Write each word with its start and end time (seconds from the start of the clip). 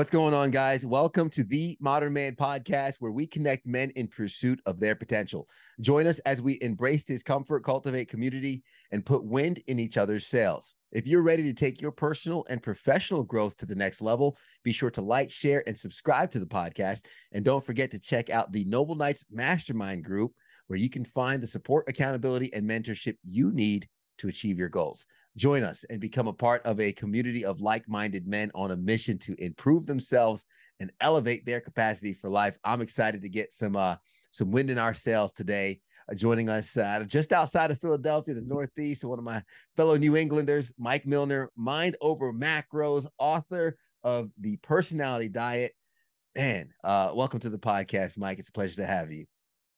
What's 0.00 0.10
going 0.10 0.32
on, 0.32 0.50
guys? 0.50 0.86
Welcome 0.86 1.28
to 1.28 1.44
the 1.44 1.76
Modern 1.78 2.14
Man 2.14 2.34
podcast, 2.34 2.94
where 3.00 3.12
we 3.12 3.26
connect 3.26 3.66
men 3.66 3.90
in 3.96 4.08
pursuit 4.08 4.58
of 4.64 4.80
their 4.80 4.94
potential. 4.94 5.46
Join 5.82 6.06
us 6.06 6.20
as 6.20 6.40
we 6.40 6.56
embrace 6.62 7.04
discomfort, 7.04 7.64
cultivate 7.64 8.08
community, 8.08 8.62
and 8.92 9.04
put 9.04 9.22
wind 9.22 9.62
in 9.66 9.78
each 9.78 9.98
other's 9.98 10.26
sails. 10.26 10.74
If 10.90 11.06
you're 11.06 11.20
ready 11.20 11.42
to 11.42 11.52
take 11.52 11.82
your 11.82 11.92
personal 11.92 12.46
and 12.48 12.62
professional 12.62 13.22
growth 13.22 13.58
to 13.58 13.66
the 13.66 13.74
next 13.74 14.00
level, 14.00 14.38
be 14.64 14.72
sure 14.72 14.90
to 14.90 15.02
like, 15.02 15.30
share, 15.30 15.62
and 15.66 15.78
subscribe 15.78 16.30
to 16.30 16.38
the 16.38 16.46
podcast. 16.46 17.04
And 17.32 17.44
don't 17.44 17.62
forget 17.62 17.90
to 17.90 17.98
check 17.98 18.30
out 18.30 18.52
the 18.52 18.64
Noble 18.64 18.94
Knights 18.94 19.26
Mastermind 19.30 20.02
Group, 20.02 20.32
where 20.68 20.78
you 20.78 20.88
can 20.88 21.04
find 21.04 21.42
the 21.42 21.46
support, 21.46 21.84
accountability, 21.90 22.50
and 22.54 22.66
mentorship 22.66 23.18
you 23.22 23.52
need 23.52 23.86
to 24.16 24.28
achieve 24.28 24.58
your 24.58 24.70
goals. 24.70 25.04
Join 25.36 25.62
us 25.62 25.84
and 25.90 26.00
become 26.00 26.26
a 26.26 26.32
part 26.32 26.64
of 26.66 26.80
a 26.80 26.92
community 26.92 27.44
of 27.44 27.60
like 27.60 27.88
minded 27.88 28.26
men 28.26 28.50
on 28.54 28.72
a 28.72 28.76
mission 28.76 29.18
to 29.18 29.34
improve 29.42 29.86
themselves 29.86 30.44
and 30.80 30.92
elevate 31.00 31.46
their 31.46 31.60
capacity 31.60 32.12
for 32.12 32.28
life. 32.28 32.58
I'm 32.64 32.80
excited 32.80 33.22
to 33.22 33.28
get 33.28 33.54
some. 33.54 33.76
Uh, 33.76 33.96
some 34.30 34.50
wind 34.50 34.70
in 34.70 34.78
our 34.78 34.94
sails 34.94 35.32
today. 35.32 35.80
Uh, 36.10 36.14
joining 36.14 36.48
us 36.48 36.76
uh, 36.76 37.04
just 37.06 37.32
outside 37.32 37.70
of 37.70 37.80
Philadelphia, 37.80 38.34
the 38.34 38.42
Northeast, 38.42 39.04
one 39.04 39.18
of 39.18 39.24
my 39.24 39.42
fellow 39.76 39.96
New 39.96 40.16
Englanders, 40.16 40.72
Mike 40.78 41.06
Millner, 41.06 41.50
Mind 41.56 41.96
Over 42.00 42.32
Macros, 42.32 43.06
author 43.18 43.76
of 44.02 44.30
The 44.38 44.56
Personality 44.58 45.28
Diet. 45.28 45.72
Man, 46.36 46.72
uh, 46.84 47.10
welcome 47.14 47.40
to 47.40 47.50
the 47.50 47.58
podcast, 47.58 48.16
Mike. 48.16 48.38
It's 48.38 48.48
a 48.48 48.52
pleasure 48.52 48.76
to 48.76 48.86
have 48.86 49.10
you. 49.10 49.26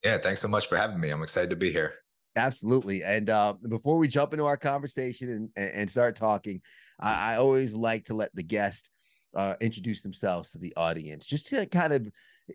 Yeah, 0.04 0.18
thanks 0.18 0.40
so 0.40 0.48
much 0.48 0.66
for 0.66 0.76
having 0.76 1.00
me. 1.00 1.10
I'm 1.10 1.22
excited 1.22 1.50
to 1.50 1.56
be 1.56 1.72
here. 1.72 1.94
Absolutely. 2.34 3.04
And 3.04 3.28
uh, 3.28 3.54
before 3.68 3.98
we 3.98 4.08
jump 4.08 4.32
into 4.32 4.46
our 4.46 4.56
conversation 4.56 5.50
and, 5.56 5.70
and 5.74 5.90
start 5.90 6.16
talking, 6.16 6.62
I, 6.98 7.34
I 7.34 7.36
always 7.36 7.74
like 7.74 8.06
to 8.06 8.14
let 8.14 8.34
the 8.34 8.42
guest 8.42 8.90
uh, 9.36 9.54
introduce 9.60 10.02
themselves 10.02 10.50
to 10.50 10.58
the 10.58 10.72
audience, 10.76 11.26
just 11.26 11.46
to 11.48 11.66
kind 11.66 11.92
of 11.92 12.08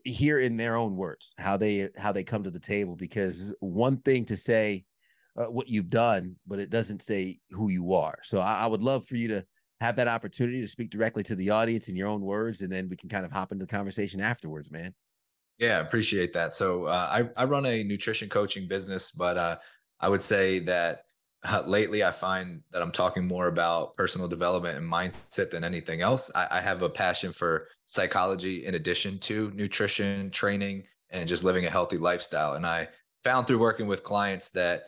hear 0.03 0.39
in 0.39 0.57
their 0.57 0.75
own 0.75 0.95
words 0.95 1.33
how 1.37 1.57
they 1.57 1.89
how 1.97 2.11
they 2.11 2.23
come 2.23 2.43
to 2.43 2.51
the 2.51 2.59
table. 2.59 2.95
Because 2.95 3.53
one 3.59 3.97
thing 3.97 4.25
to 4.25 4.37
say 4.37 4.83
uh, 5.37 5.45
what 5.45 5.69
you've 5.69 5.89
done, 5.89 6.35
but 6.47 6.59
it 6.59 6.71
doesn't 6.71 7.01
say 7.01 7.39
who 7.51 7.69
you 7.69 7.93
are. 7.93 8.17
So 8.23 8.39
I, 8.39 8.61
I 8.61 8.67
would 8.67 8.81
love 8.81 9.05
for 9.05 9.15
you 9.15 9.27
to 9.29 9.45
have 9.79 9.95
that 9.97 10.07
opportunity 10.07 10.61
to 10.61 10.67
speak 10.67 10.89
directly 10.89 11.21
to 11.23 11.35
the 11.35 11.51
audience 11.51 11.87
in 11.87 11.95
your 11.95 12.07
own 12.07 12.21
words, 12.21 12.61
and 12.61 12.71
then 12.71 12.89
we 12.89 12.95
can 12.95 13.09
kind 13.09 13.25
of 13.25 13.31
hop 13.31 13.51
into 13.51 13.65
the 13.65 13.71
conversation 13.71 14.21
afterwards, 14.21 14.71
man. 14.71 14.93
Yeah, 15.57 15.79
appreciate 15.79 16.33
that. 16.33 16.51
So 16.51 16.85
uh, 16.85 17.09
I 17.35 17.41
I 17.41 17.45
run 17.45 17.65
a 17.65 17.83
nutrition 17.83 18.29
coaching 18.29 18.67
business, 18.67 19.11
but 19.11 19.37
uh, 19.37 19.57
I 19.99 20.09
would 20.09 20.21
say 20.21 20.59
that 20.59 21.03
uh, 21.43 21.63
lately 21.65 22.03
I 22.03 22.11
find 22.11 22.61
that 22.71 22.81
I'm 22.81 22.91
talking 22.91 23.25
more 23.25 23.47
about 23.47 23.93
personal 23.95 24.27
development 24.27 24.77
and 24.77 24.91
mindset 24.91 25.49
than 25.49 25.63
anything 25.63 26.01
else. 26.01 26.31
I, 26.35 26.47
I 26.51 26.61
have 26.61 26.83
a 26.83 26.89
passion 26.89 27.33
for 27.33 27.67
psychology 27.85 28.65
in 28.65 28.75
addition 28.75 29.17
to 29.19 29.51
nutrition 29.55 30.29
training 30.31 30.83
and 31.09 31.27
just 31.27 31.43
living 31.43 31.65
a 31.65 31.69
healthy 31.69 31.97
lifestyle. 31.97 32.53
And 32.53 32.65
I 32.65 32.89
found 33.23 33.47
through 33.47 33.59
working 33.59 33.87
with 33.87 34.03
clients 34.03 34.49
that 34.51 34.83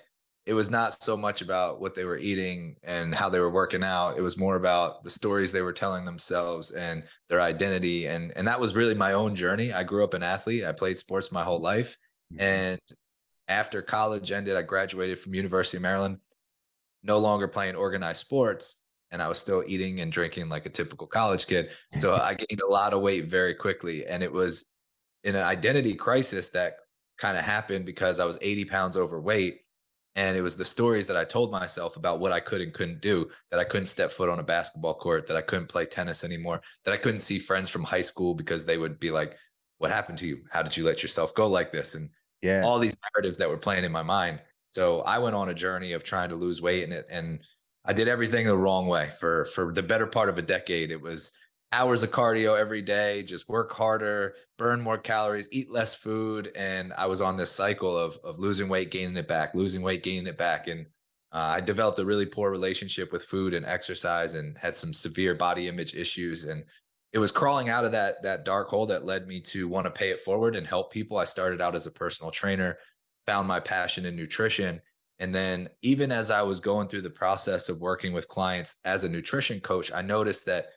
it 0.45 0.53
was 0.53 0.71
not 0.71 0.93
so 0.93 1.15
much 1.15 1.41
about 1.41 1.79
what 1.79 1.93
they 1.93 2.05
were 2.05 2.17
eating 2.17 2.75
and 2.83 3.13
how 3.13 3.29
they 3.29 3.39
were 3.39 3.51
working 3.51 3.83
out 3.83 4.17
it 4.17 4.21
was 4.21 4.37
more 4.37 4.55
about 4.55 5.03
the 5.03 5.09
stories 5.09 5.51
they 5.51 5.61
were 5.61 5.73
telling 5.73 6.05
themselves 6.05 6.71
and 6.71 7.03
their 7.29 7.41
identity 7.41 8.07
and 8.07 8.33
and 8.35 8.47
that 8.47 8.59
was 8.59 8.75
really 8.75 8.95
my 8.95 9.13
own 9.13 9.35
journey 9.35 9.71
i 9.73 9.83
grew 9.83 10.03
up 10.03 10.13
an 10.13 10.23
athlete 10.23 10.65
i 10.65 10.71
played 10.71 10.97
sports 10.97 11.31
my 11.31 11.43
whole 11.43 11.61
life 11.61 11.97
mm-hmm. 12.33 12.41
and 12.41 12.79
after 13.47 13.81
college 13.81 14.31
ended 14.31 14.55
i 14.55 14.61
graduated 14.61 15.19
from 15.19 15.35
university 15.35 15.77
of 15.77 15.83
maryland 15.83 16.17
no 17.03 17.19
longer 17.19 17.47
playing 17.47 17.75
organized 17.75 18.21
sports 18.21 18.77
and 19.11 19.21
i 19.21 19.27
was 19.27 19.37
still 19.37 19.63
eating 19.67 19.99
and 19.99 20.11
drinking 20.11 20.49
like 20.49 20.65
a 20.65 20.69
typical 20.69 21.07
college 21.07 21.45
kid 21.47 21.69
so 21.97 22.15
i 22.23 22.33
gained 22.33 22.61
a 22.61 22.71
lot 22.71 22.93
of 22.93 23.01
weight 23.01 23.25
very 23.25 23.53
quickly 23.53 24.05
and 24.05 24.23
it 24.23 24.31
was 24.31 24.67
in 25.23 25.35
an 25.35 25.43
identity 25.43 25.93
crisis 25.93 26.49
that 26.49 26.77
kind 27.17 27.37
of 27.37 27.43
happened 27.43 27.85
because 27.85 28.19
i 28.19 28.25
was 28.25 28.37
80 28.41 28.65
pounds 28.65 28.97
overweight 28.97 29.59
and 30.15 30.35
it 30.35 30.41
was 30.41 30.55
the 30.55 30.65
stories 30.65 31.07
that 31.07 31.17
I 31.17 31.23
told 31.23 31.51
myself 31.51 31.95
about 31.95 32.19
what 32.19 32.31
I 32.31 32.39
could 32.39 32.61
and 32.61 32.73
couldn't 32.73 33.01
do, 33.01 33.29
that 33.51 33.59
I 33.59 33.63
couldn't 33.63 33.87
step 33.87 34.11
foot 34.11 34.29
on 34.29 34.39
a 34.39 34.43
basketball 34.43 34.95
court, 34.95 35.27
that 35.27 35.37
I 35.37 35.41
couldn't 35.41 35.67
play 35.67 35.85
tennis 35.85 36.23
anymore, 36.23 36.61
that 36.83 36.93
I 36.93 36.97
couldn't 36.97 37.19
see 37.19 37.39
friends 37.39 37.69
from 37.69 37.83
high 37.83 38.01
school 38.01 38.33
because 38.33 38.65
they 38.65 38.77
would 38.77 38.99
be 38.99 39.11
like, 39.11 39.37
What 39.77 39.91
happened 39.91 40.17
to 40.19 40.27
you? 40.27 40.41
How 40.49 40.61
did 40.61 40.75
you 40.75 40.85
let 40.85 41.01
yourself 41.01 41.33
go 41.35 41.47
like 41.47 41.71
this? 41.71 41.95
And 41.95 42.09
yeah, 42.41 42.63
all 42.65 42.79
these 42.79 42.97
narratives 43.15 43.37
that 43.37 43.49
were 43.49 43.57
playing 43.57 43.83
in 43.83 43.91
my 43.91 44.03
mind. 44.03 44.41
So 44.69 45.01
I 45.01 45.17
went 45.19 45.35
on 45.35 45.49
a 45.49 45.53
journey 45.53 45.93
of 45.93 46.03
trying 46.03 46.29
to 46.29 46.35
lose 46.35 46.61
weight 46.61 46.83
and 46.83 46.93
it 46.93 47.07
and 47.09 47.39
I 47.85 47.93
did 47.93 48.07
everything 48.07 48.45
the 48.45 48.57
wrong 48.57 48.87
way 48.87 49.09
for 49.19 49.45
for 49.45 49.73
the 49.73 49.83
better 49.83 50.05
part 50.05 50.29
of 50.29 50.37
a 50.37 50.43
decade. 50.43 50.91
It 50.91 51.01
was 51.01 51.33
hours 51.71 52.03
of 52.03 52.11
cardio 52.11 52.57
every 52.57 52.81
day, 52.81 53.23
just 53.23 53.47
work 53.47 53.71
harder, 53.71 54.35
burn 54.57 54.81
more 54.81 54.97
calories, 54.97 55.49
eat 55.51 55.69
less 55.69 55.93
food. 55.93 56.51
And 56.55 56.93
I 56.93 57.05
was 57.05 57.21
on 57.21 57.37
this 57.37 57.51
cycle 57.51 57.97
of, 57.97 58.17
of 58.23 58.39
losing 58.39 58.69
weight, 58.69 58.91
gaining 58.91 59.17
it 59.17 59.27
back, 59.27 59.53
losing 59.53 59.81
weight, 59.81 60.03
gaining 60.03 60.27
it 60.27 60.37
back. 60.37 60.67
And 60.67 60.85
uh, 61.31 61.37
I 61.37 61.61
developed 61.61 61.99
a 61.99 62.05
really 62.05 62.25
poor 62.25 62.49
relationship 62.49 63.11
with 63.11 63.23
food 63.23 63.53
and 63.53 63.65
exercise 63.65 64.33
and 64.33 64.57
had 64.57 64.75
some 64.75 64.93
severe 64.93 65.35
body 65.35 65.67
image 65.67 65.93
issues. 65.93 66.45
And 66.45 66.63
it 67.13 67.19
was 67.19 67.31
crawling 67.31 67.69
out 67.69 67.85
of 67.85 67.91
that, 67.91 68.23
that 68.23 68.45
dark 68.45 68.69
hole 68.69 68.87
that 68.87 69.05
led 69.05 69.27
me 69.27 69.39
to 69.41 69.67
want 69.67 69.85
to 69.85 69.91
pay 69.91 70.09
it 70.09 70.19
forward 70.19 70.55
and 70.55 70.65
help 70.65 70.91
people. 70.91 71.17
I 71.17 71.23
started 71.23 71.61
out 71.61 71.75
as 71.75 71.85
a 71.85 71.91
personal 71.91 72.31
trainer, 72.31 72.77
found 73.27 73.47
my 73.47 73.59
passion 73.59 74.05
in 74.05 74.15
nutrition. 74.15 74.81
And 75.21 75.35
then, 75.35 75.67
even 75.81 76.13
as 76.13 76.31
I 76.31 76.41
was 76.41 76.61
going 76.61 76.87
through 76.87 77.01
the 77.01 77.09
process 77.09 77.67
of 77.67 77.81
working 77.81 78.13
with 78.13 78.29
clients 78.29 78.77
as 78.85 79.03
a 79.03 79.09
nutrition 79.09 79.59
coach, 79.59 79.91
I 79.91 80.01
noticed 80.01 80.45
that 80.45 80.67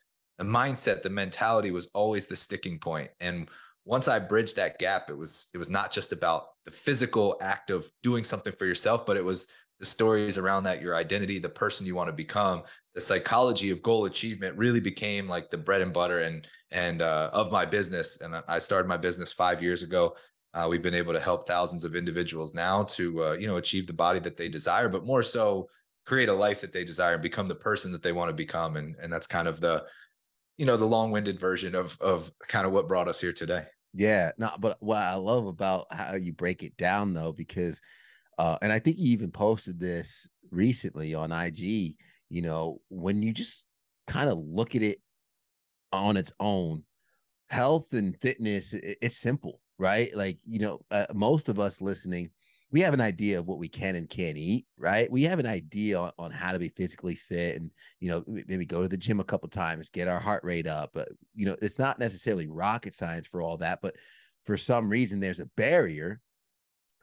the 0.43 0.49
mindset, 0.49 1.03
the 1.03 1.11
mentality 1.11 1.71
was 1.71 1.89
always 1.95 2.27
the 2.27 2.35
sticking. 2.35 2.81
And 3.21 3.49
once 3.85 4.09
I 4.09 4.19
bridged 4.19 4.57
that 4.57 4.79
gap, 4.81 5.09
it 5.09 5.17
was 5.17 5.47
it 5.55 5.59
was 5.59 5.71
not 5.71 5.93
just 5.93 6.13
about 6.13 6.47
the 6.65 6.73
physical 6.73 7.37
act 7.41 7.71
of 7.71 7.89
doing 8.03 8.25
something 8.25 8.53
for 8.53 8.67
yourself, 8.67 9.07
but 9.07 9.17
it 9.17 9.25
was 9.25 9.47
the 9.79 9.87
stories 9.87 10.39
around 10.39 10.65
that, 10.65 10.83
your 10.83 10.97
identity, 10.97 11.39
the 11.39 11.49
person 11.49 11.87
you 11.87 11.95
want 11.95 12.09
to 12.09 12.13
become, 12.13 12.63
the 12.95 13.01
psychology 13.01 13.71
of 13.71 13.83
goal 13.83 14.05
achievement 14.05 14.57
really 14.57 14.81
became 14.81 15.29
like 15.29 15.49
the 15.49 15.59
bread 15.59 15.81
and 15.81 15.93
butter 15.93 16.21
and 16.21 16.49
and 16.73 17.03
uh, 17.03 17.31
of 17.33 17.53
my 17.53 17.65
business. 17.65 18.21
And 18.21 18.35
I 18.49 18.59
started 18.59 18.89
my 18.89 18.97
business 18.97 19.33
five 19.33 19.63
years 19.63 19.85
ago. 19.85 20.17
Uh, 20.55 20.67
we've 20.69 20.83
been 20.83 20.95
able 21.03 21.13
to 21.13 21.21
help 21.21 21.47
thousands 21.47 21.85
of 21.85 21.95
individuals 21.95 22.53
now 22.53 22.83
to 22.97 23.25
uh, 23.25 23.33
you 23.35 23.47
know 23.47 23.59
achieve 23.59 23.87
the 23.87 23.93
body 23.93 24.19
that 24.21 24.37
they 24.37 24.49
desire, 24.49 24.89
but 24.89 25.07
more 25.07 25.23
so 25.23 25.69
create 26.05 26.29
a 26.29 26.35
life 26.35 26.61
that 26.61 26.73
they 26.73 26.83
desire 26.83 27.15
and 27.15 27.23
become 27.23 27.47
the 27.47 27.55
person 27.55 27.93
that 27.93 28.03
they 28.03 28.13
want 28.13 28.29
to 28.29 28.35
become. 28.35 28.77
And 28.77 28.97
and 29.01 29.13
that's 29.13 29.29
kind 29.29 29.47
of 29.47 29.61
the 29.61 29.85
you 30.57 30.67
know 30.67 30.77
the 30.77 30.85
long-winded 30.85 31.39
version 31.39 31.75
of 31.75 31.99
of 32.01 32.31
kind 32.49 32.67
of 32.67 32.73
what 32.73 32.89
brought 32.89 33.09
us 33.09 33.21
here 33.21 33.33
today. 33.33 33.65
Yeah 33.95 34.33
no 34.39 34.51
but 34.59 34.79
what 34.81 34.97
i 34.97 35.15
love 35.17 35.47
about 35.47 35.87
how 35.91 36.15
you 36.15 36.33
break 36.33 36.63
it 36.63 36.75
down 36.79 37.13
though 37.13 37.33
because 37.33 37.79
uh 38.39 38.57
and 38.63 38.73
i 38.73 38.79
think 38.79 38.97
you 38.99 39.13
even 39.13 39.31
posted 39.31 39.79
this 39.79 40.27
recently 40.51 41.15
on 41.15 41.31
ig 41.31 41.95
you 42.31 42.41
know 42.41 42.81
when 42.89 43.23
you 43.23 43.33
just 43.33 43.67
kind 44.07 44.31
of 44.31 44.39
look 44.39 44.75
at 44.75 44.83
it 44.83 44.99
on 45.93 46.17
its 46.17 46.33
own 46.41 46.85
health 47.51 47.93
and 47.93 48.17
fitness 48.23 48.73
it's 48.73 49.19
simple 49.19 49.61
right? 49.83 50.15
Like 50.15 50.39
you 50.47 50.61
know 50.61 50.81
uh, 50.91 51.07
most 51.13 51.49
of 51.49 51.59
us 51.59 51.81
listening 51.81 52.31
we 52.73 52.81
have 52.81 52.95
an 52.95 53.01
idea 53.01 53.39
of 53.39 53.47
what 53.47 53.59
we 53.59 53.69
can 53.69 53.97
and 53.97 54.09
can't 54.09 54.39
eat, 54.39 54.67
right? 54.79 55.11
We 55.13 55.23
have 55.25 55.39
an 55.39 55.47
idea 55.47 55.99
on, 55.99 56.13
on 56.19 56.31
how 56.31 56.53
to 56.53 56.59
be 56.59 56.71
physically 56.71 57.15
fit 57.15 57.57
and, 57.57 57.71
you 58.01 58.11
know, 58.11 58.25
maybe 58.27 58.65
go 58.65 58.83
to 58.83 58.89
the 58.89 58.97
gym 58.97 59.21
a 59.21 59.25
couple 59.25 59.49
times, 59.51 59.91
get 59.91 60.09
our 60.09 60.19
heart 60.19 60.43
rate 60.43 60.67
up. 60.67 60.91
But, 60.95 61.11
you 61.35 61.45
know, 61.45 61.57
it's 61.61 61.79
not 61.79 61.99
necessarily 61.99 62.49
rocket 62.49 62.95
science 62.95 63.27
for 63.27 63.43
all 63.43 63.59
that, 63.59 63.81
but 63.83 63.95
for 64.45 64.57
some 64.57 64.89
reason 64.89 65.21
there's 65.21 65.41
a 65.41 65.51
barrier 65.57 66.21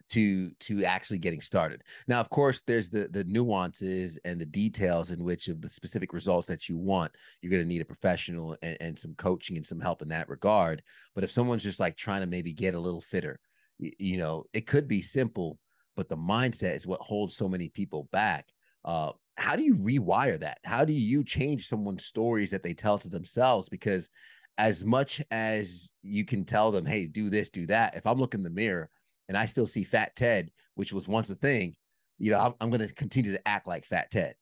to 0.10 0.50
to 0.60 0.84
actually 0.84 1.20
getting 1.20 1.42
started. 1.42 1.84
Now, 2.08 2.20
of 2.20 2.30
course, 2.30 2.62
there's 2.66 2.90
the 2.90 3.08
the 3.10 3.24
nuances 3.26 4.18
and 4.26 4.42
the 4.42 4.46
details 4.46 5.12
in 5.12 5.24
which 5.24 5.48
of 5.48 5.62
the 5.62 5.70
specific 5.70 6.14
results 6.14 6.48
that 6.48 6.68
you 6.68 6.78
want. 6.78 7.12
You're 7.42 7.52
going 7.52 7.62
to 7.62 7.70
need 7.70 7.82
a 7.82 7.86
professional 7.86 8.58
and, 8.64 8.78
and 8.82 9.00
some 9.00 9.14
coaching 9.16 9.56
and 9.56 9.66
some 9.66 9.80
help 9.80 10.02
in 10.02 10.10
that 10.10 10.30
regard. 10.30 10.82
But 11.14 11.24
if 11.24 11.32
someone's 11.32 11.64
just 11.64 11.80
like 11.80 11.96
trying 11.96 12.22
to 12.22 12.28
maybe 12.28 12.54
get 12.54 12.74
a 12.74 12.80
little 12.80 13.02
fitter, 13.02 13.40
you 13.80 14.18
know 14.18 14.44
it 14.54 14.68
could 14.68 14.88
be 14.88 15.02
simple 15.02 15.58
but 15.96 16.08
the 16.08 16.18
mindset 16.18 16.76
is 16.76 16.88
what 16.88 17.02
holds 17.02 17.36
so 17.36 17.50
many 17.50 17.70
people 17.70 18.08
back. 18.12 18.48
Uh 18.86 19.12
how 19.38 19.56
do 19.56 19.64
you 19.64 19.76
rewire 19.76 20.40
that? 20.40 20.58
How 20.66 20.84
do 20.84 20.94
you 20.94 21.24
change 21.24 21.68
someone's 21.68 22.06
stories 22.06 22.52
that 22.52 22.62
they 22.62 22.74
tell 22.74 22.98
to 23.00 23.10
themselves? 23.10 23.70
Because 23.70 24.10
as 24.58 24.84
much 24.84 25.22
as 25.32 25.92
you 26.04 26.26
can 26.26 26.44
tell 26.44 26.70
them 26.70 26.86
hey 26.86 27.08
do 27.08 27.30
this 27.30 27.50
do 27.50 27.66
that 27.66 27.96
if 27.96 28.06
i'm 28.06 28.20
looking 28.20 28.42
in 28.42 28.44
the 28.44 28.50
mirror 28.50 28.90
and 29.30 29.38
i 29.38 29.46
still 29.46 29.66
see 29.66 29.86
fat 29.86 30.14
ted 30.18 30.52
which 30.76 30.92
was 30.92 31.08
once 31.08 31.30
a 31.30 31.36
thing 31.36 31.74
you 32.18 32.30
know 32.30 32.38
i'm, 32.38 32.54
I'm 32.60 32.70
going 32.70 32.86
to 32.86 32.94
continue 32.94 33.32
to 33.32 33.48
act 33.48 33.68
like 33.68 33.86
fat 33.86 34.12
ted. 34.12 34.36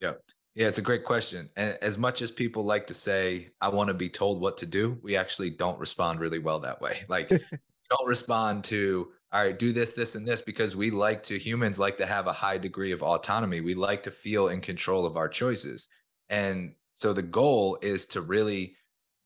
Yeah 0.00 0.12
yeah, 0.58 0.66
it's 0.66 0.78
a 0.78 0.82
great 0.82 1.04
question. 1.04 1.48
And 1.54 1.78
as 1.82 1.98
much 1.98 2.20
as 2.20 2.32
people 2.32 2.64
like 2.64 2.88
to 2.88 2.94
say, 2.94 3.50
I 3.60 3.68
want 3.68 3.88
to 3.88 3.94
be 3.94 4.08
told 4.08 4.40
what 4.40 4.56
to 4.56 4.66
do, 4.66 4.98
we 5.04 5.16
actually 5.16 5.50
don't 5.50 5.78
respond 5.78 6.18
really 6.18 6.40
well 6.40 6.58
that 6.58 6.80
way. 6.80 7.04
Like 7.08 7.30
don't 7.90 8.06
respond 8.06 8.64
to 8.64 9.08
all 9.30 9.42
right, 9.42 9.58
do 9.58 9.72
this, 9.72 9.92
this, 9.92 10.14
and 10.14 10.26
this, 10.26 10.40
because 10.40 10.74
we 10.74 10.90
like 10.90 11.22
to, 11.24 11.38
humans 11.38 11.78
like 11.78 11.98
to 11.98 12.06
have 12.06 12.26
a 12.26 12.32
high 12.32 12.56
degree 12.56 12.92
of 12.92 13.02
autonomy. 13.02 13.60
We 13.60 13.74
like 13.74 14.02
to 14.04 14.10
feel 14.10 14.48
in 14.48 14.62
control 14.62 15.04
of 15.04 15.18
our 15.18 15.28
choices. 15.28 15.88
And 16.30 16.72
so 16.94 17.12
the 17.12 17.22
goal 17.22 17.78
is 17.82 18.06
to 18.06 18.22
really 18.22 18.74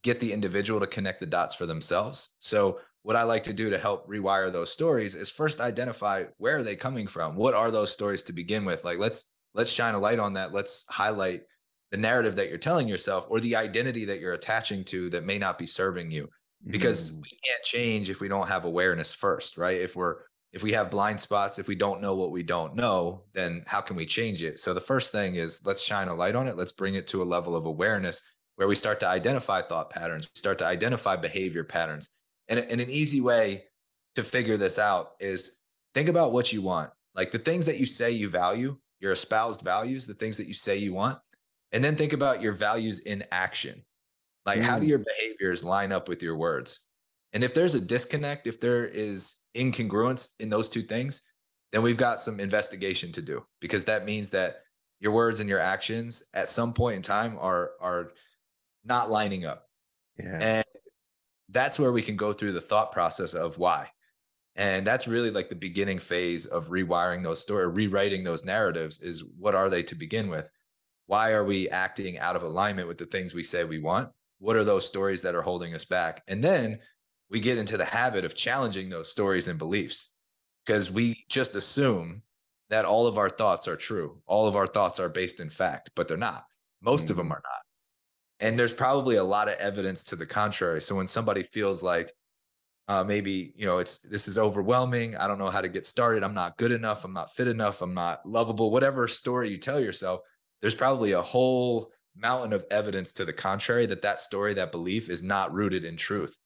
get 0.02 0.18
the 0.18 0.32
individual 0.32 0.80
to 0.80 0.88
connect 0.88 1.20
the 1.20 1.26
dots 1.26 1.54
for 1.54 1.66
themselves. 1.66 2.30
So 2.40 2.80
what 3.02 3.14
I 3.14 3.22
like 3.22 3.44
to 3.44 3.52
do 3.52 3.70
to 3.70 3.78
help 3.78 4.08
rewire 4.08 4.50
those 4.52 4.72
stories 4.72 5.14
is 5.14 5.28
first 5.28 5.60
identify 5.60 6.24
where 6.38 6.56
are 6.56 6.62
they 6.64 6.76
coming 6.76 7.06
from? 7.06 7.36
What 7.36 7.54
are 7.54 7.70
those 7.70 7.92
stories 7.92 8.24
to 8.24 8.32
begin 8.32 8.64
with? 8.64 8.84
Like 8.84 8.98
let's 8.98 9.32
let's 9.54 9.70
shine 9.70 9.94
a 9.94 9.98
light 9.98 10.18
on 10.18 10.32
that. 10.34 10.52
Let's 10.52 10.84
highlight 10.88 11.42
the 11.90 11.96
narrative 11.96 12.36
that 12.36 12.48
you're 12.48 12.58
telling 12.58 12.88
yourself 12.88 13.26
or 13.28 13.38
the 13.38 13.56
identity 13.56 14.04
that 14.06 14.20
you're 14.20 14.32
attaching 14.32 14.84
to 14.86 15.10
that 15.10 15.24
may 15.24 15.38
not 15.38 15.58
be 15.58 15.66
serving 15.66 16.10
you 16.10 16.28
because 16.66 17.10
mm. 17.10 17.22
we 17.22 17.30
can't 17.44 17.62
change 17.62 18.10
if 18.10 18.20
we 18.20 18.28
don't 18.28 18.48
have 18.48 18.64
awareness 18.64 19.12
first 19.12 19.56
right? 19.58 19.80
If 19.80 19.96
we're 19.96 20.16
if 20.52 20.62
we 20.62 20.72
have 20.72 20.90
blind 20.90 21.20
spots 21.20 21.58
if 21.58 21.68
we 21.68 21.74
don't 21.74 22.00
know 22.00 22.14
what 22.14 22.30
we 22.30 22.42
don't 22.42 22.74
know 22.74 23.24
then 23.32 23.62
how 23.66 23.80
can 23.80 23.96
we 23.96 24.06
change 24.06 24.42
it? 24.42 24.60
So 24.60 24.74
the 24.74 24.80
first 24.80 25.12
thing 25.12 25.36
is 25.36 25.64
let's 25.64 25.82
shine 25.82 26.08
a 26.08 26.14
light 26.14 26.36
on 26.36 26.48
it. 26.48 26.56
Let's 26.56 26.72
bring 26.72 26.94
it 26.94 27.06
to 27.08 27.22
a 27.22 27.24
level 27.24 27.56
of 27.56 27.66
awareness 27.66 28.22
where 28.56 28.68
we 28.68 28.74
start 28.74 29.00
to 29.00 29.08
identify 29.08 29.62
thought 29.62 29.90
patterns 29.90 30.28
we 30.32 30.38
start 30.38 30.58
to 30.58 30.66
identify 30.66 31.16
behavior 31.16 31.64
patterns. 31.64 32.10
And, 32.48 32.58
and 32.58 32.80
an 32.80 32.90
easy 32.90 33.20
way 33.20 33.64
to 34.14 34.22
figure 34.22 34.56
this 34.56 34.78
out 34.78 35.12
is 35.20 35.58
think 35.94 36.08
about 36.08 36.32
what 36.32 36.52
you 36.52 36.60
want. 36.60 36.90
Like 37.14 37.30
the 37.30 37.38
things 37.38 37.66
that 37.66 37.78
you 37.78 37.86
say 37.86 38.10
you 38.10 38.28
value 38.28 38.76
your 39.00 39.12
espoused 39.12 39.62
values 39.62 40.06
the 40.06 40.14
things 40.14 40.36
that 40.36 40.46
you 40.46 40.54
say 40.54 40.76
you 40.76 40.94
want 40.94 41.18
and 41.72 41.82
then 41.82 41.96
think 41.96 42.12
about 42.12 42.42
your 42.42 42.52
values 42.52 43.00
in 43.00 43.24
action. 43.32 43.82
Like, 44.46 44.60
mm. 44.60 44.62
how 44.62 44.78
do 44.78 44.86
mm. 44.86 44.90
your 44.90 44.98
behaviors 44.98 45.64
line 45.64 45.92
up 45.92 46.08
with 46.08 46.22
your 46.22 46.36
words? 46.36 46.80
And 47.32 47.42
if 47.42 47.54
there's 47.54 47.74
a 47.74 47.80
disconnect, 47.80 48.46
if 48.46 48.60
there 48.60 48.86
is 48.86 49.36
incongruence 49.56 50.30
in 50.40 50.48
those 50.48 50.68
two 50.68 50.82
things, 50.82 51.22
then 51.72 51.82
we've 51.82 51.96
got 51.96 52.20
some 52.20 52.40
investigation 52.40 53.12
to 53.12 53.22
do 53.22 53.42
because 53.60 53.84
that 53.86 54.04
means 54.04 54.30
that 54.30 54.56
your 55.00 55.12
words 55.12 55.40
and 55.40 55.48
your 55.48 55.58
actions 55.58 56.22
at 56.34 56.48
some 56.48 56.72
point 56.72 56.96
in 56.96 57.02
time 57.02 57.38
are 57.40 57.72
are 57.80 58.12
not 58.84 59.10
lining 59.10 59.46
up. 59.46 59.66
Yeah. 60.18 60.38
And 60.40 60.64
that's 61.48 61.78
where 61.78 61.92
we 61.92 62.02
can 62.02 62.16
go 62.16 62.32
through 62.32 62.52
the 62.52 62.60
thought 62.60 62.92
process 62.92 63.34
of 63.34 63.58
why. 63.58 63.88
And 64.54 64.86
that's 64.86 65.08
really 65.08 65.30
like 65.30 65.48
the 65.48 65.56
beginning 65.56 65.98
phase 65.98 66.44
of 66.44 66.68
rewiring 66.68 67.22
those 67.22 67.40
story, 67.40 67.66
rewriting 67.68 68.22
those 68.22 68.44
narratives 68.44 69.00
is 69.00 69.24
what 69.38 69.54
are 69.54 69.70
they 69.70 69.82
to 69.84 69.94
begin 69.94 70.28
with? 70.28 70.50
why 71.12 71.32
are 71.32 71.44
we 71.44 71.68
acting 71.68 72.18
out 72.18 72.36
of 72.36 72.42
alignment 72.42 72.88
with 72.88 72.98
the 72.98 73.04
things 73.04 73.34
we 73.34 73.42
say 73.42 73.64
we 73.64 73.78
want? 73.78 74.08
What 74.42 74.56
are 74.56 74.64
those 74.64 74.84
stories 74.84 75.22
that 75.22 75.36
are 75.36 75.42
holding 75.42 75.72
us 75.72 75.84
back? 75.84 76.24
And 76.26 76.42
then 76.42 76.80
we 77.30 77.38
get 77.38 77.58
into 77.58 77.76
the 77.76 77.84
habit 77.84 78.24
of 78.24 78.34
challenging 78.34 78.88
those 78.88 79.08
stories 79.08 79.46
and 79.46 79.56
beliefs 79.56 80.16
because 80.66 80.90
we 80.90 81.24
just 81.28 81.54
assume 81.54 82.22
that 82.68 82.84
all 82.84 83.06
of 83.06 83.18
our 83.18 83.30
thoughts 83.30 83.68
are 83.68 83.76
true. 83.76 84.20
All 84.26 84.48
of 84.48 84.56
our 84.56 84.66
thoughts 84.66 84.98
are 84.98 85.08
based 85.08 85.38
in 85.38 85.48
fact, 85.48 85.92
but 85.94 86.08
they're 86.08 86.16
not. 86.16 86.44
Most 86.80 87.02
mm-hmm. 87.04 87.12
of 87.12 87.16
them 87.18 87.32
are 87.32 87.40
not. 87.44 87.62
And 88.40 88.58
there's 88.58 88.72
probably 88.72 89.14
a 89.14 89.22
lot 89.22 89.46
of 89.46 89.54
evidence 89.60 90.02
to 90.04 90.16
the 90.16 90.26
contrary. 90.26 90.82
So 90.82 90.96
when 90.96 91.06
somebody 91.06 91.44
feels 91.44 91.84
like 91.84 92.12
uh, 92.88 93.04
maybe 93.04 93.52
you 93.54 93.64
know 93.64 93.78
it's 93.78 93.98
this 93.98 94.26
is 94.26 94.38
overwhelming, 94.38 95.16
I 95.16 95.28
don't 95.28 95.38
know 95.38 95.50
how 95.50 95.60
to 95.60 95.68
get 95.68 95.86
started, 95.86 96.24
I'm 96.24 96.34
not 96.34 96.58
good 96.58 96.72
enough, 96.72 97.04
I'm 97.04 97.12
not 97.12 97.32
fit 97.32 97.46
enough, 97.46 97.80
I'm 97.80 97.94
not 97.94 98.28
lovable, 98.28 98.72
whatever 98.72 99.06
story 99.06 99.50
you 99.50 99.58
tell 99.58 99.78
yourself, 99.78 100.22
there's 100.60 100.74
probably 100.74 101.12
a 101.12 101.22
whole 101.22 101.92
mountain 102.16 102.52
of 102.52 102.64
evidence 102.70 103.12
to 103.14 103.24
the 103.24 103.32
contrary 103.32 103.86
that 103.86 104.02
that 104.02 104.20
story, 104.20 104.54
that 104.54 104.72
belief 104.72 105.08
is 105.08 105.22
not 105.22 105.52
rooted 105.52 105.84
in 105.84 105.96
truth. 105.96 106.36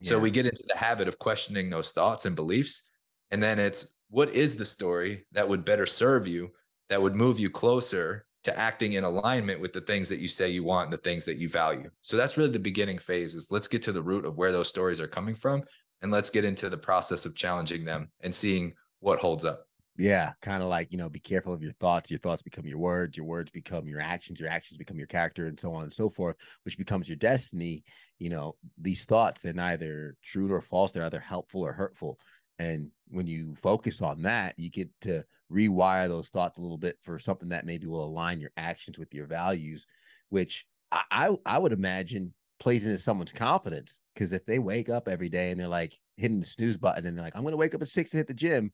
Yeah. 0.00 0.10
So 0.10 0.18
we 0.18 0.30
get 0.30 0.46
into 0.46 0.64
the 0.66 0.78
habit 0.78 1.08
of 1.08 1.18
questioning 1.18 1.70
those 1.70 1.92
thoughts 1.92 2.26
and 2.26 2.34
beliefs. 2.34 2.90
And 3.30 3.42
then 3.42 3.58
it's 3.58 3.94
what 4.10 4.30
is 4.30 4.56
the 4.56 4.64
story 4.64 5.26
that 5.32 5.48
would 5.48 5.64
better 5.64 5.86
serve 5.86 6.26
you, 6.26 6.50
that 6.88 7.00
would 7.00 7.14
move 7.14 7.38
you 7.38 7.50
closer 7.50 8.26
to 8.44 8.58
acting 8.58 8.94
in 8.94 9.04
alignment 9.04 9.60
with 9.60 9.72
the 9.72 9.80
things 9.80 10.08
that 10.08 10.18
you 10.18 10.28
say 10.28 10.48
you 10.48 10.64
want 10.64 10.86
and 10.86 10.92
the 10.92 11.02
things 11.02 11.24
that 11.24 11.38
you 11.38 11.48
value. 11.48 11.88
So 12.02 12.16
that's 12.16 12.36
really 12.36 12.50
the 12.50 12.58
beginning 12.58 12.98
phase 12.98 13.34
is 13.34 13.52
let's 13.52 13.68
get 13.68 13.82
to 13.84 13.92
the 13.92 14.02
root 14.02 14.24
of 14.24 14.36
where 14.36 14.52
those 14.52 14.68
stories 14.68 15.00
are 15.00 15.06
coming 15.06 15.36
from 15.36 15.62
and 16.02 16.10
let's 16.10 16.30
get 16.30 16.44
into 16.44 16.68
the 16.68 16.76
process 16.76 17.24
of 17.24 17.36
challenging 17.36 17.84
them 17.84 18.10
and 18.20 18.34
seeing 18.34 18.74
what 18.98 19.20
holds 19.20 19.44
up. 19.44 19.66
Yeah, 19.98 20.32
kind 20.40 20.62
of 20.62 20.70
like, 20.70 20.90
you 20.90 20.96
know, 20.96 21.10
be 21.10 21.20
careful 21.20 21.52
of 21.52 21.62
your 21.62 21.74
thoughts. 21.74 22.10
Your 22.10 22.18
thoughts 22.18 22.40
become 22.40 22.66
your 22.66 22.78
words, 22.78 23.16
your 23.16 23.26
words 23.26 23.50
become 23.50 23.86
your 23.86 24.00
actions, 24.00 24.40
your 24.40 24.48
actions 24.48 24.78
become 24.78 24.96
your 24.96 25.06
character, 25.06 25.46
and 25.48 25.60
so 25.60 25.74
on 25.74 25.82
and 25.82 25.92
so 25.92 26.08
forth, 26.08 26.36
which 26.64 26.78
becomes 26.78 27.08
your 27.08 27.16
destiny. 27.16 27.84
You 28.18 28.30
know, 28.30 28.56
these 28.78 29.04
thoughts, 29.04 29.42
they're 29.42 29.52
neither 29.52 30.16
true 30.22 30.48
nor 30.48 30.62
false, 30.62 30.92
they're 30.92 31.04
either 31.04 31.20
helpful 31.20 31.60
or 31.60 31.72
hurtful. 31.74 32.18
And 32.58 32.90
when 33.08 33.26
you 33.26 33.54
focus 33.56 34.00
on 34.00 34.22
that, 34.22 34.54
you 34.58 34.70
get 34.70 34.88
to 35.02 35.24
rewire 35.52 36.08
those 36.08 36.30
thoughts 36.30 36.58
a 36.58 36.62
little 36.62 36.78
bit 36.78 36.96
for 37.02 37.18
something 37.18 37.50
that 37.50 37.66
maybe 37.66 37.86
will 37.86 38.04
align 38.04 38.40
your 38.40 38.52
actions 38.56 38.98
with 38.98 39.12
your 39.12 39.26
values, 39.26 39.86
which 40.30 40.66
I, 40.90 41.02
I, 41.10 41.36
I 41.44 41.58
would 41.58 41.72
imagine 41.72 42.32
plays 42.60 42.86
into 42.86 42.98
someone's 42.98 43.32
confidence. 43.32 44.00
Because 44.14 44.32
if 44.32 44.46
they 44.46 44.58
wake 44.58 44.88
up 44.88 45.06
every 45.06 45.28
day 45.28 45.50
and 45.50 45.60
they're 45.60 45.68
like 45.68 45.98
hitting 46.16 46.40
the 46.40 46.46
snooze 46.46 46.78
button 46.78 47.04
and 47.04 47.16
they're 47.16 47.24
like, 47.24 47.36
I'm 47.36 47.42
going 47.42 47.52
to 47.52 47.58
wake 47.58 47.74
up 47.74 47.82
at 47.82 47.88
six 47.88 48.12
and 48.12 48.18
hit 48.18 48.28
the 48.28 48.34
gym 48.34 48.72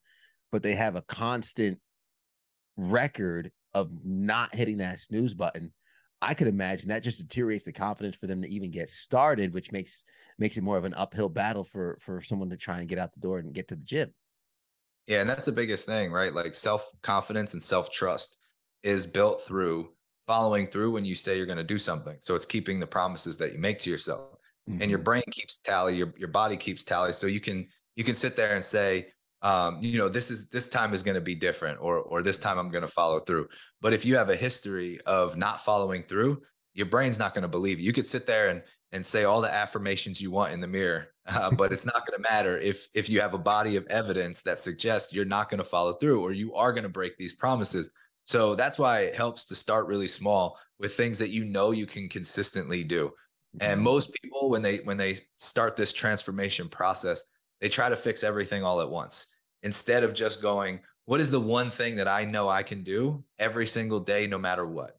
but 0.53 0.63
they 0.63 0.75
have 0.75 0.97
a 0.97 1.03
constant 1.03 1.79
record 2.77 3.51
of 3.75 3.91
not 4.05 4.55
hitting 4.55 4.79
that 4.79 5.01
snooze 5.01 5.35
button 5.35 5.73
i 6.23 6.33
could 6.33 6.47
imagine 6.47 6.89
that 6.89 7.03
just 7.03 7.19
deteriorates 7.19 7.65
the 7.65 7.73
confidence 7.73 8.17
for 8.17 8.27
them 8.27 8.41
to 8.41 8.49
even 8.49 8.71
get 8.71 8.89
started 8.89 9.53
which 9.53 9.73
makes 9.73 10.05
makes 10.39 10.57
it 10.57 10.65
more 10.65 10.79
of 10.79 10.85
an 10.85 10.95
uphill 10.95 11.29
battle 11.29 11.65
for 11.65 11.99
for 12.01 12.23
someone 12.23 12.49
to 12.49 12.57
try 12.57 12.79
and 12.79 12.89
get 12.89 12.99
out 12.99 13.13
the 13.13 13.21
door 13.21 13.39
and 13.39 13.53
get 13.53 13.69
to 13.69 13.77
the 13.77 13.85
gym 13.85 14.13
yeah 15.07 15.21
and 15.21 15.29
that's 15.29 15.45
the 15.45 15.53
biggest 15.53 15.87
thing 15.87 16.11
right 16.11 16.35
like 16.35 16.55
self 16.55 16.91
confidence 17.03 17.53
and 17.53 17.63
self 17.63 17.91
trust 17.91 18.39
is 18.83 19.07
built 19.07 19.43
through 19.43 19.89
following 20.27 20.67
through 20.67 20.91
when 20.91 21.05
you 21.05 21.15
say 21.15 21.37
you're 21.37 21.47
going 21.47 21.59
to 21.59 21.65
do 21.65 21.79
something 21.79 22.17
so 22.21 22.35
it's 22.35 22.47
keeping 22.47 22.79
the 22.79 22.87
promises 22.87 23.37
that 23.37 23.53
you 23.53 23.59
make 23.59 23.79
to 23.79 23.91
yourself 23.91 24.37
mm-hmm. 24.69 24.81
and 24.81 24.91
your 24.91 24.99
mm-hmm. 24.99 25.05
brain 25.05 25.23
keeps 25.31 25.59
tally 25.59 25.97
your, 25.97 26.15
your 26.17 26.29
body 26.29 26.57
keeps 26.57 26.85
tally 26.85 27.13
so 27.13 27.27
you 27.27 27.41
can 27.41 27.67
you 27.97 28.05
can 28.05 28.15
sit 28.15 28.37
there 28.37 28.55
and 28.55 28.65
say 28.65 29.09
um, 29.43 29.79
you 29.81 29.99
know, 29.99 30.09
this 30.09 30.31
is 30.31 30.49
this 30.49 30.69
time 30.69 30.95
is 30.95 31.03
going 31.03 31.15
to 31.15 31.21
be 31.21 31.35
different, 31.35 31.79
or 31.81 31.99
or 31.99 32.23
this 32.23 32.39
time 32.39 32.59
I'm 32.59 32.71
going 32.71 32.83
to 32.83 32.89
follow 32.89 33.21
through. 33.21 33.49
But 33.81 33.93
if 33.93 34.05
you 34.05 34.17
have 34.17 34.31
a 34.31 34.37
history 34.37 35.01
of 35.07 35.37
not 35.37 35.65
following 35.65 36.03
through, 36.03 36.43
your 36.75 36.87
brain's 36.87 37.19
not 37.19 37.35
going 37.35 37.43
to 37.43 37.49
believe 37.49 37.79
you. 37.79 37.87
You 37.87 37.93
could 37.93 38.07
sit 38.07 38.27
there 38.27 38.49
and 38.49 38.63
and 38.93 39.05
say 39.05 39.25
all 39.25 39.41
the 39.41 39.53
affirmations 39.53 40.21
you 40.21 40.31
want 40.31 40.53
in 40.53 40.61
the 40.61 40.67
mirror, 40.67 41.09
uh, 41.27 41.51
but 41.51 41.73
it's 41.73 41.87
not 41.87 42.07
going 42.07 42.21
to 42.21 42.29
matter 42.29 42.59
if 42.59 42.89
if 42.95 43.09
you 43.09 43.21
have 43.21 43.35
a 43.35 43.39
body 43.39 43.77
of 43.77 43.87
evidence 43.87 44.43
that 44.43 44.59
suggests 44.59 45.13
you're 45.13 45.25
not 45.25 45.51
going 45.51 45.59
to 45.59 45.65
follow 45.65 45.93
through, 45.93 46.21
or 46.21 46.33
you 46.33 46.55
are 46.55 46.73
going 46.73 46.83
to 46.83 46.89
break 46.89 47.17
these 47.17 47.35
promises. 47.35 47.93
So 48.25 48.55
that's 48.55 48.79
why 48.79 49.01
it 49.01 49.15
helps 49.15 49.47
to 49.47 49.55
start 49.55 49.87
really 49.87 50.09
small 50.09 50.59
with 50.79 50.95
things 50.95 51.19
that 51.19 51.31
you 51.31 51.45
know 51.45 51.71
you 51.71 51.87
can 51.87 52.09
consistently 52.09 52.85
do. 52.85 53.11
And 53.61 53.77
mm-hmm. 53.77 53.85
most 53.85 54.13
people, 54.21 54.51
when 54.51 54.63
they 54.63 54.79
when 54.79 54.97
they 54.97 55.19
start 55.37 55.77
this 55.77 55.93
transformation 55.93 56.69
process, 56.69 57.25
they 57.61 57.69
try 57.69 57.89
to 57.89 57.97
fix 57.97 58.23
everything 58.23 58.63
all 58.65 58.81
at 58.81 58.91
once 58.91 59.27
instead 59.63 60.05
of 60.05 60.15
just 60.15 60.41
going, 60.41 60.81
what 61.07 61.21
is 61.21 61.31
the 61.31 61.41
one 61.41 61.71
thing 61.71 61.97
that 61.97 62.09
I 62.09 62.25
know 62.25 62.49
I 62.49 62.63
can 62.63 62.83
do 62.83 63.25
every 63.39 63.67
single 63.67 64.01
day, 64.01 64.27
no 64.27 64.39
matter 64.39 64.67
what? 64.67 64.99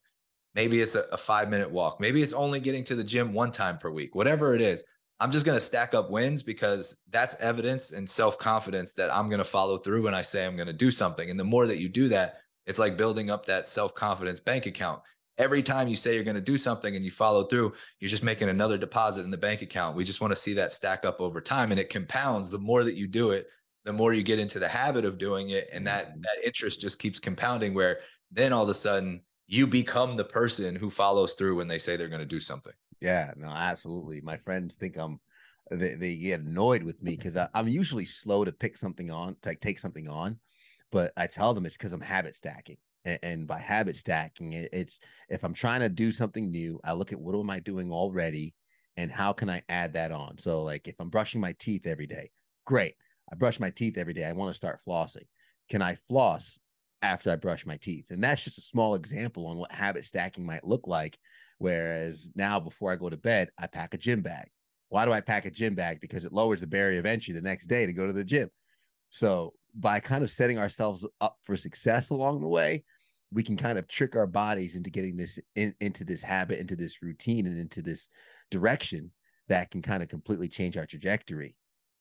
Maybe 0.55 0.81
it's 0.81 0.95
a, 0.95 1.03
a 1.11 1.17
five 1.17 1.49
minute 1.49 1.69
walk. 1.69 1.99
Maybe 1.99 2.21
it's 2.21 2.33
only 2.33 2.59
getting 2.59 2.83
to 2.85 2.95
the 2.95 3.03
gym 3.03 3.33
one 3.33 3.51
time 3.51 3.77
per 3.77 3.91
week, 3.91 4.15
whatever 4.15 4.55
it 4.55 4.61
is. 4.61 4.83
I'm 5.21 5.31
just 5.31 5.45
going 5.45 5.57
to 5.57 5.63
stack 5.63 5.93
up 5.93 6.09
wins 6.09 6.43
because 6.43 7.03
that's 7.09 7.35
evidence 7.35 7.91
and 7.91 8.09
self 8.09 8.37
confidence 8.39 8.93
that 8.93 9.13
I'm 9.13 9.27
going 9.27 9.39
to 9.39 9.43
follow 9.43 9.77
through 9.77 10.03
when 10.03 10.13
I 10.13 10.21
say 10.21 10.45
I'm 10.45 10.55
going 10.55 10.67
to 10.67 10.73
do 10.73 10.91
something. 10.91 11.29
And 11.29 11.39
the 11.39 11.43
more 11.43 11.67
that 11.67 11.79
you 11.79 11.89
do 11.89 12.07
that, 12.09 12.39
it's 12.65 12.79
like 12.79 12.97
building 12.97 13.29
up 13.29 13.45
that 13.45 13.67
self 13.67 13.93
confidence 13.93 14.39
bank 14.39 14.65
account 14.65 15.01
every 15.39 15.63
time 15.63 15.87
you 15.87 15.95
say 15.95 16.13
you're 16.13 16.23
going 16.23 16.35
to 16.35 16.41
do 16.41 16.57
something 16.57 16.95
and 16.95 17.03
you 17.03 17.09
follow 17.09 17.45
through, 17.45 17.73
you're 17.99 18.09
just 18.09 18.23
making 18.23 18.49
another 18.49 18.77
deposit 18.77 19.23
in 19.23 19.31
the 19.31 19.37
bank 19.37 19.61
account. 19.61 19.95
We 19.95 20.03
just 20.03 20.21
want 20.21 20.31
to 20.31 20.39
see 20.39 20.53
that 20.53 20.71
stack 20.71 21.05
up 21.05 21.21
over 21.21 21.41
time 21.41 21.71
and 21.71 21.79
it 21.79 21.89
compounds. 21.89 22.49
The 22.49 22.59
more 22.59 22.83
that 22.83 22.95
you 22.95 23.07
do 23.07 23.31
it, 23.31 23.47
the 23.85 23.93
more 23.93 24.13
you 24.13 24.21
get 24.21 24.37
into 24.37 24.59
the 24.59 24.67
habit 24.67 25.05
of 25.05 25.17
doing 25.17 25.49
it 25.49 25.69
and 25.71 25.87
that 25.87 26.11
mm-hmm. 26.11 26.21
that 26.21 26.45
interest 26.45 26.81
just 26.81 26.99
keeps 26.99 27.19
compounding 27.19 27.73
where 27.73 27.99
then 28.29 28.53
all 28.53 28.63
of 28.63 28.69
a 28.69 28.73
sudden 28.73 29.21
you 29.47 29.65
become 29.65 30.15
the 30.15 30.25
person 30.25 30.75
who 30.75 30.91
follows 30.91 31.33
through 31.33 31.55
when 31.55 31.67
they 31.67 31.79
say 31.79 31.95
they're 31.95 32.09
going 32.09 32.19
to 32.19 32.25
do 32.25 32.39
something. 32.39 32.73
Yeah, 33.01 33.31
no, 33.37 33.47
absolutely. 33.47 34.21
My 34.21 34.37
friends 34.37 34.75
think 34.75 34.97
I'm 34.97 35.19
they, 35.71 35.95
they 35.95 36.15
get 36.15 36.41
annoyed 36.41 36.83
with 36.83 37.01
me 37.01 37.15
because 37.15 37.37
I'm 37.53 37.67
usually 37.67 38.05
slow 38.05 38.43
to 38.43 38.51
pick 38.51 38.75
something 38.75 39.09
on, 39.09 39.37
to 39.43 39.49
like 39.49 39.61
take 39.61 39.79
something 39.79 40.09
on, 40.09 40.39
but 40.91 41.13
I 41.15 41.27
tell 41.27 41.53
them 41.53 41.65
it's 41.65 41.77
because 41.77 41.93
I'm 41.93 42.01
habit 42.01 42.35
stacking 42.35 42.77
and, 43.05 43.19
and 43.23 43.47
by 43.47 43.59
habit 43.59 43.95
stacking 43.95 44.53
it, 44.53 44.69
it's 44.73 44.99
if 45.29 45.43
i'm 45.43 45.53
trying 45.53 45.81
to 45.81 45.89
do 45.89 46.11
something 46.11 46.51
new 46.51 46.79
i 46.83 46.91
look 46.91 47.11
at 47.11 47.19
what 47.19 47.35
am 47.35 47.49
i 47.49 47.59
doing 47.59 47.91
already 47.91 48.53
and 48.97 49.11
how 49.11 49.31
can 49.31 49.49
i 49.49 49.61
add 49.69 49.93
that 49.93 50.11
on? 50.11 50.37
So 50.37 50.63
like 50.63 50.87
if 50.87 50.95
i'm 50.99 51.09
brushing 51.09 51.41
my 51.41 51.53
teeth 51.59 51.87
every 51.87 52.07
day 52.07 52.29
great. 52.65 52.95
I 53.31 53.35
brush 53.35 53.59
my 53.59 53.69
teeth 53.69 53.97
every 53.97 54.13
day 54.13 54.25
i 54.25 54.31
want 54.31 54.51
to 54.51 54.57
start 54.57 54.79
flossing. 54.87 55.25
Can 55.69 55.81
i 55.81 55.95
floss 56.07 56.57
after 57.01 57.31
i 57.31 57.35
brush 57.35 57.65
my 57.65 57.77
teeth? 57.77 58.05
And 58.09 58.23
that's 58.23 58.43
just 58.43 58.57
a 58.57 58.61
small 58.61 58.95
example 58.95 59.47
on 59.47 59.57
what 59.57 59.71
habit 59.71 60.05
stacking 60.05 60.45
might 60.45 60.65
look 60.65 60.87
like 60.87 61.17
whereas 61.57 62.29
now 62.35 62.59
before 62.59 62.91
i 62.91 62.95
go 62.95 63.09
to 63.09 63.17
bed 63.17 63.49
i 63.57 63.67
pack 63.67 63.93
a 63.93 63.97
gym 63.97 64.21
bag. 64.21 64.47
Why 64.89 65.05
do 65.05 65.11
i 65.11 65.21
pack 65.21 65.45
a 65.45 65.51
gym 65.51 65.75
bag? 65.75 65.99
Because 66.01 66.25
it 66.25 66.33
lowers 66.33 66.61
the 66.61 66.67
barrier 66.67 66.99
of 66.99 67.05
entry 67.05 67.33
the 67.33 67.41
next 67.41 67.67
day 67.67 67.85
to 67.85 67.93
go 67.93 68.05
to 68.05 68.13
the 68.13 68.23
gym 68.23 68.49
So 69.09 69.53
by 69.75 69.99
kind 69.99 70.23
of 70.23 70.31
setting 70.31 70.57
ourselves 70.57 71.05
up 71.21 71.37
for 71.43 71.55
success 71.55 72.09
along 72.09 72.41
the 72.41 72.47
way, 72.47 72.83
we 73.31 73.43
can 73.43 73.57
kind 73.57 73.77
of 73.77 73.87
trick 73.87 74.15
our 74.15 74.27
bodies 74.27 74.75
into 74.75 74.89
getting 74.89 75.15
this 75.15 75.39
in, 75.55 75.73
into 75.81 76.03
this 76.03 76.21
habit, 76.21 76.59
into 76.59 76.75
this 76.75 77.01
routine, 77.01 77.45
and 77.45 77.59
into 77.59 77.81
this 77.81 78.09
direction 78.49 79.11
that 79.47 79.69
can 79.71 79.81
kind 79.81 80.01
of 80.01 80.09
completely 80.09 80.47
change 80.47 80.77
our 80.77 80.85
trajectory. 80.85 81.55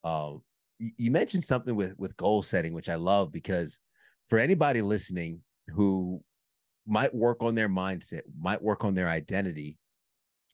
Um, 0.04 0.42
you, 0.78 1.10
mentioned 1.10 1.44
something 1.44 1.74
with 1.74 1.98
with 1.98 2.16
goal 2.16 2.42
setting, 2.42 2.72
which 2.72 2.88
I 2.88 2.94
love 2.94 3.32
because 3.32 3.80
for 4.30 4.38
anybody 4.38 4.80
listening 4.80 5.40
who 5.68 6.22
might 6.86 7.14
work 7.14 7.42
on 7.42 7.54
their 7.54 7.68
mindset, 7.68 8.22
might 8.40 8.62
work 8.62 8.84
on 8.84 8.94
their 8.94 9.08
identity. 9.08 9.76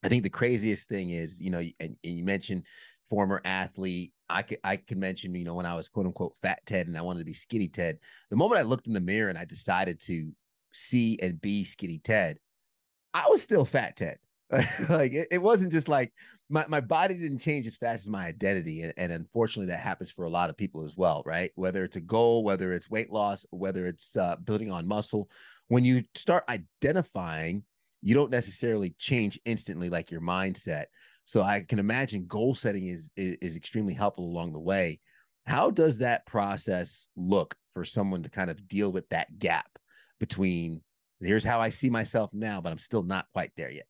I 0.02 0.08
think 0.08 0.22
the 0.22 0.30
craziest 0.30 0.88
thing 0.88 1.10
is, 1.10 1.40
you 1.40 1.50
know, 1.50 1.58
and, 1.58 1.96
and 2.04 2.18
you 2.18 2.24
mentioned 2.24 2.64
former 3.08 3.40
athlete. 3.44 4.12
I 4.28 4.42
could 4.42 4.58
I 4.64 4.76
could 4.76 4.98
mention, 4.98 5.34
you 5.34 5.44
know, 5.44 5.54
when 5.54 5.66
I 5.66 5.74
was 5.74 5.88
quote 5.88 6.06
unquote 6.06 6.36
fat 6.40 6.60
Ted 6.66 6.86
and 6.86 6.96
I 6.96 7.02
wanted 7.02 7.20
to 7.20 7.24
be 7.24 7.34
skinny 7.34 7.68
Ted. 7.68 7.98
The 8.30 8.36
moment 8.36 8.58
I 8.58 8.62
looked 8.62 8.86
in 8.86 8.94
the 8.94 9.00
mirror 9.00 9.28
and 9.28 9.38
I 9.38 9.44
decided 9.44 10.00
to 10.02 10.32
see 10.72 11.18
and 11.22 11.40
be 11.40 11.64
skinny 11.64 11.98
Ted, 11.98 12.38
I 13.12 13.26
was 13.28 13.42
still 13.42 13.64
fat 13.64 13.96
Ted. 13.96 14.18
like 14.88 15.12
it, 15.12 15.28
it, 15.30 15.42
wasn't 15.42 15.72
just 15.72 15.88
like 15.88 16.12
my, 16.50 16.64
my 16.68 16.80
body 16.80 17.14
didn't 17.14 17.38
change 17.38 17.66
as 17.66 17.76
fast 17.76 18.04
as 18.04 18.10
my 18.10 18.26
identity. 18.26 18.82
And, 18.82 18.92
and, 18.96 19.10
unfortunately 19.10 19.66
that 19.72 19.80
happens 19.80 20.12
for 20.12 20.26
a 20.26 20.30
lot 20.30 20.50
of 20.50 20.56
people 20.56 20.84
as 20.84 20.96
well, 20.96 21.22
right? 21.24 21.50
Whether 21.54 21.82
it's 21.82 21.96
a 21.96 22.00
goal, 22.00 22.44
whether 22.44 22.72
it's 22.72 22.90
weight 22.90 23.10
loss, 23.10 23.46
whether 23.50 23.86
it's 23.86 24.16
uh, 24.16 24.36
building 24.44 24.70
on 24.70 24.86
muscle, 24.86 25.30
when 25.68 25.84
you 25.84 26.02
start 26.14 26.44
identifying, 26.48 27.64
you 28.02 28.14
don't 28.14 28.30
necessarily 28.30 28.94
change 28.98 29.40
instantly 29.46 29.88
like 29.88 30.10
your 30.10 30.20
mindset. 30.20 30.86
So 31.24 31.42
I 31.42 31.62
can 31.62 31.78
imagine 31.78 32.26
goal 32.26 32.54
setting 32.54 32.86
is, 32.88 33.10
is, 33.16 33.36
is 33.40 33.56
extremely 33.56 33.94
helpful 33.94 34.24
along 34.24 34.52
the 34.52 34.60
way. 34.60 35.00
How 35.46 35.70
does 35.70 35.98
that 35.98 36.26
process 36.26 37.08
look 37.16 37.54
for 37.74 37.84
someone 37.84 38.22
to 38.22 38.30
kind 38.30 38.50
of 38.50 38.68
deal 38.68 38.92
with 38.92 39.08
that 39.08 39.38
gap 39.38 39.66
between 40.20 40.80
here's 41.20 41.44
how 41.44 41.60
I 41.60 41.70
see 41.70 41.90
myself 41.90 42.32
now, 42.34 42.60
but 42.60 42.70
I'm 42.70 42.78
still 42.78 43.02
not 43.02 43.26
quite 43.32 43.52
there 43.56 43.70
yet? 43.70 43.86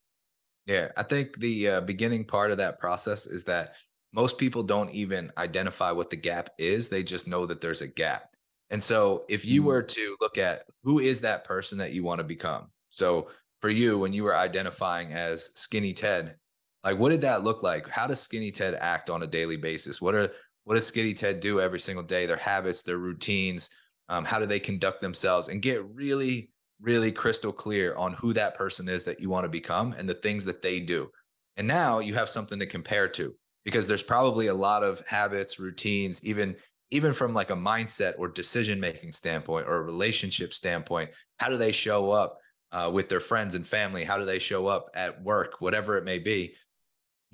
Yeah, 0.67 0.88
I 0.97 1.03
think 1.03 1.38
the 1.38 1.69
uh, 1.69 1.81
beginning 1.83 2.25
part 2.25 2.50
of 2.50 2.59
that 2.59 2.79
process 2.79 3.26
is 3.26 3.45
that 3.45 3.76
most 4.12 4.38
people 4.38 4.62
don't 4.62 4.91
even 4.93 5.31
identify 5.37 5.91
what 5.91 6.09
the 6.09 6.17
gap 6.17 6.50
is. 6.59 6.88
They 6.88 7.03
just 7.03 7.26
know 7.26 7.47
that 7.47 7.61
there's 7.61 7.83
a 7.83 7.88
gap. 7.88 8.31
And 8.71 8.83
so 8.83 9.25
if 9.29 9.45
you 9.45 9.62
mm. 9.62 9.67
were 9.67 9.83
to 9.83 10.17
look 10.21 10.38
at 10.38 10.64
who 10.83 11.00
is 11.00 11.21
that 11.21 11.45
person 11.45 11.79
that 11.79 11.93
you 11.93 12.03
want 12.03 12.21
to 12.21 12.25
become? 12.25 12.69
So 12.91 13.29
for 13.61 13.69
you, 13.69 13.99
when 13.99 14.12
you 14.12 14.25
were 14.25 14.35
identifying 14.35 15.12
as 15.12 15.50
skinny 15.55 15.93
Ted, 15.93 16.37
like 16.85 16.99
what 16.99 17.11
did 17.11 17.23
that 17.23 17.43
look 17.43 17.62
like? 17.62 17.88
How 17.88 18.07
does 18.07 18.21
skinny 18.21 18.50
Ted 18.50 18.75
act 18.75 19.11
on 19.11 19.23
a 19.23 19.26
daily 19.26 19.57
basis? 19.57 20.00
What 20.00 20.14
are 20.14 20.31
what 20.64 20.75
does 20.75 20.87
skinny 20.87 21.14
Ted 21.14 21.41
do 21.41 21.61
every 21.61 21.79
single 21.79 22.05
day? 22.05 22.26
Their 22.26 22.37
habits, 22.37 22.83
their 22.83 22.99
routines, 22.99 23.71
um, 24.09 24.25
how 24.25 24.38
do 24.38 24.47
they 24.47 24.61
conduct 24.61 25.00
themselves 25.00 25.49
and 25.49 25.62
get 25.62 25.85
really 25.95 26.50
really 26.81 27.11
crystal 27.11 27.53
clear 27.53 27.95
on 27.97 28.12
who 28.14 28.33
that 28.35 28.55
person 28.55 28.88
is 28.88 29.05
that 29.05 29.21
you 29.21 29.31
want 29.31 29.45
to 29.45 29.49
become 29.49 29.95
and 29.97 30.09
the 30.09 30.14
things 30.14 30.45
that 30.45 30.61
they 30.61 30.81
do. 30.81 31.09
And 31.57 31.67
now 31.67 32.00
you 32.00 32.14
have 32.14 32.29
something 32.29 32.59
to 32.59 32.67
compare 32.67 33.09
to 33.09 33.35
because 33.64 33.88
there's 33.88 34.03
probably 34.03 34.49
a 34.49 34.55
lot 34.55 34.83
of 34.83 35.00
habits, 35.07 35.59
routines, 35.59 36.25
even 36.25 36.55
even 36.91 37.12
from 37.12 37.33
like 37.33 37.50
a 37.50 37.57
mindset 37.57 38.14
or 38.19 38.29
decision 38.29 38.79
making 38.79 39.11
standpoint 39.11 39.67
or 39.67 39.76
a 39.76 39.83
relationship 39.83 40.53
standpoint, 40.53 41.11
how 41.38 41.49
do 41.49 41.57
they 41.57 41.73
show 41.73 42.11
up 42.11 42.38
uh, 42.73 42.91
with 42.93 43.09
their 43.09 43.21
friends 43.21 43.55
and 43.55 43.67
family? 43.67 44.05
How 44.05 44.19
do 44.19 44.25
they 44.25 44.38
show 44.38 44.67
up 44.67 44.91
at 44.95 45.21
work, 45.23 45.61
whatever 45.61 45.97
it 45.97 46.05
may 46.05 46.19
be? 46.19 46.55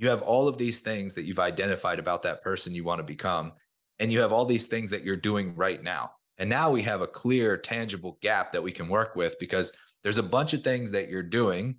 You 0.01 0.09
have 0.09 0.23
all 0.23 0.49
of 0.49 0.57
these 0.57 0.81
things 0.81 1.15
that 1.15 1.25
you've 1.25 1.39
identified 1.39 1.99
about 1.99 2.23
that 2.23 2.43
person 2.43 2.75
you 2.75 2.85
want 2.85 3.01
to 3.01 3.05
become. 3.05 3.53
And 3.99 4.11
you 4.11 4.21
have 4.21 4.33
all 4.33 4.47
these 4.47 4.67
things 4.67 4.89
that 4.91 5.05
you're 5.05 5.15
doing 5.15 5.55
right 5.55 5.83
now. 5.83 6.13
And 6.39 6.49
now 6.49 6.71
we 6.71 6.81
have 6.83 7.03
a 7.03 7.07
clear, 7.07 7.59
tangible 7.59 8.17
gap 8.23 8.51
that 8.53 8.63
we 8.63 8.73
can 8.73 8.89
work 8.89 9.15
with 9.15 9.39
because 9.39 9.75
there's 10.03 10.17
a 10.17 10.23
bunch 10.23 10.55
of 10.55 10.65
things 10.65 10.91
that 10.93 11.11
you're 11.11 11.23
doing 11.23 11.77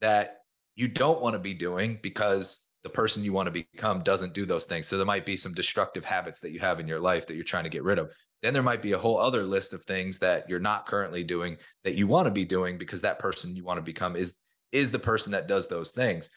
that 0.00 0.38
you 0.74 0.88
don't 0.88 1.22
want 1.22 1.34
to 1.34 1.38
be 1.38 1.54
doing 1.54 2.00
because 2.02 2.66
the 2.82 2.90
person 2.90 3.22
you 3.22 3.32
want 3.32 3.46
to 3.46 3.64
become 3.72 4.02
doesn't 4.02 4.34
do 4.34 4.44
those 4.44 4.64
things. 4.64 4.88
So 4.88 4.96
there 4.96 5.06
might 5.06 5.24
be 5.24 5.36
some 5.36 5.54
destructive 5.54 6.04
habits 6.04 6.40
that 6.40 6.50
you 6.50 6.58
have 6.58 6.80
in 6.80 6.88
your 6.88 6.98
life 6.98 7.28
that 7.28 7.36
you're 7.36 7.44
trying 7.44 7.62
to 7.62 7.70
get 7.70 7.84
rid 7.84 8.00
of. 8.00 8.12
Then 8.42 8.52
there 8.52 8.64
might 8.64 8.82
be 8.82 8.90
a 8.90 8.98
whole 8.98 9.20
other 9.20 9.44
list 9.44 9.72
of 9.72 9.84
things 9.84 10.18
that 10.18 10.48
you're 10.48 10.58
not 10.58 10.86
currently 10.86 11.22
doing 11.22 11.56
that 11.84 11.94
you 11.94 12.08
want 12.08 12.26
to 12.26 12.32
be 12.32 12.44
doing 12.44 12.76
because 12.76 13.02
that 13.02 13.20
person 13.20 13.54
you 13.54 13.62
want 13.62 13.78
to 13.78 13.82
become 13.82 14.16
is 14.16 14.38
is 14.72 14.90
the 14.90 14.98
person 14.98 15.30
that 15.30 15.46
does 15.46 15.68
those 15.68 15.92
things. 15.92 16.30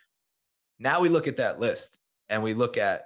Now 0.79 0.99
we 0.99 1.09
look 1.09 1.27
at 1.27 1.37
that 1.37 1.59
list 1.59 2.01
and 2.29 2.41
we 2.41 2.53
look 2.53 2.77
at 2.77 3.05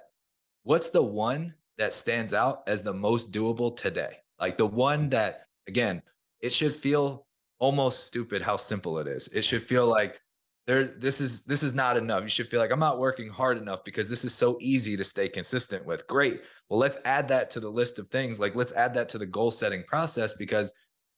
what's 0.62 0.90
the 0.90 1.02
one 1.02 1.54
that 1.78 1.92
stands 1.92 2.34
out 2.34 2.62
as 2.66 2.82
the 2.82 2.92
most 2.92 3.32
doable 3.32 3.76
today. 3.76 4.16
Like 4.38 4.58
the 4.58 4.66
one 4.66 5.08
that, 5.10 5.46
again, 5.68 6.02
it 6.40 6.52
should 6.52 6.74
feel 6.74 7.26
almost 7.58 8.06
stupid 8.06 8.42
how 8.42 8.56
simple 8.56 8.98
it 8.98 9.06
is. 9.06 9.28
It 9.28 9.42
should 9.42 9.62
feel 9.62 9.86
like 9.86 10.20
there 10.66 10.84
this 10.84 11.20
is 11.20 11.42
this 11.42 11.62
is 11.62 11.74
not 11.74 11.96
enough. 11.96 12.22
You 12.22 12.28
should 12.28 12.48
feel 12.48 12.60
like 12.60 12.70
I'm 12.70 12.78
not 12.78 12.98
working 12.98 13.28
hard 13.28 13.58
enough 13.58 13.82
because 13.84 14.08
this 14.08 14.24
is 14.24 14.34
so 14.34 14.56
easy 14.60 14.96
to 14.96 15.04
stay 15.04 15.28
consistent 15.28 15.84
with. 15.84 16.06
Great. 16.06 16.42
Well, 16.68 16.78
let's 16.78 16.98
add 17.04 17.28
that 17.28 17.50
to 17.50 17.60
the 17.60 17.70
list 17.70 17.98
of 17.98 18.08
things. 18.08 18.38
Like 18.38 18.54
let's 18.54 18.72
add 18.72 18.94
that 18.94 19.08
to 19.10 19.18
the 19.18 19.26
goal 19.26 19.50
setting 19.50 19.82
process 19.84 20.32
because 20.32 20.72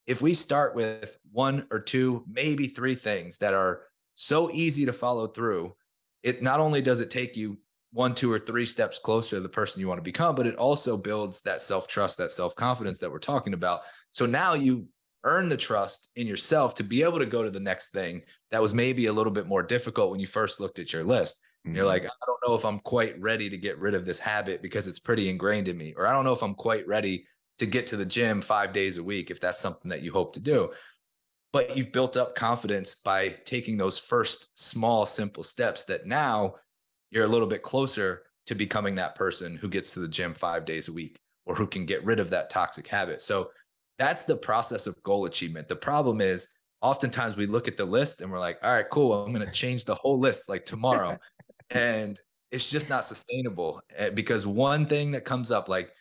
if 0.07 0.21
we 0.21 0.33
start 0.33 0.75
with 0.75 1.17
one 1.31 1.65
or 1.71 1.79
two, 1.79 2.25
maybe 2.27 2.67
three 2.67 2.95
things 2.95 3.37
that 3.37 3.53
are 3.53 3.83
so 4.15 4.49
easy 4.51 4.85
to 4.85 4.93
follow 4.93 5.27
through, 5.27 5.73
it 6.23 6.41
not 6.41 6.59
only 6.59 6.81
does 6.81 7.01
it 7.01 7.11
take 7.11 7.35
you 7.37 7.57
one, 7.91 8.15
two, 8.15 8.31
or 8.31 8.39
three 8.39 8.65
steps 8.65 8.97
closer 8.97 9.35
to 9.35 9.41
the 9.41 9.49
person 9.49 9.79
you 9.79 9.87
want 9.87 9.99
to 9.99 10.03
become, 10.03 10.33
but 10.33 10.47
it 10.47 10.55
also 10.55 10.97
builds 10.97 11.41
that 11.41 11.61
self 11.61 11.87
trust, 11.87 12.17
that 12.17 12.31
self 12.31 12.55
confidence 12.55 12.97
that 12.99 13.11
we're 13.11 13.19
talking 13.19 13.53
about. 13.53 13.81
So 14.11 14.25
now 14.25 14.55
you 14.55 14.87
earn 15.23 15.47
the 15.47 15.57
trust 15.57 16.09
in 16.15 16.27
yourself 16.27 16.75
to 16.75 16.83
be 16.83 17.03
able 17.03 17.19
to 17.19 17.25
go 17.25 17.43
to 17.43 17.51
the 17.51 17.59
next 17.59 17.91
thing 17.91 18.21
that 18.51 18.61
was 18.61 18.73
maybe 18.73 19.05
a 19.05 19.13
little 19.13 19.31
bit 19.31 19.47
more 19.47 19.63
difficult 19.63 20.11
when 20.11 20.19
you 20.19 20.27
first 20.27 20.59
looked 20.59 20.79
at 20.79 20.91
your 20.91 21.03
list. 21.03 21.41
Mm-hmm. 21.65 21.77
You're 21.77 21.85
like, 21.85 22.03
I 22.03 22.09
don't 22.25 22.39
know 22.47 22.55
if 22.55 22.65
I'm 22.65 22.79
quite 22.79 23.19
ready 23.21 23.49
to 23.49 23.57
get 23.57 23.79
rid 23.79 23.93
of 23.93 24.05
this 24.05 24.19
habit 24.19 24.61
because 24.61 24.87
it's 24.87 24.99
pretty 24.99 25.29
ingrained 25.29 25.67
in 25.67 25.77
me, 25.77 25.93
or 25.95 26.07
I 26.07 26.13
don't 26.13 26.25
know 26.25 26.33
if 26.33 26.43
I'm 26.43 26.55
quite 26.55 26.85
ready 26.87 27.25
to 27.59 27.65
get 27.65 27.87
to 27.87 27.97
the 27.97 28.05
gym 28.05 28.41
five 28.41 28.73
days 28.73 28.97
a 28.97 29.03
week 29.03 29.29
if 29.29 29.39
that's 29.39 29.61
something 29.61 29.89
that 29.89 30.01
you 30.01 30.11
hope 30.11 30.33
to 30.33 30.39
do. 30.39 30.71
But 31.53 31.77
you've 31.77 31.93
built 31.93 32.17
up 32.17 32.35
confidence 32.35 32.95
by 32.95 33.29
taking 33.45 33.77
those 33.77 33.97
first 33.97 34.59
small, 34.59 35.05
simple 35.05 35.43
steps 35.43 35.85
that 35.85 36.05
now 36.05 36.55
you're 37.11 37.25
a 37.25 37.27
little 37.27 37.47
bit 37.47 37.61
closer 37.61 38.23
to 38.47 38.55
becoming 38.55 38.95
that 38.95 39.15
person 39.15 39.55
who 39.55 39.69
gets 39.69 39.93
to 39.93 39.99
the 39.99 40.07
gym 40.07 40.33
five 40.33 40.65
days 40.65 40.89
a 40.89 40.93
week 40.93 41.19
or 41.45 41.55
who 41.55 41.67
can 41.67 41.85
get 41.85 42.03
rid 42.03 42.19
of 42.19 42.29
that 42.31 42.49
toxic 42.49 42.87
habit. 42.87 43.21
So 43.21 43.51
that's 43.99 44.23
the 44.23 44.35
process 44.35 44.87
of 44.87 45.01
goal 45.03 45.25
achievement. 45.25 45.67
The 45.67 45.75
problem 45.75 46.21
is 46.21 46.49
oftentimes 46.81 47.37
we 47.37 47.45
look 47.45 47.67
at 47.67 47.77
the 47.77 47.85
list 47.85 48.21
and 48.21 48.31
we're 48.31 48.39
like, 48.39 48.57
all 48.63 48.71
right, 48.71 48.89
cool. 48.91 49.13
I'm 49.13 49.31
going 49.31 49.45
to 49.45 49.53
change 49.53 49.85
the 49.85 49.95
whole 49.95 50.19
list 50.19 50.49
like 50.49 50.65
tomorrow. 50.65 51.17
and 51.69 52.19
it's 52.51 52.69
just 52.69 52.89
not 52.89 53.05
sustainable 53.05 53.81
eh, 53.95 54.09
because 54.09 54.45
one 54.45 54.85
thing 54.85 55.11
that 55.11 55.25
comes 55.25 55.51
up, 55.51 55.69
like 55.69 55.91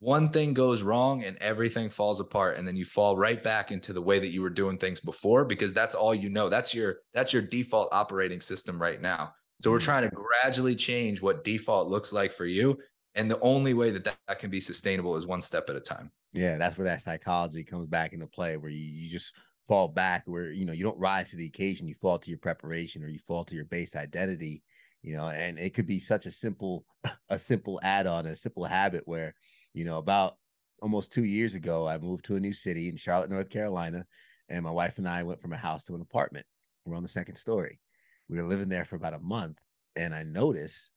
one 0.00 0.30
thing 0.30 0.54
goes 0.54 0.82
wrong 0.82 1.24
and 1.24 1.36
everything 1.38 1.90
falls 1.90 2.20
apart 2.20 2.56
and 2.56 2.66
then 2.66 2.76
you 2.76 2.84
fall 2.84 3.16
right 3.16 3.42
back 3.42 3.72
into 3.72 3.92
the 3.92 4.02
way 4.02 4.18
that 4.18 4.30
you 4.30 4.40
were 4.40 4.50
doing 4.50 4.78
things 4.78 5.00
before 5.00 5.44
because 5.44 5.74
that's 5.74 5.94
all 5.94 6.14
you 6.14 6.30
know 6.30 6.48
that's 6.48 6.72
your 6.72 6.98
that's 7.14 7.32
your 7.32 7.42
default 7.42 7.88
operating 7.92 8.40
system 8.40 8.80
right 8.80 9.02
now 9.02 9.32
so 9.60 9.70
we're 9.70 9.78
mm-hmm. 9.78 9.84
trying 9.84 10.10
to 10.10 10.14
gradually 10.14 10.76
change 10.76 11.20
what 11.20 11.44
default 11.44 11.88
looks 11.88 12.12
like 12.12 12.32
for 12.32 12.46
you. 12.46 12.78
And 13.14 13.30
the 13.30 13.40
only 13.40 13.74
way 13.74 13.90
that 13.90 14.04
that, 14.04 14.38
can 14.38 14.50
be 14.50 14.60
sustainable 14.60 15.16
is 15.16 15.26
one 15.26 15.40
step 15.40 15.68
at 15.68 15.76
a 15.76 15.80
time. 15.80 16.12
Yeah, 16.32 16.58
that's 16.58 16.78
where 16.78 16.84
that 16.84 17.00
psychology 17.00 17.64
comes 17.64 17.86
back 17.86 18.12
into 18.12 18.26
play, 18.26 18.56
where 18.56 18.70
you, 18.70 18.78
you 18.78 19.08
just 19.08 19.32
fall 19.66 19.88
back, 19.88 20.22
where 20.26 20.52
you 20.52 20.64
know 20.64 20.72
you 20.72 20.84
don't 20.84 20.98
rise 20.98 21.30
to 21.30 21.36
the 21.36 21.46
occasion, 21.46 21.88
you 21.88 21.94
fall 22.00 22.18
to 22.18 22.30
your 22.30 22.38
preparation 22.38 23.02
or 23.02 23.08
you 23.08 23.18
fall 23.26 23.44
to 23.46 23.54
your 23.56 23.64
base 23.64 23.96
identity, 23.96 24.62
you 25.02 25.16
know, 25.16 25.28
and 25.28 25.58
it 25.58 25.74
could 25.74 25.86
be 25.86 25.98
such 25.98 26.26
a 26.26 26.30
simple, 26.30 26.84
a 27.30 27.38
simple 27.38 27.80
add-on, 27.82 28.26
a 28.26 28.36
simple 28.36 28.64
habit 28.64 29.02
where, 29.06 29.34
you 29.78 29.84
know, 29.84 29.98
about 29.98 30.36
almost 30.82 31.12
two 31.12 31.24
years 31.24 31.54
ago, 31.54 31.86
I 31.86 31.98
moved 31.98 32.24
to 32.26 32.36
a 32.36 32.40
new 32.40 32.52
city 32.52 32.88
in 32.88 32.96
Charlotte, 32.96 33.30
North 33.30 33.48
Carolina, 33.48 34.04
and 34.48 34.64
my 34.64 34.70
wife 34.70 34.98
and 34.98 35.08
I 35.08 35.22
went 35.22 35.40
from 35.40 35.52
a 35.52 35.56
house 35.56 35.84
to 35.84 35.94
an 35.94 36.00
apartment. 36.00 36.46
We're 36.84 36.96
on 36.96 37.02
the 37.02 37.08
second 37.08 37.36
story 37.36 37.80
we 38.28 38.38
were 38.38 38.46
living 38.46 38.68
there 38.68 38.84
for 38.84 38.96
about 38.96 39.14
a 39.14 39.20
month 39.20 39.58
and 39.96 40.14
I 40.14 40.22
noticed 40.22 40.90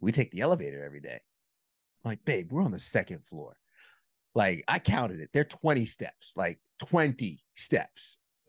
we 0.00 0.12
take 0.12 0.30
the 0.30 0.40
elevator 0.40 0.84
every 0.84 1.00
day. 1.00 1.18
I'm 2.04 2.10
like, 2.10 2.24
babe, 2.24 2.52
we're 2.52 2.62
on 2.62 2.70
the 2.70 2.78
second 2.78 3.24
floor. 3.24 3.56
Like 4.34 4.62
I 4.68 4.78
counted 4.78 5.20
it. 5.20 5.30
They're 5.32 5.44
20 5.44 5.86
steps, 5.86 6.34
like 6.36 6.60
20 6.80 7.42
steps. 7.56 8.18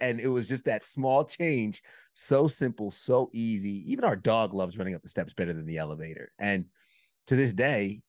and 0.00 0.18
it 0.18 0.28
was 0.28 0.48
just 0.48 0.64
that 0.64 0.84
small 0.84 1.24
change, 1.24 1.82
so 2.14 2.48
simple, 2.48 2.90
so 2.90 3.30
easy. 3.32 3.88
Even 3.90 4.04
our 4.04 4.16
dog 4.16 4.52
loves 4.52 4.76
running 4.78 4.94
up 4.94 5.02
the 5.02 5.08
steps 5.08 5.34
better 5.34 5.52
than 5.52 5.66
the 5.66 5.78
elevator. 5.78 6.32
And 6.40 6.64
to 7.26 7.36
this 7.36 7.52
day, 7.52 8.00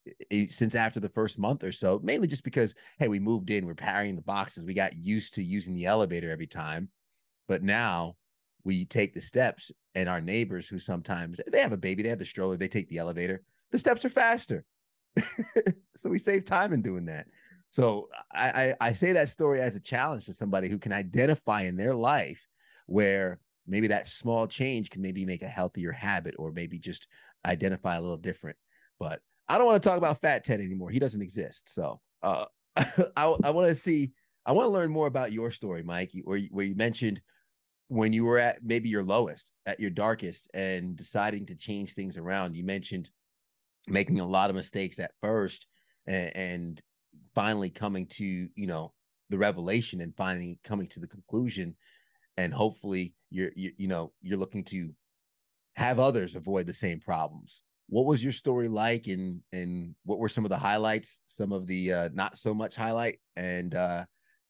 since 0.50 0.76
after 0.76 1.00
the 1.00 1.10
first 1.10 1.38
month 1.38 1.64
or 1.64 1.72
so, 1.72 2.00
mainly 2.04 2.28
just 2.28 2.44
because, 2.44 2.74
hey, 2.98 3.08
we 3.08 3.20
moved 3.20 3.52
in, 3.52 3.66
we're 3.66 3.76
carrying 3.76 4.16
the 4.16 4.22
boxes, 4.22 4.64
we 4.64 4.74
got 4.74 4.96
used 4.96 5.36
to 5.36 5.44
using 5.44 5.76
the 5.76 5.86
elevator 5.86 6.32
every 6.32 6.48
time. 6.48 6.90
But 7.48 7.62
now 7.62 8.16
we 8.64 8.86
take 8.86 9.14
the 9.14 9.22
steps 9.22 9.72
and 9.94 10.10
our 10.10 10.22
neighbors 10.22 10.68
who 10.68 10.80
sometimes 10.80 11.40
they 11.52 11.62
have 11.62 11.74
a 11.74 11.78
baby, 11.78 12.02
they 12.02 12.10
have 12.10 12.20
the 12.20 12.26
stroller, 12.26 12.58
they 12.58 12.68
take 12.68 12.90
the 12.90 12.98
elevator. 12.98 13.44
The 13.72 13.80
steps 13.80 14.04
are 14.06 14.10
faster. 14.10 14.66
so 15.96 16.10
we 16.10 16.18
save 16.18 16.46
time 16.46 16.74
in 16.74 16.82
doing 16.82 17.06
that. 17.06 17.28
So 17.70 18.10
I, 18.32 18.50
I, 18.82 18.90
I 18.90 18.94
say 18.94 19.14
that 19.14 19.30
story 19.30 19.62
as 19.62 19.76
a 19.76 19.80
challenge 19.80 20.26
to 20.26 20.34
somebody 20.34 20.70
who 20.70 20.80
can 20.80 20.94
identify 20.94 21.64
in 21.64 21.76
their 21.76 21.96
life 21.96 22.48
where 22.86 23.40
maybe 23.68 23.88
that 23.88 24.08
small 24.08 24.48
change 24.48 24.90
can 24.90 25.02
maybe 25.02 25.26
make 25.26 25.42
a 25.42 25.48
healthier 25.48 25.92
habit 25.92 26.36
or 26.38 26.52
maybe 26.52 26.78
just 26.80 27.08
identify 27.46 27.96
a 27.96 28.02
little 28.02 28.18
different. 28.18 28.58
But 29.00 29.22
I 29.48 29.58
don't 29.58 29.68
want 29.68 29.82
to 29.82 29.88
talk 29.88 29.98
about 29.98 30.22
Fat 30.22 30.44
Ted 30.44 30.60
anymore. 30.60 30.90
He 30.90 31.00
doesn't 31.00 31.22
exist. 31.22 31.74
So 31.74 32.00
uh, 32.22 32.46
I, 32.76 33.36
I 33.44 33.50
want 33.50 33.68
to 33.68 33.76
see, 33.76 34.12
I 34.46 34.52
want 34.52 34.68
to 34.68 34.72
learn 34.72 34.92
more 34.92 35.08
about 35.08 35.32
your 35.32 35.52
story, 35.52 35.84
Mike, 35.84 36.12
where 36.24 36.38
you, 36.38 36.50
where 36.52 36.66
you 36.66 36.76
mentioned 36.76 37.22
when 37.88 38.14
you 38.14 38.26
were 38.26 38.40
at 38.40 38.64
maybe 38.64 38.90
your 38.90 39.04
lowest, 39.04 39.52
at 39.66 39.80
your 39.80 39.90
darkest, 39.90 40.50
and 40.54 40.96
deciding 40.96 41.46
to 41.48 41.56
change 41.56 41.94
things 41.94 42.18
around. 42.18 42.56
You 42.56 42.64
mentioned 42.64 43.10
making 43.88 44.20
a 44.20 44.26
lot 44.26 44.50
of 44.50 44.56
mistakes 44.56 45.00
at 45.00 45.12
first 45.22 45.68
and, 46.08 46.36
and 46.36 46.82
finally 47.36 47.70
coming 47.70 48.06
to 48.08 48.24
you 48.24 48.68
know 48.68 48.94
the 49.30 49.38
revelation 49.38 50.02
and 50.02 50.16
finally 50.16 50.60
coming 50.64 50.88
to 50.88 51.00
the 51.00 51.08
conclusion 51.08 51.76
and 52.38 52.54
hopefully 52.54 53.14
you're 53.30 53.52
you, 53.56 53.72
you 53.78 53.88
know 53.88 54.12
you're 54.22 54.38
looking 54.38 54.64
to 54.64 54.92
have 55.76 56.00
others 56.00 56.36
avoid 56.36 56.68
the 56.68 56.74
same 56.74 57.00
problems 57.00 57.64
what 57.88 58.06
was 58.06 58.24
your 58.24 58.34
story 58.34 58.68
like 58.68 59.08
and 59.08 59.42
and 59.52 59.94
what 60.06 60.20
were 60.20 60.30
some 60.30 60.46
of 60.46 60.50
the 60.50 60.58
highlights 60.58 61.22
some 61.26 61.52
of 61.52 61.68
the 61.68 61.92
uh 61.92 62.10
not 62.14 62.38
so 62.38 62.54
much 62.54 62.76
highlight 62.76 63.20
and 63.36 63.76
uh 63.76 64.04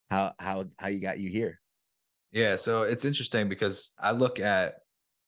how 0.10 0.32
how 0.40 0.66
how 0.78 0.88
you 0.88 1.02
got 1.02 1.20
you 1.20 1.30
here 1.30 1.60
yeah 2.32 2.56
so 2.56 2.84
it's 2.84 3.06
interesting 3.06 3.50
because 3.50 3.92
i 4.00 4.12
look 4.12 4.40
at 4.40 4.76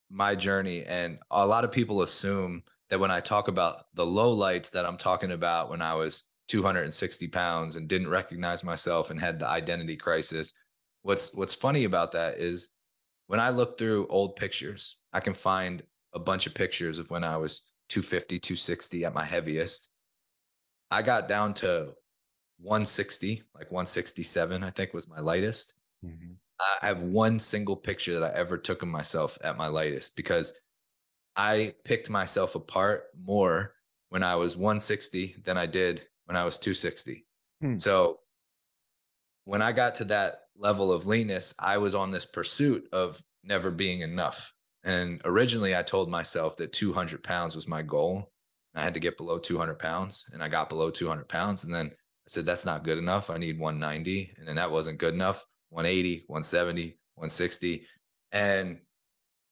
my 0.10 0.36
journey 0.36 0.84
and 0.86 1.18
a 1.32 1.46
lot 1.46 1.64
of 1.64 1.72
people 1.72 2.04
assume 2.04 2.62
that 2.90 3.00
when 3.00 3.12
i 3.12 3.20
talk 3.20 3.48
about 3.48 3.86
the 3.96 4.06
low 4.06 4.32
lights 4.32 4.70
that 4.70 4.86
i'm 4.86 4.98
talking 4.98 5.32
about 5.32 5.70
when 5.70 5.82
i 5.82 5.94
was 5.94 6.24
260 6.48 7.28
pounds 7.30 7.76
and 7.76 7.88
didn't 7.88 8.10
recognize 8.10 8.64
myself 8.64 9.10
and 9.10 9.20
had 9.20 9.40
the 9.40 9.48
identity 9.48 9.96
crisis. 9.96 10.54
What's 11.02 11.34
what's 11.34 11.54
funny 11.54 11.86
about 11.86 12.12
that 12.14 12.38
is 12.38 12.70
when 13.28 13.40
I 13.40 13.50
look 13.50 13.78
through 13.78 14.08
old 14.08 14.36
pictures, 14.36 14.98
I 15.14 15.20
can 15.20 15.34
find 15.34 15.82
a 16.14 16.20
bunch 16.20 16.48
of 16.48 16.54
pictures 16.54 17.00
of 17.00 17.10
when 17.10 17.24
I 17.24 17.38
was 17.38 17.64
250, 17.90 18.40
260 18.40 19.06
at 19.06 19.14
my 19.14 19.24
heaviest. 19.24 19.90
I 20.92 21.02
got 21.02 21.28
down 21.28 21.54
to 21.56 21.94
160, 22.60 23.44
like 23.54 23.72
167, 23.72 24.64
I 24.64 24.70
think 24.70 24.94
was 24.94 25.08
my 25.08 25.20
lightest. 25.20 25.74
Mm-hmm. 26.06 26.34
I 26.82 26.88
have 26.88 27.02
one 27.02 27.38
single 27.40 27.76
picture 27.76 28.20
that 28.20 28.24
I 28.24 28.38
ever 28.38 28.58
took 28.58 28.82
of 28.82 28.88
myself 28.88 29.38
at 29.44 29.58
my 29.58 29.68
lightest 29.68 30.16
because 30.16 30.54
I 31.36 31.74
picked 31.84 32.10
myself 32.10 32.56
apart 32.56 33.06
more 33.22 33.74
when 34.10 34.24
I 34.24 34.36
was 34.36 34.56
160 34.56 35.36
than 35.44 35.58
I 35.58 35.66
did 35.66 36.04
when 36.26 36.38
I 36.38 36.46
was 36.46 36.58
260. 36.58 37.26
Hmm. 37.62 37.78
So 37.78 38.20
when 39.44 39.62
I 39.62 39.74
got 39.74 39.96
to 39.96 40.06
that 40.06 40.42
level 40.58 40.92
of 40.92 41.08
leanness, 41.08 41.54
I 41.60 41.78
was 41.78 41.96
on 41.96 42.12
this 42.12 42.26
pursuit 42.26 42.88
of 42.94 43.22
never 43.44 43.72
being 43.72 44.02
enough. 44.02 44.54
And 44.86 45.20
originally, 45.26 45.76
I 45.76 45.82
told 45.82 46.10
myself 46.10 46.56
that 46.58 46.72
200 46.72 47.24
pounds 47.24 47.56
was 47.56 47.68
my 47.68 47.82
goal. 47.82 48.32
I 48.76 48.84
had 48.84 48.94
to 48.94 49.00
get 49.00 49.18
below 49.18 49.40
200 49.40 49.80
pounds, 49.80 50.26
and 50.32 50.44
I 50.44 50.48
got 50.48 50.70
below 50.70 50.90
200 50.92 51.28
pounds. 51.28 51.64
And 51.64 51.74
then 51.74 51.88
I 51.88 52.28
said, 52.28 52.46
that's 52.46 52.66
not 52.66 52.84
good 52.84 52.98
enough. 52.98 53.30
I 53.30 53.38
need 53.38 53.60
190. 53.60 54.34
And 54.38 54.48
then 54.48 54.56
that 54.58 54.70
wasn't 54.70 55.00
good 55.00 55.14
enough 55.14 55.46
180, 55.70 56.26
170, 56.28 56.98
160. 57.16 57.86
And 58.32 58.80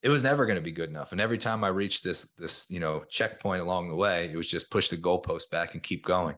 it 0.04 0.10
was 0.10 0.22
never 0.22 0.46
going 0.46 0.58
to 0.58 0.62
be 0.62 0.72
good 0.72 0.90
enough. 0.90 1.14
And 1.14 1.22
every 1.22 1.38
time 1.38 1.64
I 1.64 1.70
reached 1.70 2.04
this, 2.04 2.34
this, 2.38 2.68
you 2.70 2.80
know, 2.80 3.04
checkpoint 3.10 3.62
along 3.62 3.90
the 3.90 3.96
way, 3.96 4.30
it 4.32 4.36
was 4.36 4.50
just 4.50 4.70
push 4.70 4.90
the 4.90 4.98
goalpost 4.98 5.50
back 5.50 5.74
and 5.74 5.82
keep 5.82 6.06
going. 6.06 6.36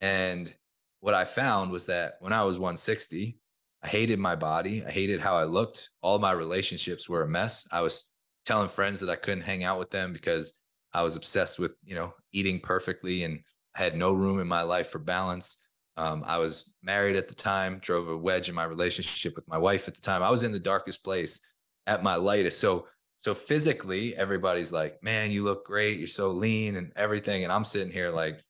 And 0.00 0.52
what 1.00 1.14
I 1.14 1.24
found 1.24 1.70
was 1.70 1.86
that 1.86 2.14
when 2.20 2.32
I 2.32 2.42
was 2.42 2.58
160, 2.58 3.38
I 3.82 3.86
hated 3.86 4.18
my 4.18 4.34
body. 4.34 4.82
I 4.84 4.90
hated 4.90 5.20
how 5.20 5.36
I 5.36 5.44
looked. 5.44 5.90
All 6.00 6.18
my 6.18 6.32
relationships 6.32 7.08
were 7.08 7.22
a 7.22 7.28
mess. 7.28 7.68
I 7.70 7.82
was 7.82 8.10
telling 8.44 8.68
friends 8.68 9.00
that 9.00 9.10
I 9.10 9.16
couldn't 9.16 9.42
hang 9.42 9.64
out 9.64 9.78
with 9.78 9.90
them 9.90 10.12
because 10.12 10.60
I 10.92 11.02
was 11.02 11.16
obsessed 11.16 11.58
with, 11.58 11.72
you 11.84 11.94
know, 11.94 12.12
eating 12.32 12.60
perfectly 12.60 13.24
and 13.24 13.40
had 13.74 13.96
no 13.96 14.12
room 14.12 14.40
in 14.40 14.46
my 14.46 14.62
life 14.62 14.90
for 14.90 14.98
balance. 14.98 15.64
Um, 15.96 16.24
I 16.26 16.38
was 16.38 16.74
married 16.82 17.16
at 17.16 17.28
the 17.28 17.34
time, 17.34 17.78
drove 17.80 18.08
a 18.08 18.16
wedge 18.16 18.48
in 18.48 18.54
my 18.54 18.64
relationship 18.64 19.36
with 19.36 19.48
my 19.48 19.58
wife 19.58 19.88
at 19.88 19.94
the 19.94 20.00
time. 20.00 20.22
I 20.22 20.30
was 20.30 20.42
in 20.42 20.52
the 20.52 20.58
darkest 20.58 21.04
place 21.04 21.40
at 21.86 22.02
my 22.02 22.16
lightest. 22.16 22.60
So, 22.60 22.86
so 23.16 23.34
physically, 23.34 24.16
everybody's 24.16 24.72
like, 24.72 25.02
man, 25.02 25.30
you 25.30 25.44
look 25.44 25.64
great. 25.66 25.98
You're 25.98 26.06
so 26.06 26.30
lean 26.30 26.76
and 26.76 26.92
everything. 26.96 27.44
And 27.44 27.52
I'm 27.52 27.64
sitting 27.64 27.92
here 27.92 28.10
like, 28.10 28.42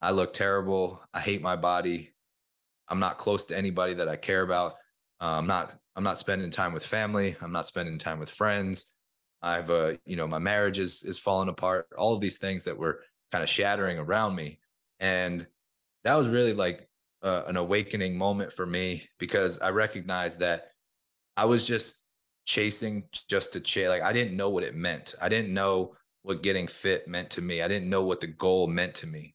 I 0.00 0.12
look 0.12 0.32
terrible. 0.32 1.02
I 1.12 1.20
hate 1.20 1.42
my 1.42 1.56
body. 1.56 2.14
I'm 2.88 3.00
not 3.00 3.18
close 3.18 3.44
to 3.46 3.56
anybody 3.56 3.94
that 3.94 4.08
I 4.08 4.16
care 4.16 4.42
about. 4.42 4.74
Uh, 5.20 5.36
I'm 5.36 5.46
not. 5.46 5.74
I'm 5.96 6.04
not 6.04 6.16
spending 6.16 6.50
time 6.50 6.72
with 6.72 6.86
family. 6.86 7.36
I'm 7.40 7.50
not 7.50 7.66
spending 7.66 7.98
time 7.98 8.20
with 8.20 8.30
friends. 8.30 8.86
I've, 9.42 9.70
uh, 9.70 9.94
you 10.04 10.16
know, 10.16 10.26
my 10.26 10.38
marriage 10.38 10.78
is 10.78 11.02
is 11.04 11.18
falling 11.18 11.48
apart. 11.48 11.88
All 11.96 12.14
of 12.14 12.20
these 12.20 12.38
things 12.38 12.64
that 12.64 12.76
were 12.76 13.02
kind 13.32 13.42
of 13.42 13.48
shattering 13.48 13.98
around 13.98 14.34
me, 14.34 14.58
and 15.00 15.46
that 16.04 16.14
was 16.14 16.28
really 16.28 16.54
like 16.54 16.88
uh, 17.22 17.42
an 17.46 17.56
awakening 17.56 18.16
moment 18.16 18.52
for 18.52 18.66
me 18.66 19.08
because 19.18 19.58
I 19.60 19.70
recognized 19.70 20.40
that 20.40 20.72
I 21.36 21.44
was 21.44 21.66
just 21.66 21.96
chasing 22.46 23.04
just 23.28 23.52
to 23.52 23.60
chase. 23.60 23.88
Like 23.88 24.02
I 24.02 24.12
didn't 24.12 24.36
know 24.36 24.50
what 24.50 24.64
it 24.64 24.74
meant. 24.74 25.14
I 25.20 25.28
didn't 25.28 25.54
know 25.54 25.94
what 26.22 26.42
getting 26.42 26.66
fit 26.66 27.08
meant 27.08 27.30
to 27.30 27.42
me. 27.42 27.62
I 27.62 27.68
didn't 27.68 27.88
know 27.88 28.02
what 28.02 28.20
the 28.20 28.26
goal 28.26 28.66
meant 28.66 28.94
to 28.96 29.06
me 29.06 29.34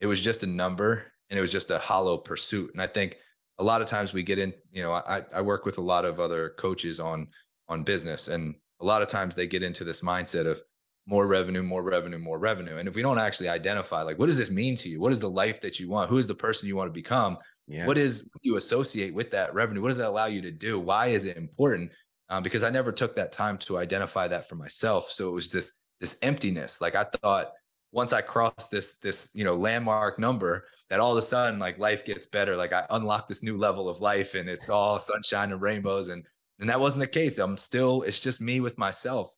it 0.00 0.06
was 0.06 0.20
just 0.20 0.42
a 0.42 0.46
number 0.46 1.12
and 1.28 1.38
it 1.38 1.40
was 1.40 1.52
just 1.52 1.70
a 1.70 1.78
hollow 1.78 2.16
pursuit. 2.16 2.70
And 2.72 2.82
I 2.82 2.86
think 2.86 3.18
a 3.58 3.64
lot 3.64 3.82
of 3.82 3.86
times 3.86 4.12
we 4.12 4.22
get 4.22 4.38
in, 4.38 4.52
you 4.72 4.82
know, 4.82 4.92
I, 4.92 5.22
I 5.32 5.42
work 5.42 5.64
with 5.64 5.78
a 5.78 5.82
lot 5.82 6.04
of 6.04 6.18
other 6.18 6.50
coaches 6.58 6.98
on 6.98 7.28
on 7.68 7.84
business, 7.84 8.26
and 8.26 8.56
a 8.80 8.84
lot 8.84 9.02
of 9.02 9.08
times 9.08 9.34
they 9.34 9.46
get 9.46 9.62
into 9.62 9.84
this 9.84 10.00
mindset 10.00 10.46
of 10.46 10.62
more 11.06 11.26
revenue, 11.26 11.62
more 11.62 11.82
revenue, 11.82 12.18
more 12.18 12.38
revenue. 12.38 12.76
And 12.76 12.88
if 12.88 12.94
we 12.94 13.02
don't 13.02 13.18
actually 13.18 13.48
identify, 13.48 14.02
like, 14.02 14.18
what 14.18 14.26
does 14.26 14.38
this 14.38 14.50
mean 14.50 14.76
to 14.76 14.88
you? 14.88 15.00
What 15.00 15.12
is 15.12 15.20
the 15.20 15.30
life 15.30 15.60
that 15.60 15.80
you 15.80 15.88
want? 15.88 16.10
Who 16.10 16.18
is 16.18 16.26
the 16.26 16.34
person 16.34 16.68
you 16.68 16.76
want 16.76 16.88
to 16.88 16.92
become? 16.92 17.38
Yeah. 17.66 17.86
What 17.86 17.98
is 17.98 18.22
what 18.32 18.42
you 18.42 18.56
associate 18.56 19.14
with 19.14 19.30
that 19.30 19.54
revenue? 19.54 19.80
What 19.80 19.88
does 19.88 19.96
that 19.98 20.08
allow 20.08 20.26
you 20.26 20.42
to 20.42 20.50
do? 20.50 20.78
Why 20.80 21.08
is 21.08 21.24
it 21.24 21.36
important? 21.36 21.92
Um, 22.28 22.42
because 22.42 22.64
I 22.64 22.70
never 22.70 22.92
took 22.92 23.16
that 23.16 23.32
time 23.32 23.58
to 23.58 23.78
identify 23.78 24.28
that 24.28 24.48
for 24.48 24.56
myself. 24.56 25.10
So 25.10 25.28
it 25.28 25.32
was 25.32 25.50
this 25.50 25.74
this 26.00 26.16
emptiness. 26.22 26.80
Like 26.80 26.94
I 26.94 27.04
thought 27.04 27.52
once 27.92 28.12
I 28.12 28.22
cross 28.22 28.68
this 28.68 28.98
this 28.98 29.30
you 29.34 29.44
know 29.44 29.56
landmark 29.56 30.18
number, 30.18 30.66
that 30.88 31.00
all 31.00 31.12
of 31.12 31.18
a 31.18 31.22
sudden 31.22 31.58
like 31.58 31.78
life 31.78 32.04
gets 32.04 32.26
better. 32.26 32.56
Like 32.56 32.72
I 32.72 32.86
unlock 32.90 33.28
this 33.28 33.42
new 33.42 33.56
level 33.56 33.88
of 33.88 34.00
life, 34.00 34.34
and 34.34 34.48
it's 34.48 34.70
all 34.70 34.98
sunshine 34.98 35.52
and 35.52 35.60
rainbows. 35.60 36.08
And 36.08 36.24
and 36.60 36.68
that 36.68 36.80
wasn't 36.80 37.00
the 37.00 37.06
case. 37.06 37.38
I'm 37.38 37.56
still 37.56 38.02
it's 38.02 38.20
just 38.20 38.40
me 38.40 38.60
with 38.60 38.78
myself. 38.78 39.34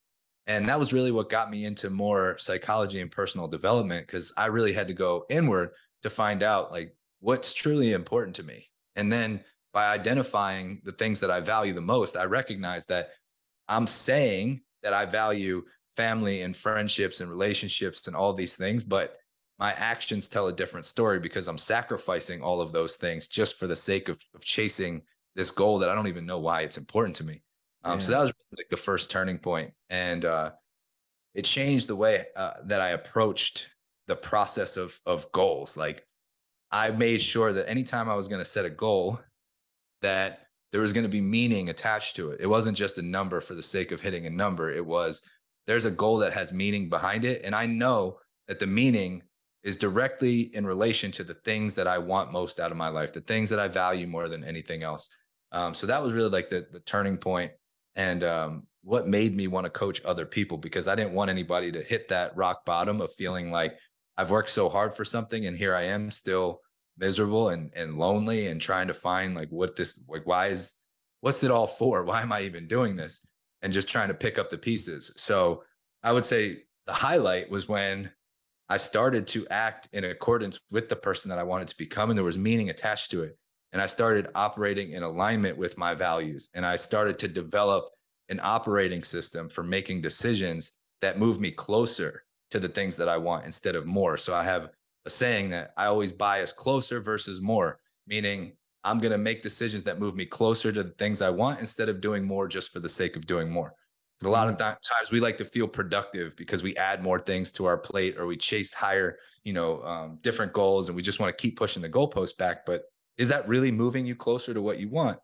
And 0.46 0.68
that 0.68 0.78
was 0.78 0.92
really 0.92 1.12
what 1.12 1.30
got 1.30 1.50
me 1.50 1.64
into 1.64 1.88
more 1.88 2.36
psychology 2.36 3.00
and 3.00 3.10
personal 3.10 3.46
development 3.46 4.06
because 4.06 4.32
I 4.36 4.46
really 4.46 4.72
had 4.72 4.88
to 4.88 4.94
go 4.94 5.24
inward 5.30 5.70
to 6.02 6.10
find 6.10 6.42
out 6.42 6.72
like 6.72 6.96
what's 7.20 7.54
truly 7.54 7.92
important 7.92 8.34
to 8.36 8.42
me. 8.42 8.68
And 8.96 9.10
then 9.10 9.44
by 9.72 9.92
identifying 9.92 10.82
the 10.84 10.92
things 10.92 11.20
that 11.20 11.30
I 11.30 11.38
value 11.40 11.72
the 11.72 11.80
most, 11.80 12.16
I 12.16 12.24
recognize 12.24 12.86
that 12.86 13.10
I'm 13.68 13.86
saying 13.86 14.62
that 14.82 14.92
I 14.92 15.04
value 15.04 15.62
family 15.96 16.42
and 16.42 16.56
friendships 16.56 17.20
and 17.20 17.30
relationships 17.30 18.06
and 18.06 18.16
all 18.16 18.32
these 18.32 18.56
things 18.56 18.82
but 18.82 19.16
my 19.58 19.72
actions 19.72 20.28
tell 20.28 20.48
a 20.48 20.52
different 20.52 20.86
story 20.86 21.18
because 21.18 21.48
i'm 21.48 21.58
sacrificing 21.58 22.42
all 22.42 22.60
of 22.60 22.72
those 22.72 22.96
things 22.96 23.28
just 23.28 23.56
for 23.56 23.66
the 23.66 23.76
sake 23.76 24.08
of, 24.08 24.18
of 24.34 24.42
chasing 24.42 25.02
this 25.34 25.50
goal 25.50 25.78
that 25.78 25.88
i 25.88 25.94
don't 25.94 26.08
even 26.08 26.26
know 26.26 26.38
why 26.38 26.62
it's 26.62 26.78
important 26.78 27.16
to 27.16 27.24
me 27.24 27.42
um, 27.84 27.98
yeah. 27.98 28.04
so 28.04 28.12
that 28.12 28.20
was 28.20 28.32
like 28.56 28.68
the 28.70 28.76
first 28.76 29.10
turning 29.10 29.38
point 29.38 29.72
and 29.90 30.24
uh, 30.24 30.50
it 31.34 31.44
changed 31.44 31.88
the 31.88 31.96
way 31.96 32.24
uh, 32.36 32.52
that 32.64 32.80
i 32.80 32.90
approached 32.90 33.68
the 34.06 34.16
process 34.16 34.76
of 34.76 34.98
of 35.06 35.30
goals 35.32 35.76
like 35.76 36.04
i 36.70 36.90
made 36.90 37.20
sure 37.20 37.52
that 37.52 37.68
anytime 37.68 38.08
i 38.08 38.14
was 38.14 38.28
going 38.28 38.40
to 38.40 38.44
set 38.44 38.64
a 38.64 38.70
goal 38.70 39.18
that 40.02 40.40
there 40.72 40.80
was 40.80 40.92
going 40.92 41.04
to 41.04 41.08
be 41.08 41.20
meaning 41.20 41.68
attached 41.68 42.16
to 42.16 42.30
it 42.30 42.40
it 42.40 42.46
wasn't 42.46 42.76
just 42.76 42.98
a 42.98 43.02
number 43.02 43.40
for 43.40 43.54
the 43.54 43.62
sake 43.62 43.92
of 43.92 44.00
hitting 44.00 44.26
a 44.26 44.30
number 44.30 44.70
it 44.70 44.84
was 44.84 45.22
there's 45.66 45.84
a 45.84 45.90
goal 45.90 46.18
that 46.18 46.32
has 46.32 46.52
meaning 46.52 46.88
behind 46.88 47.24
it. 47.24 47.42
And 47.44 47.54
I 47.54 47.66
know 47.66 48.18
that 48.48 48.58
the 48.58 48.66
meaning 48.66 49.22
is 49.62 49.76
directly 49.76 50.54
in 50.54 50.66
relation 50.66 51.12
to 51.12 51.24
the 51.24 51.34
things 51.34 51.74
that 51.76 51.86
I 51.86 51.98
want 51.98 52.32
most 52.32 52.58
out 52.58 52.72
of 52.72 52.76
my 52.76 52.88
life, 52.88 53.12
the 53.12 53.20
things 53.20 53.48
that 53.50 53.60
I 53.60 53.68
value 53.68 54.06
more 54.06 54.28
than 54.28 54.44
anything 54.44 54.82
else. 54.82 55.08
Um, 55.52 55.74
so 55.74 55.86
that 55.86 56.02
was 56.02 56.12
really 56.12 56.30
like 56.30 56.48
the, 56.48 56.66
the 56.70 56.80
turning 56.80 57.16
point 57.16 57.52
and 57.94 58.24
um, 58.24 58.66
what 58.82 59.06
made 59.06 59.36
me 59.36 59.46
want 59.46 59.64
to 59.64 59.70
coach 59.70 60.02
other 60.04 60.26
people 60.26 60.56
because 60.56 60.88
I 60.88 60.94
didn't 60.94 61.12
want 61.12 61.30
anybody 61.30 61.70
to 61.72 61.82
hit 61.82 62.08
that 62.08 62.36
rock 62.36 62.64
bottom 62.64 63.00
of 63.00 63.14
feeling 63.14 63.50
like 63.50 63.78
I've 64.16 64.30
worked 64.30 64.50
so 64.50 64.68
hard 64.68 64.94
for 64.94 65.04
something 65.04 65.46
and 65.46 65.56
here 65.56 65.74
I 65.74 65.84
am 65.84 66.10
still 66.10 66.60
miserable 66.98 67.50
and 67.50 67.70
and 67.74 67.96
lonely 67.98 68.48
and 68.48 68.60
trying 68.60 68.88
to 68.88 68.94
find 68.94 69.34
like 69.34 69.48
what 69.50 69.76
this 69.76 70.02
like 70.08 70.26
why 70.26 70.48
is 70.48 70.74
what's 71.20 71.44
it 71.44 71.50
all 71.50 71.66
for? 71.66 72.04
Why 72.04 72.22
am 72.22 72.32
I 72.32 72.42
even 72.42 72.66
doing 72.66 72.96
this? 72.96 73.26
and 73.62 73.72
just 73.72 73.88
trying 73.88 74.08
to 74.08 74.14
pick 74.14 74.38
up 74.38 74.50
the 74.50 74.58
pieces. 74.58 75.12
So 75.16 75.62
I 76.02 76.12
would 76.12 76.24
say 76.24 76.64
the 76.86 76.92
highlight 76.92 77.48
was 77.50 77.68
when 77.68 78.10
I 78.68 78.76
started 78.76 79.26
to 79.28 79.46
act 79.48 79.88
in 79.92 80.04
accordance 80.04 80.60
with 80.70 80.88
the 80.88 80.96
person 80.96 81.28
that 81.30 81.38
I 81.38 81.44
wanted 81.44 81.68
to 81.68 81.76
become, 81.78 82.10
and 82.10 82.16
there 82.16 82.24
was 82.24 82.38
meaning 82.38 82.70
attached 82.70 83.10
to 83.12 83.22
it. 83.22 83.38
And 83.72 83.80
I 83.80 83.86
started 83.86 84.28
operating 84.34 84.92
in 84.92 85.02
alignment 85.02 85.56
with 85.56 85.78
my 85.78 85.94
values. 85.94 86.50
And 86.54 86.64
I 86.66 86.76
started 86.76 87.18
to 87.20 87.28
develop 87.28 87.90
an 88.28 88.40
operating 88.42 89.02
system 89.02 89.48
for 89.48 89.62
making 89.62 90.02
decisions 90.02 90.72
that 91.00 91.18
move 91.18 91.40
me 91.40 91.50
closer 91.50 92.24
to 92.50 92.60
the 92.60 92.68
things 92.68 92.96
that 92.98 93.08
I 93.08 93.16
want 93.16 93.46
instead 93.46 93.74
of 93.74 93.86
more. 93.86 94.16
So 94.16 94.34
I 94.34 94.44
have 94.44 94.70
a 95.06 95.10
saying 95.10 95.50
that 95.50 95.72
I 95.76 95.86
always 95.86 96.12
bias 96.12 96.52
closer 96.52 97.00
versus 97.00 97.40
more, 97.40 97.78
meaning 98.06 98.52
I'm 98.84 98.98
going 98.98 99.12
to 99.12 99.18
make 99.18 99.42
decisions 99.42 99.84
that 99.84 99.98
move 99.98 100.14
me 100.14 100.26
closer 100.26 100.72
to 100.72 100.82
the 100.82 100.90
things 100.90 101.22
I 101.22 101.30
want 101.30 101.60
instead 101.60 101.88
of 101.88 102.00
doing 102.00 102.24
more 102.24 102.48
just 102.48 102.70
for 102.72 102.80
the 102.80 102.88
sake 102.88 103.16
of 103.16 103.26
doing 103.26 103.50
more. 103.50 103.74
A 104.24 104.28
lot 104.28 104.48
of 104.48 104.54
mm-hmm. 104.54 104.64
times 104.64 105.10
we 105.10 105.18
like 105.18 105.36
to 105.38 105.44
feel 105.44 105.66
productive 105.66 106.36
because 106.36 106.62
we 106.62 106.76
add 106.76 107.02
more 107.02 107.18
things 107.18 107.50
to 107.52 107.64
our 107.64 107.76
plate 107.76 108.16
or 108.18 108.26
we 108.26 108.36
chase 108.36 108.72
higher, 108.72 109.18
you 109.42 109.52
know, 109.52 109.82
um, 109.82 110.18
different 110.20 110.52
goals 110.52 110.88
and 110.88 110.94
we 110.94 111.02
just 111.02 111.18
want 111.18 111.36
to 111.36 111.42
keep 111.42 111.56
pushing 111.56 111.82
the 111.82 111.88
goalpost 111.88 112.36
back. 112.36 112.64
But 112.64 112.84
is 113.22 113.28
that 113.28 113.46
really 113.46 113.70
moving 113.70 114.04
you 114.04 114.16
closer 114.16 114.52
to 114.52 114.60
what 114.60 114.80
you 114.80 114.88
want? 114.88 115.16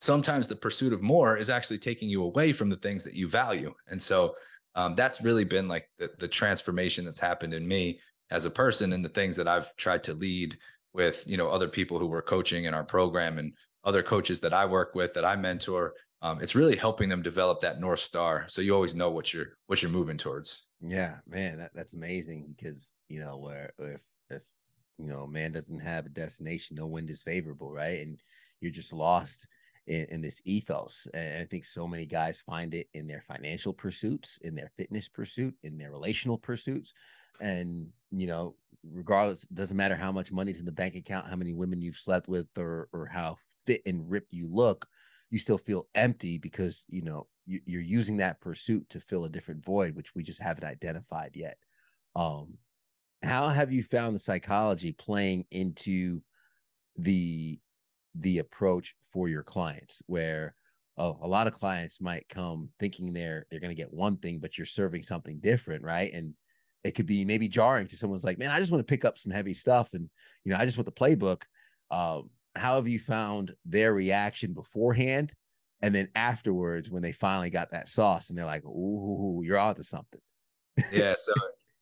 Sometimes 0.00 0.48
the 0.48 0.56
pursuit 0.56 0.94
of 0.94 1.02
more 1.02 1.36
is 1.36 1.50
actually 1.50 1.78
taking 1.78 2.08
you 2.08 2.22
away 2.24 2.52
from 2.52 2.70
the 2.70 2.76
things 2.76 3.04
that 3.04 3.12
you 3.12 3.28
value. 3.28 3.74
And 3.88 4.00
so 4.00 4.34
um, 4.74 4.94
that's 4.94 5.20
really 5.20 5.44
been 5.44 5.68
like 5.68 5.90
the, 5.98 6.08
the 6.18 6.26
transformation 6.26 7.04
that's 7.04 7.20
happened 7.20 7.52
in 7.52 7.68
me 7.68 8.00
as 8.30 8.46
a 8.46 8.50
person 8.50 8.94
and 8.94 9.04
the 9.04 9.10
things 9.10 9.36
that 9.36 9.46
I've 9.46 9.76
tried 9.76 10.02
to 10.04 10.14
lead 10.14 10.56
with, 10.94 11.22
you 11.26 11.36
know, 11.36 11.50
other 11.50 11.68
people 11.68 11.98
who 11.98 12.06
were 12.06 12.22
coaching 12.22 12.64
in 12.64 12.72
our 12.72 12.82
program 12.82 13.36
and 13.38 13.52
other 13.84 14.02
coaches 14.02 14.40
that 14.40 14.54
I 14.54 14.64
work 14.64 14.94
with 14.94 15.12
that 15.12 15.26
I 15.26 15.36
mentor. 15.36 15.92
Um, 16.22 16.40
it's 16.40 16.54
really 16.54 16.76
helping 16.76 17.10
them 17.10 17.20
develop 17.20 17.60
that 17.60 17.78
north 17.78 17.98
star, 17.98 18.44
so 18.48 18.62
you 18.62 18.74
always 18.74 18.94
know 18.94 19.10
what 19.10 19.34
you're 19.34 19.58
what 19.66 19.82
you're 19.82 19.90
moving 19.90 20.16
towards. 20.16 20.66
Yeah, 20.80 21.16
man, 21.26 21.58
that, 21.58 21.72
that's 21.74 21.94
amazing 21.94 22.54
because 22.56 22.92
you 23.08 23.18
know 23.18 23.38
where 23.38 23.72
if 23.80 24.00
you 25.02 25.08
know, 25.08 25.26
man 25.26 25.50
doesn't 25.50 25.80
have 25.80 26.06
a 26.06 26.10
destination, 26.10 26.76
no 26.76 26.86
wind 26.86 27.10
is 27.10 27.22
favorable, 27.22 27.72
right? 27.72 28.00
And 28.00 28.20
you're 28.60 28.70
just 28.70 28.92
lost 28.92 29.48
in, 29.88 30.06
in, 30.10 30.22
this 30.22 30.40
ethos. 30.44 31.08
And 31.12 31.42
I 31.42 31.44
think 31.44 31.64
so 31.64 31.88
many 31.88 32.06
guys 32.06 32.40
find 32.40 32.72
it 32.72 32.86
in 32.94 33.08
their 33.08 33.24
financial 33.26 33.72
pursuits, 33.72 34.38
in 34.42 34.54
their 34.54 34.70
fitness 34.76 35.08
pursuit, 35.08 35.56
in 35.64 35.76
their 35.76 35.90
relational 35.90 36.38
pursuits. 36.38 36.94
And, 37.40 37.88
you 38.12 38.28
know, 38.28 38.54
regardless, 38.92 39.42
doesn't 39.42 39.76
matter 39.76 39.96
how 39.96 40.12
much 40.12 40.30
money's 40.30 40.60
in 40.60 40.66
the 40.66 40.70
bank 40.70 40.94
account, 40.94 41.28
how 41.28 41.34
many 41.34 41.52
women 41.52 41.82
you've 41.82 41.96
slept 41.96 42.28
with, 42.28 42.46
or 42.56 42.88
or 42.92 43.06
how 43.06 43.38
fit 43.66 43.82
and 43.84 44.08
ripped 44.08 44.32
you 44.32 44.48
look, 44.48 44.86
you 45.30 45.38
still 45.38 45.58
feel 45.58 45.88
empty 45.96 46.38
because, 46.38 46.84
you 46.88 47.02
know, 47.02 47.26
you, 47.44 47.60
you're 47.64 47.82
using 47.82 48.18
that 48.18 48.40
pursuit 48.40 48.88
to 48.90 49.00
fill 49.00 49.24
a 49.24 49.30
different 49.30 49.64
void, 49.64 49.96
which 49.96 50.14
we 50.14 50.22
just 50.22 50.40
haven't 50.40 50.64
identified 50.64 51.32
yet. 51.34 51.56
Um, 52.14 52.58
how 53.22 53.48
have 53.48 53.72
you 53.72 53.82
found 53.82 54.14
the 54.14 54.20
psychology 54.20 54.92
playing 54.92 55.44
into 55.50 56.20
the 56.96 57.58
the 58.16 58.38
approach 58.38 58.94
for 59.12 59.28
your 59.28 59.42
clients 59.42 60.02
where 60.06 60.54
oh, 60.98 61.18
a 61.22 61.28
lot 61.28 61.46
of 61.46 61.54
clients 61.54 62.00
might 62.00 62.28
come 62.28 62.68
thinking 62.78 63.12
they're 63.12 63.46
they're 63.50 63.60
going 63.60 63.74
to 63.74 63.80
get 63.80 63.92
one 63.92 64.16
thing 64.16 64.38
but 64.38 64.58
you're 64.58 64.66
serving 64.66 65.02
something 65.02 65.38
different 65.40 65.82
right? 65.82 66.12
And 66.12 66.34
it 66.84 66.92
could 66.96 67.06
be 67.06 67.24
maybe 67.24 67.48
jarring 67.48 67.86
to 67.86 67.96
someone's 67.96 68.24
like 68.24 68.38
man 68.38 68.50
i 68.50 68.58
just 68.58 68.72
want 68.72 68.84
to 68.84 68.90
pick 68.90 69.04
up 69.04 69.16
some 69.16 69.30
heavy 69.30 69.54
stuff 69.54 69.90
and 69.92 70.10
you 70.44 70.50
know 70.50 70.58
i 70.58 70.64
just 70.64 70.76
want 70.76 70.86
the 70.86 70.92
playbook. 70.92 71.42
Um, 71.92 72.30
how 72.56 72.76
have 72.76 72.88
you 72.88 72.98
found 72.98 73.54
their 73.64 73.94
reaction 73.94 74.52
beforehand 74.52 75.32
and 75.80 75.94
then 75.94 76.08
afterwards 76.16 76.90
when 76.90 77.02
they 77.02 77.12
finally 77.12 77.50
got 77.50 77.70
that 77.70 77.88
sauce 77.88 78.28
and 78.28 78.38
they're 78.38 78.44
like 78.44 78.64
ooh 78.64 79.42
you're 79.44 79.58
onto 79.58 79.82
something. 79.82 80.20
Yeah 80.90 81.14
so 81.20 81.32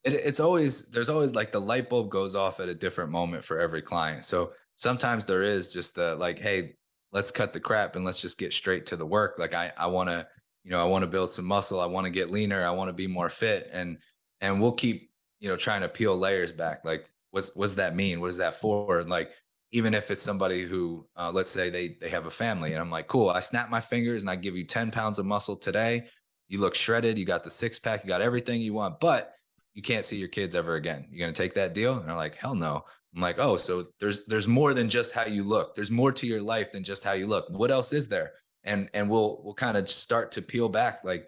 it, 0.04 0.14
it's 0.14 0.40
always 0.40 0.84
there's 0.86 1.08
always 1.08 1.34
like 1.34 1.52
the 1.52 1.60
light 1.60 1.88
bulb 1.88 2.10
goes 2.10 2.34
off 2.34 2.60
at 2.60 2.68
a 2.68 2.74
different 2.74 3.10
moment 3.10 3.44
for 3.44 3.58
every 3.58 3.82
client. 3.82 4.24
So 4.24 4.52
sometimes 4.76 5.26
there 5.26 5.42
is 5.42 5.72
just 5.72 5.94
the 5.94 6.16
like, 6.16 6.38
hey, 6.38 6.74
let's 7.12 7.30
cut 7.30 7.52
the 7.52 7.60
crap 7.60 7.96
and 7.96 8.04
let's 8.04 8.20
just 8.20 8.38
get 8.38 8.52
straight 8.52 8.86
to 8.86 8.96
the 8.96 9.06
work. 9.06 9.36
Like 9.38 9.54
I 9.54 9.72
I 9.76 9.86
want 9.86 10.08
to 10.08 10.26
you 10.64 10.70
know 10.70 10.80
I 10.80 10.84
want 10.84 11.02
to 11.02 11.08
build 11.08 11.30
some 11.30 11.44
muscle. 11.44 11.80
I 11.80 11.86
want 11.86 12.04
to 12.04 12.10
get 12.10 12.30
leaner. 12.30 12.64
I 12.64 12.70
want 12.70 12.88
to 12.88 12.94
be 12.94 13.06
more 13.06 13.28
fit. 13.28 13.68
And 13.72 13.98
and 14.40 14.60
we'll 14.60 14.72
keep 14.72 15.10
you 15.40 15.48
know 15.48 15.56
trying 15.56 15.82
to 15.82 15.88
peel 15.88 16.16
layers 16.16 16.52
back. 16.52 16.84
Like 16.84 17.06
what's 17.30 17.54
what's 17.54 17.74
that 17.74 17.96
mean? 17.96 18.20
What 18.20 18.30
is 18.30 18.38
that 18.38 18.60
for? 18.60 19.00
And 19.00 19.10
like 19.10 19.32
even 19.72 19.94
if 19.94 20.10
it's 20.10 20.22
somebody 20.22 20.64
who 20.64 21.06
uh, 21.16 21.30
let's 21.32 21.50
say 21.50 21.70
they 21.70 21.96
they 22.00 22.08
have 22.08 22.26
a 22.26 22.30
family 22.30 22.72
and 22.72 22.80
i'm 22.80 22.90
like 22.90 23.06
cool 23.06 23.30
i 23.30 23.40
snap 23.40 23.70
my 23.70 23.80
fingers 23.80 24.22
and 24.22 24.30
i 24.30 24.36
give 24.36 24.56
you 24.56 24.64
10 24.64 24.90
pounds 24.90 25.18
of 25.18 25.26
muscle 25.26 25.56
today 25.56 26.06
you 26.48 26.58
look 26.58 26.74
shredded 26.74 27.18
you 27.18 27.24
got 27.24 27.44
the 27.44 27.50
six 27.50 27.78
pack 27.78 28.02
you 28.02 28.08
got 28.08 28.20
everything 28.20 28.60
you 28.60 28.72
want 28.72 28.98
but 29.00 29.34
you 29.74 29.82
can't 29.82 30.04
see 30.04 30.16
your 30.16 30.28
kids 30.28 30.54
ever 30.54 30.74
again. 30.74 31.06
You're 31.10 31.26
gonna 31.26 31.32
take 31.32 31.54
that 31.54 31.74
deal? 31.74 31.98
And 31.98 32.08
they're 32.08 32.16
like, 32.16 32.34
hell 32.34 32.54
no. 32.54 32.84
I'm 33.14 33.22
like, 33.22 33.38
oh, 33.38 33.56
so 33.56 33.86
there's 33.98 34.26
there's 34.26 34.48
more 34.48 34.74
than 34.74 34.88
just 34.88 35.12
how 35.12 35.26
you 35.26 35.42
look. 35.42 35.74
There's 35.74 35.90
more 35.90 36.12
to 36.12 36.26
your 36.26 36.42
life 36.42 36.72
than 36.72 36.84
just 36.84 37.04
how 37.04 37.12
you 37.12 37.26
look. 37.26 37.46
What 37.50 37.70
else 37.70 37.92
is 37.92 38.08
there? 38.08 38.32
And 38.64 38.88
and 38.94 39.08
we'll 39.08 39.40
we'll 39.42 39.54
kind 39.54 39.76
of 39.76 39.90
start 39.90 40.32
to 40.32 40.42
peel 40.42 40.68
back 40.68 41.04
like 41.04 41.26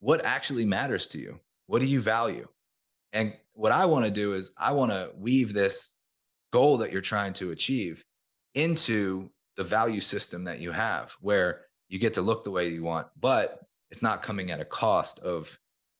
what 0.00 0.24
actually 0.24 0.64
matters 0.64 1.08
to 1.08 1.18
you? 1.18 1.40
What 1.66 1.80
do 1.80 1.86
you 1.86 2.00
value? 2.00 2.46
And 3.12 3.34
what 3.54 3.72
I 3.72 3.86
want 3.86 4.04
to 4.04 4.10
do 4.10 4.34
is 4.34 4.52
I 4.56 4.72
want 4.72 4.92
to 4.92 5.10
weave 5.16 5.52
this 5.52 5.96
goal 6.52 6.78
that 6.78 6.92
you're 6.92 7.00
trying 7.00 7.32
to 7.34 7.50
achieve 7.50 8.04
into 8.54 9.30
the 9.56 9.64
value 9.64 10.00
system 10.00 10.44
that 10.44 10.60
you 10.60 10.72
have 10.72 11.16
where 11.20 11.62
you 11.88 11.98
get 11.98 12.14
to 12.14 12.22
look 12.22 12.44
the 12.44 12.50
way 12.50 12.68
you 12.68 12.82
want, 12.82 13.06
but 13.18 13.60
it's 13.90 14.02
not 14.02 14.22
coming 14.22 14.50
at 14.50 14.60
a 14.60 14.64
cost 14.64 15.18
of 15.20 15.58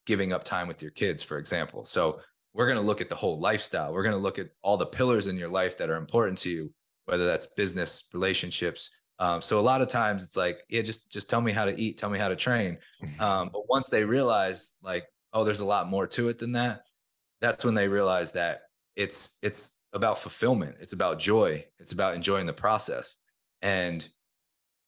giving 0.08 0.32
up 0.32 0.42
time 0.42 0.66
with 0.66 0.80
your 0.80 0.90
kids, 0.90 1.22
for 1.22 1.36
example. 1.36 1.84
So 1.84 2.18
we're 2.54 2.66
going 2.66 2.78
to 2.78 2.84
look 2.84 3.02
at 3.02 3.10
the 3.10 3.14
whole 3.14 3.38
lifestyle. 3.38 3.92
We're 3.92 4.02
going 4.02 4.14
to 4.14 4.20
look 4.20 4.38
at 4.38 4.48
all 4.62 4.78
the 4.78 4.86
pillars 4.86 5.26
in 5.26 5.36
your 5.36 5.50
life 5.50 5.76
that 5.76 5.90
are 5.90 5.96
important 5.96 6.38
to 6.38 6.50
you, 6.50 6.72
whether 7.04 7.26
that's 7.26 7.44
business, 7.54 8.04
relationships. 8.14 8.90
Um, 9.18 9.42
so 9.42 9.60
a 9.60 9.68
lot 9.70 9.82
of 9.82 9.88
times 9.88 10.24
it's 10.24 10.36
like, 10.36 10.60
yeah, 10.70 10.80
just 10.80 11.12
just 11.12 11.28
tell 11.28 11.42
me 11.42 11.52
how 11.52 11.66
to 11.66 11.78
eat, 11.78 11.98
tell 11.98 12.08
me 12.08 12.18
how 12.18 12.28
to 12.28 12.36
train. 12.36 12.78
Mm-hmm. 13.04 13.20
Um, 13.20 13.50
but 13.52 13.68
once 13.68 13.88
they 13.88 14.02
realize, 14.02 14.76
like, 14.82 15.04
oh, 15.34 15.44
there's 15.44 15.60
a 15.60 15.64
lot 15.64 15.90
more 15.90 16.06
to 16.06 16.30
it 16.30 16.38
than 16.38 16.52
that. 16.52 16.80
That's 17.42 17.66
when 17.66 17.74
they 17.74 17.86
realize 17.86 18.32
that 18.32 18.62
it's 18.96 19.36
it's 19.42 19.78
about 19.92 20.18
fulfillment. 20.18 20.76
It's 20.80 20.94
about 20.94 21.18
joy. 21.18 21.64
It's 21.78 21.92
about 21.92 22.14
enjoying 22.14 22.46
the 22.46 22.52
process. 22.54 23.18
And 23.60 24.08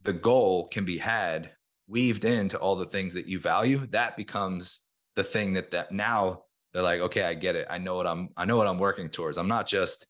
the 0.02 0.14
goal 0.14 0.68
can 0.68 0.86
be 0.86 0.96
had 0.96 1.50
weaved 1.88 2.24
into 2.24 2.58
all 2.58 2.76
the 2.76 2.86
things 2.86 3.12
that 3.14 3.26
you 3.26 3.38
value. 3.38 3.84
That 3.90 4.16
becomes 4.16 4.80
the 5.20 5.24
thing 5.24 5.52
that 5.52 5.70
that 5.70 5.92
now 5.92 6.44
they're 6.72 6.82
like, 6.82 7.00
okay, 7.00 7.24
I 7.24 7.34
get 7.34 7.54
it. 7.54 7.66
I 7.68 7.76
know 7.76 7.94
what 7.94 8.06
I'm 8.06 8.30
I 8.38 8.46
know 8.46 8.56
what 8.56 8.66
I'm 8.66 8.78
working 8.78 9.10
towards. 9.10 9.36
I'm 9.36 9.48
not 9.48 9.66
just 9.66 10.06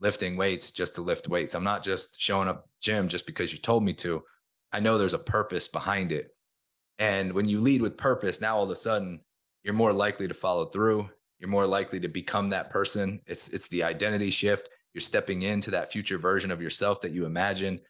lifting 0.00 0.36
weights 0.36 0.70
just 0.70 0.94
to 0.94 1.02
lift 1.02 1.28
weights. 1.28 1.54
I'm 1.54 1.64
not 1.64 1.84
just 1.84 2.18
showing 2.18 2.48
up 2.48 2.66
gym 2.80 3.06
just 3.06 3.26
because 3.26 3.52
you 3.52 3.58
told 3.58 3.84
me 3.84 3.92
to. 3.94 4.22
I 4.72 4.80
know 4.80 4.96
there's 4.96 5.12
a 5.12 5.18
purpose 5.18 5.68
behind 5.68 6.12
it. 6.12 6.30
And 6.98 7.32
when 7.34 7.46
you 7.46 7.60
lead 7.60 7.82
with 7.82 7.98
purpose, 7.98 8.40
now 8.40 8.56
all 8.56 8.64
of 8.64 8.70
a 8.70 8.74
sudden 8.74 9.20
you're 9.64 9.74
more 9.74 9.92
likely 9.92 10.26
to 10.28 10.34
follow 10.34 10.64
through. 10.64 11.10
You're 11.38 11.50
more 11.50 11.66
likely 11.66 12.00
to 12.00 12.08
become 12.08 12.48
that 12.50 12.70
person. 12.70 13.20
It's 13.26 13.50
it's 13.50 13.68
the 13.68 13.82
identity 13.82 14.30
shift. 14.30 14.70
You're 14.94 15.02
stepping 15.02 15.42
into 15.42 15.70
that 15.72 15.92
future 15.92 16.16
version 16.16 16.50
of 16.50 16.62
yourself 16.62 17.02
that 17.02 17.12
you 17.12 17.26
imagine. 17.26 17.80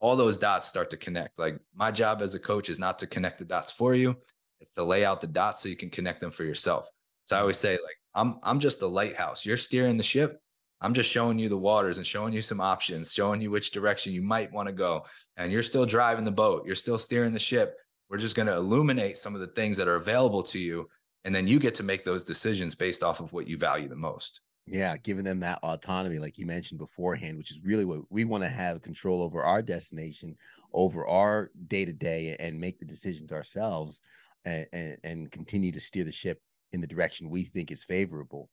All 0.00 0.16
those 0.16 0.38
dots 0.38 0.68
start 0.68 0.88
to 0.90 0.96
connect. 0.96 1.38
Like 1.38 1.60
my 1.74 1.90
job 1.90 2.22
as 2.22 2.34
a 2.34 2.40
coach 2.40 2.70
is 2.70 2.78
not 2.78 2.98
to 3.00 3.06
connect 3.06 3.38
the 3.38 3.44
dots 3.44 3.72
for 3.72 3.94
you. 3.94 4.16
It's 4.60 4.74
to 4.74 4.84
lay 4.84 5.04
out 5.04 5.20
the 5.20 5.26
dots 5.26 5.62
so 5.62 5.68
you 5.68 5.76
can 5.76 5.90
connect 5.90 6.20
them 6.20 6.30
for 6.30 6.44
yourself. 6.44 6.88
So 7.26 7.36
I 7.36 7.38
mm-hmm. 7.38 7.42
always 7.42 7.56
say, 7.58 7.72
like, 7.72 7.98
I'm 8.14 8.38
I'm 8.42 8.58
just 8.58 8.80
the 8.80 8.88
lighthouse. 8.88 9.44
You're 9.44 9.56
steering 9.56 9.96
the 9.96 10.02
ship. 10.02 10.40
I'm 10.80 10.94
just 10.94 11.10
showing 11.10 11.38
you 11.38 11.48
the 11.48 11.56
waters 11.56 11.96
and 11.96 12.06
showing 12.06 12.32
you 12.32 12.40
some 12.40 12.60
options, 12.60 13.12
showing 13.12 13.40
you 13.40 13.50
which 13.50 13.72
direction 13.72 14.12
you 14.12 14.22
might 14.22 14.52
want 14.52 14.68
to 14.68 14.72
go. 14.72 15.04
And 15.36 15.52
you're 15.52 15.62
still 15.62 15.84
driving 15.84 16.24
the 16.24 16.30
boat. 16.30 16.64
You're 16.64 16.76
still 16.76 16.98
steering 16.98 17.32
the 17.32 17.38
ship. 17.38 17.76
We're 18.08 18.18
just 18.18 18.36
going 18.36 18.46
to 18.46 18.54
illuminate 18.54 19.16
some 19.16 19.34
of 19.34 19.40
the 19.40 19.48
things 19.48 19.76
that 19.76 19.88
are 19.88 19.96
available 19.96 20.42
to 20.44 20.58
you. 20.58 20.88
And 21.24 21.34
then 21.34 21.48
you 21.48 21.58
get 21.58 21.74
to 21.74 21.82
make 21.82 22.04
those 22.04 22.24
decisions 22.24 22.74
based 22.74 23.02
off 23.02 23.20
of 23.20 23.32
what 23.32 23.48
you 23.48 23.58
value 23.58 23.88
the 23.88 23.96
most. 23.96 24.40
Yeah, 24.66 24.96
giving 24.98 25.24
them 25.24 25.40
that 25.40 25.58
autonomy, 25.62 26.18
like 26.18 26.38
you 26.38 26.46
mentioned 26.46 26.78
beforehand, 26.78 27.38
which 27.38 27.50
is 27.50 27.60
really 27.64 27.84
what 27.84 28.00
we 28.10 28.24
want 28.24 28.44
to 28.44 28.48
have 28.48 28.82
control 28.82 29.22
over 29.22 29.42
our 29.42 29.62
destination, 29.62 30.36
over 30.72 31.06
our 31.06 31.50
day 31.68 31.84
to 31.84 31.92
day, 31.92 32.36
and 32.38 32.60
make 32.60 32.78
the 32.78 32.84
decisions 32.84 33.32
ourselves 33.32 34.02
and, 34.48 34.66
and, 34.72 34.96
and 35.04 35.32
continue 35.32 35.72
to 35.72 35.80
steer 35.80 36.04
the 36.04 36.12
ship 36.12 36.40
in 36.72 36.80
the 36.80 36.86
direction 36.86 37.30
we 37.30 37.44
think 37.44 37.70
is 37.70 37.84
favorable. 37.84 38.50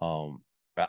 Um, 0.00 0.42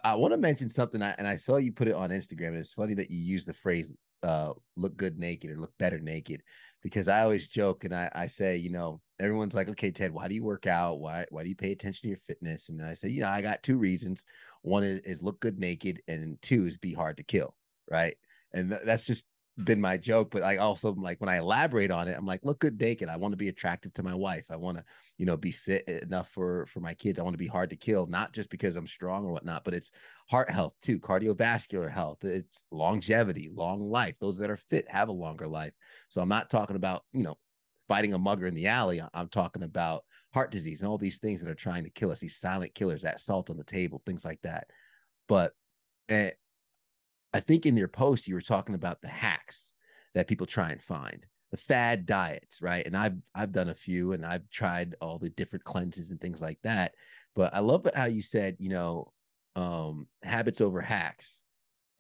I, 0.04 0.16
want 0.16 0.34
to 0.34 0.38
mention 0.38 0.70
something, 0.70 1.02
I, 1.02 1.16
and 1.18 1.28
I 1.28 1.36
saw 1.36 1.58
you 1.58 1.72
put 1.72 1.88
it 1.88 1.96
on 1.96 2.12
Instagram, 2.12 2.50
and 2.50 2.58
it's 2.58 2.74
funny 2.74 2.94
that 2.94 3.10
you 3.10 3.18
use 3.20 3.46
the 3.46 3.54
phrase 3.54 3.96
uh, 4.22 4.54
"look 4.76 4.96
good 4.98 5.18
naked" 5.18 5.50
or 5.50 5.58
"look 5.58 5.76
better 5.80 5.98
naked," 5.98 6.44
because 6.84 7.08
I 7.08 7.22
always 7.22 7.48
joke 7.48 7.86
and 7.86 7.96
I, 7.96 8.10
I 8.14 8.28
say, 8.28 8.58
you 8.58 8.70
know, 8.70 9.02
everyone's 9.20 9.56
like, 9.56 9.68
"Okay, 9.70 9.90
Ted, 9.90 10.12
why 10.12 10.28
do 10.28 10.36
you 10.36 10.44
work 10.44 10.68
out? 10.68 11.00
Why 11.00 11.26
why 11.32 11.42
do 11.42 11.50
you 11.50 11.56
pay 11.56 11.72
attention 11.72 12.04
to 12.04 12.10
your 12.10 12.18
fitness?" 12.18 12.70
And 12.70 12.84
I 12.84 12.94
say, 12.94 13.10
you 13.10 13.22
know, 13.22 13.30
I 13.30 13.42
got 13.42 13.64
two 13.64 13.78
reasons. 13.78 14.24
One 14.62 14.84
is, 14.84 15.00
is 15.00 15.24
look 15.24 15.40
good 15.40 15.58
naked, 15.58 16.02
and 16.08 16.40
two 16.44 16.66
is 16.66 16.78
be 16.78 16.94
hard 16.94 17.18
to 17.18 17.24
kill, 17.24 17.56
right? 17.90 18.16
And 18.54 18.70
th- 18.70 18.84
that's 18.86 19.06
just 19.06 19.26
been 19.66 19.82
my 19.82 19.98
joke, 19.98 20.30
but 20.32 20.44
I 20.44 20.58
also 20.58 20.94
like 20.94 21.20
when 21.20 21.30
I 21.30 21.38
elaborate 21.38 21.92
on 21.92 22.08
it, 22.08 22.18
I'm 22.18 22.26
like, 22.26 22.44
look 22.44 22.60
good 22.60 22.80
naked. 22.80 23.10
I 23.10 23.18
want 23.18 23.34
to 23.34 23.38
be 23.38 23.50
attractive 23.50 23.94
to 23.96 24.04
my 24.04 24.14
wife. 24.14 24.46
I 24.50 24.56
want 24.56 24.78
to, 24.78 24.84
you 25.18 25.26
know, 25.26 25.38
be 25.38 25.52
fit 25.52 25.88
enough 25.88 26.30
for 26.32 26.66
for 26.68 26.80
my 26.80 26.94
kids. 26.94 27.20
I 27.20 27.24
want 27.24 27.34
to 27.34 27.40
be 27.40 27.48
hard 27.48 27.70
to 27.72 27.76
kill, 27.76 28.08
not 28.08 28.34
just 28.34 28.50
because 28.50 28.76
I'm 28.76 28.88
strong 28.88 29.26
or 29.26 29.32
whatnot, 29.32 29.64
but 29.64 29.74
it's 29.74 29.92
heart 30.30 30.50
health 30.50 30.74
too, 30.82 31.00
cardiovascular 31.00 31.92
health. 31.92 32.24
It's 32.24 32.66
longevity, 32.72 33.50
long 33.54 33.90
life. 33.90 34.16
Those 34.20 34.38
that 34.38 34.50
are 34.50 34.58
fit 34.58 34.90
have 34.90 35.10
a 35.10 35.14
longer 35.14 35.48
life. 35.48 35.74
So 36.10 36.22
I'm 36.22 36.30
not 36.30 36.50
talking 36.50 36.76
about, 36.76 37.04
you 37.14 37.24
know, 37.24 37.38
fighting 37.88 38.14
a 38.14 38.20
mugger 38.20 38.48
in 38.48 38.56
the 38.56 38.68
alley. 38.68 39.02
I'm 39.14 39.30
talking 39.30 39.64
about 39.64 40.04
heart 40.34 40.52
disease 40.52 40.82
and 40.82 40.90
all 40.90 40.98
these 40.98 41.18
things 41.18 41.42
that 41.42 41.50
are 41.50 41.56
trying 41.56 41.84
to 41.84 41.90
kill 41.90 42.12
us, 42.12 42.20
these 42.20 42.38
silent 42.38 42.74
killers, 42.76 43.02
that 43.02 43.20
salt 43.20 43.50
on 43.50 43.58
the 43.58 43.64
table, 43.64 44.02
things 44.06 44.24
like 44.24 44.40
that. 44.44 44.68
But 45.28 45.54
uh, 46.10 46.30
I 47.34 47.40
think 47.40 47.66
in 47.66 47.78
your 47.78 47.88
post 47.88 48.28
you 48.28 48.36
were 48.36 48.42
talking 48.42 48.76
about 48.76 49.02
the 49.02 49.08
hacks 49.08 49.72
that 50.16 50.28
people 50.28 50.48
try 50.48 50.72
and 50.72 50.82
find, 50.82 51.26
the 51.52 51.58
fad 51.58 52.06
diets, 52.06 52.62
right? 52.62 52.86
And 52.86 52.98
I've 52.98 53.18
I've 53.36 53.52
done 53.52 53.70
a 53.70 53.76
few 53.76 54.14
and 54.14 54.26
I've 54.26 54.50
tried 54.50 54.96
all 55.02 55.20
the 55.20 55.30
different 55.30 55.66
cleanses 55.66 56.10
and 56.10 56.20
things 56.20 56.42
like 56.42 56.60
that. 56.64 56.94
But 57.36 57.54
I 57.54 57.60
love 57.60 57.88
how 57.94 58.06
you 58.06 58.22
said, 58.22 58.58
you 58.60 58.70
know, 58.70 59.12
um, 59.56 60.08
habits 60.24 60.62
over 60.62 60.82
hacks. 60.82 61.44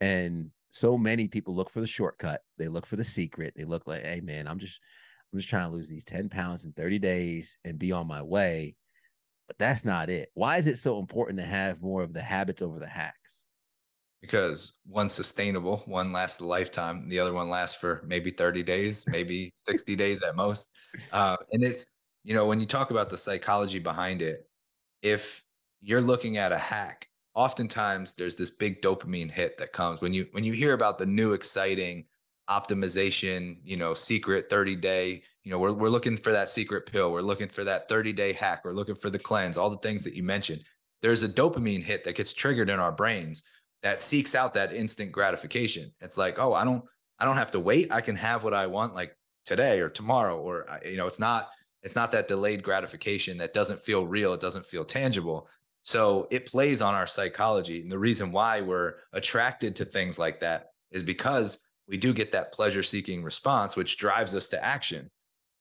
And 0.01 0.51
so 0.71 0.97
many 0.97 1.27
people 1.27 1.55
look 1.55 1.69
for 1.69 1.81
the 1.81 1.87
shortcut. 1.87 2.41
They 2.57 2.67
look 2.67 2.85
for 2.85 2.95
the 2.95 3.03
secret. 3.03 3.53
They 3.55 3.65
look 3.65 3.87
like, 3.87 4.03
hey 4.03 4.21
man, 4.21 4.47
I'm 4.47 4.59
just 4.59 4.79
I'm 5.31 5.39
just 5.39 5.49
trying 5.49 5.69
to 5.69 5.75
lose 5.75 5.89
these 5.89 6.05
10 6.05 6.29
pounds 6.29 6.65
in 6.65 6.71
30 6.73 6.99
days 6.99 7.57
and 7.63 7.77
be 7.77 7.91
on 7.91 8.07
my 8.07 8.21
way. 8.21 8.75
But 9.47 9.57
that's 9.57 9.85
not 9.85 10.09
it. 10.09 10.29
Why 10.33 10.57
is 10.57 10.67
it 10.67 10.77
so 10.77 10.99
important 10.99 11.39
to 11.39 11.45
have 11.45 11.81
more 11.81 12.03
of 12.03 12.13
the 12.13 12.21
habits 12.21 12.61
over 12.61 12.79
the 12.79 12.87
hacks? 12.87 13.43
Because 14.21 14.73
one's 14.85 15.13
sustainable, 15.13 15.83
one 15.85 16.11
lasts 16.11 16.41
a 16.41 16.45
lifetime, 16.45 17.07
the 17.07 17.19
other 17.19 17.33
one 17.33 17.49
lasts 17.49 17.79
for 17.79 18.03
maybe 18.05 18.29
30 18.29 18.63
days, 18.63 19.05
maybe 19.07 19.53
60 19.65 19.95
days 19.95 20.21
at 20.21 20.35
most. 20.35 20.73
Uh, 21.11 21.37
and 21.51 21.63
it's, 21.63 21.85
you 22.23 22.33
know, 22.33 22.45
when 22.45 22.59
you 22.59 22.65
talk 22.65 22.91
about 22.91 23.09
the 23.09 23.17
psychology 23.17 23.79
behind 23.79 24.21
it, 24.21 24.49
if 25.01 25.43
you're 25.81 26.01
looking 26.01 26.37
at 26.37 26.51
a 26.51 26.57
hack, 26.57 27.07
oftentimes 27.33 28.13
there's 28.13 28.35
this 28.35 28.49
big 28.49 28.81
dopamine 28.81 29.31
hit 29.31 29.57
that 29.57 29.71
comes 29.71 30.01
when 30.01 30.11
you 30.11 30.27
when 30.31 30.43
you 30.43 30.51
hear 30.51 30.73
about 30.73 30.97
the 30.97 31.05
new 31.05 31.31
exciting 31.31 32.03
optimization, 32.49 33.57
you 33.63 33.77
know, 33.77 33.93
secret 33.93 34.49
30 34.49 34.75
day, 34.75 35.21
you 35.43 35.51
know, 35.51 35.59
we're, 35.59 35.71
we're 35.71 35.89
looking 35.89 36.17
for 36.17 36.31
that 36.31 36.49
secret 36.49 36.85
pill. 36.91 37.11
We're 37.11 37.21
looking 37.21 37.47
for 37.47 37.63
that 37.63 37.87
30 37.87 38.11
day 38.11 38.33
hack. 38.33 38.65
We're 38.65 38.73
looking 38.73 38.95
for 38.95 39.09
the 39.09 39.19
cleanse, 39.19 39.57
all 39.57 39.69
the 39.69 39.77
things 39.77 40.03
that 40.03 40.15
you 40.15 40.23
mentioned. 40.23 40.63
There's 41.01 41.23
a 41.23 41.29
dopamine 41.29 41.83
hit 41.83 42.03
that 42.03 42.15
gets 42.15 42.33
triggered 42.33 42.69
in 42.69 42.79
our 42.79 42.91
brains 42.91 43.43
that 43.83 44.01
seeks 44.01 44.35
out 44.35 44.53
that 44.53 44.73
instant 44.73 45.11
gratification. 45.11 45.91
It's 46.01 46.17
like, 46.17 46.39
oh, 46.39 46.53
I 46.53 46.65
don't, 46.65 46.83
I 47.19 47.25
don't 47.25 47.37
have 47.37 47.51
to 47.51 47.59
wait. 47.59 47.91
I 47.91 48.01
can 48.01 48.15
have 48.15 48.43
what 48.43 48.53
I 48.53 48.67
want 48.67 48.95
like 48.95 49.15
today 49.45 49.79
or 49.79 49.89
tomorrow, 49.89 50.37
or, 50.37 50.69
uh, 50.69 50.79
you 50.85 50.97
know, 50.97 51.07
it's 51.07 51.19
not, 51.19 51.49
it's 51.81 51.95
not 51.95 52.11
that 52.11 52.27
delayed 52.27 52.61
gratification 52.63 53.37
that 53.37 53.53
doesn't 53.53 53.79
feel 53.79 54.05
real. 54.05 54.33
It 54.33 54.41
doesn't 54.41 54.65
feel 54.65 54.83
tangible. 54.83 55.47
So 55.81 56.27
it 56.29 56.45
plays 56.45 56.81
on 56.81 56.93
our 56.93 57.07
psychology. 57.07 57.81
And 57.81 57.91
the 57.91 57.99
reason 57.99 58.31
why 58.31 58.61
we're 58.61 58.95
attracted 59.13 59.75
to 59.77 59.85
things 59.85 60.19
like 60.19 60.39
that 60.41 60.67
is 60.91 61.03
because 61.03 61.59
we 61.87 61.97
do 61.97 62.13
get 62.13 62.31
that 62.33 62.51
pleasure 62.51 62.83
seeking 62.83 63.23
response, 63.23 63.75
which 63.75 63.97
drives 63.97 64.35
us 64.35 64.47
to 64.49 64.63
action. 64.63 65.09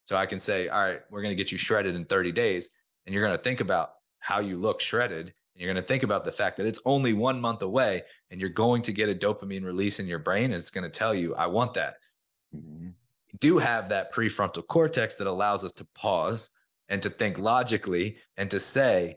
So 0.07 0.16
I 0.16 0.26
can 0.26 0.40
say, 0.40 0.68
all 0.68 0.81
right, 0.81 1.00
we're 1.11 1.22
going 1.22 1.33
to 1.33 1.42
get 1.42 1.52
you 1.52 1.59
shredded 1.59 1.94
in 1.94 2.04
30 2.04 2.33
days. 2.33 2.70
And 3.07 3.14
you're 3.14 3.24
going 3.24 3.37
to 3.37 3.42
think 3.42 3.61
about 3.61 3.92
how 4.18 4.40
you 4.40 4.57
look 4.57 4.81
shredded. 4.81 5.33
You're 5.59 5.73
going 5.73 5.83
to 5.83 5.88
think 5.88 6.05
about 6.05 6.25
the 6.25 6.33
fact 6.33 6.57
that 6.59 6.66
it's 6.66 6.81
only 6.85 7.12
one 7.12 7.40
month 7.40 7.62
away 7.62 8.03
and 8.31 8.40
you're 8.40 8.49
going 8.49 8.81
to 8.83 8.92
get 8.92 9.09
a 9.09 9.14
dopamine 9.14 9.64
release 9.64 9.99
in 9.99 10.07
your 10.07 10.21
brain. 10.21 10.44
And 10.44 10.55
it's 10.55 10.71
going 10.71 10.85
to 10.85 10.90
tell 10.90 11.12
you, 11.14 11.35
I 11.35 11.47
want 11.47 11.75
that. 11.75 11.94
Mm-hmm. 12.55 12.90
do 13.40 13.59
have 13.59 13.88
that 13.88 14.14
prefrontal 14.14 14.66
cortex 14.66 15.16
that 15.16 15.27
allows 15.27 15.64
us 15.64 15.73
to 15.73 15.87
pause 15.94 16.51
and 16.88 17.03
to 17.03 17.11
think 17.11 17.38
logically 17.38 18.16
and 18.37 18.51
to 18.51 18.61
say, 18.61 19.16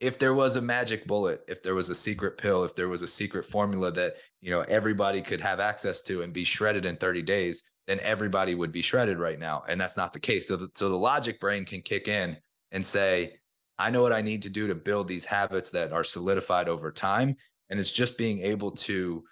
if 0.00 0.18
there 0.18 0.34
was 0.34 0.56
a 0.56 0.60
magic 0.60 1.06
bullet, 1.06 1.42
if 1.48 1.62
there 1.62 1.74
was 1.74 1.90
a 1.90 1.94
secret 1.94 2.38
pill, 2.38 2.64
if 2.64 2.74
there 2.74 2.88
was 2.88 3.02
a 3.02 3.06
secret 3.06 3.44
formula 3.44 3.90
that, 3.92 4.16
you 4.40 4.50
know, 4.50 4.62
everybody 4.62 5.20
could 5.20 5.40
have 5.40 5.60
access 5.60 6.02
to 6.02 6.22
and 6.22 6.32
be 6.32 6.44
shredded 6.44 6.86
in 6.86 6.96
30 6.96 7.22
days, 7.22 7.64
then 7.86 8.00
everybody 8.00 8.54
would 8.54 8.72
be 8.72 8.82
shredded 8.82 9.18
right 9.18 9.38
now. 9.38 9.64
And 9.68 9.80
that's 9.80 9.96
not 9.96 10.12
the 10.12 10.20
case. 10.20 10.48
So 10.48 10.56
the, 10.56 10.68
so 10.74 10.88
the 10.88 10.96
logic 10.96 11.40
brain 11.40 11.64
can 11.64 11.82
kick 11.82 12.06
in 12.06 12.36
and 12.70 12.84
say, 12.84 13.34
I 13.78 13.90
know 13.90 14.02
what 14.02 14.12
I 14.12 14.22
need 14.22 14.42
to 14.42 14.50
do 14.50 14.66
to 14.66 14.74
build 14.74 15.08
these 15.08 15.24
habits 15.24 15.70
that 15.70 15.92
are 15.92 16.04
solidified 16.04 16.68
over 16.68 16.90
time. 16.90 17.36
And 17.70 17.78
it's 17.78 17.92
just 17.92 18.18
being 18.18 18.40
able 18.40 18.72
to 18.72 19.24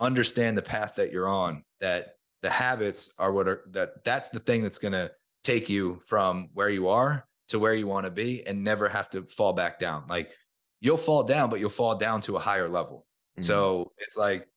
understand 0.00 0.58
the 0.58 0.62
path 0.62 0.94
that 0.96 1.12
you're 1.12 1.28
on, 1.28 1.64
that 1.80 2.16
the 2.42 2.50
habits 2.50 3.14
are 3.18 3.32
what 3.32 3.48
are 3.48 3.62
that 3.70 4.04
that's 4.04 4.28
the 4.28 4.40
thing 4.40 4.62
that's 4.62 4.78
going 4.78 4.92
to 4.92 5.10
take 5.42 5.68
you 5.68 6.00
from 6.06 6.50
where 6.54 6.70
you 6.70 6.88
are 6.88 7.26
to 7.48 7.58
where 7.58 7.74
you 7.74 7.86
want 7.86 8.04
to 8.04 8.10
be 8.10 8.46
and 8.46 8.64
never 8.64 8.88
have 8.88 9.08
to 9.10 9.22
fall 9.22 9.52
back 9.52 9.78
down. 9.78 10.04
Like 10.08 10.32
you'll 10.80 10.96
fall 10.96 11.22
down, 11.22 11.50
but 11.50 11.60
you'll 11.60 11.70
fall 11.70 11.94
down 11.94 12.20
to 12.22 12.36
a 12.36 12.40
higher 12.40 12.68
level. 12.68 13.06
Mm-hmm. 13.38 13.44
So 13.44 13.92
it's 13.98 14.16
like 14.16 14.48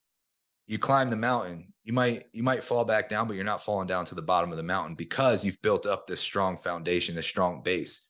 you 0.66 0.78
climb 0.80 1.10
the 1.10 1.16
mountain, 1.16 1.74
you 1.84 1.94
might 1.94 2.26
you 2.34 2.44
might 2.44 2.64
fall 2.64 2.84
back 2.84 3.08
down, 3.08 3.28
but 3.28 3.36
you're 3.36 3.46
not 3.46 3.64
falling 3.64 3.88
down 3.88 4.06
to 4.06 4.16
the 4.16 4.22
bottom 4.22 4.52
of 4.52 4.58
the 4.58 4.64
mountain 4.64 4.96
because 4.96 5.46
you've 5.46 5.62
built 5.62 5.86
up 5.86 6.08
this 6.08 6.20
strong 6.20 6.58
foundation, 6.58 7.16
this 7.16 7.26
strong 7.26 7.62
base. 7.62 8.07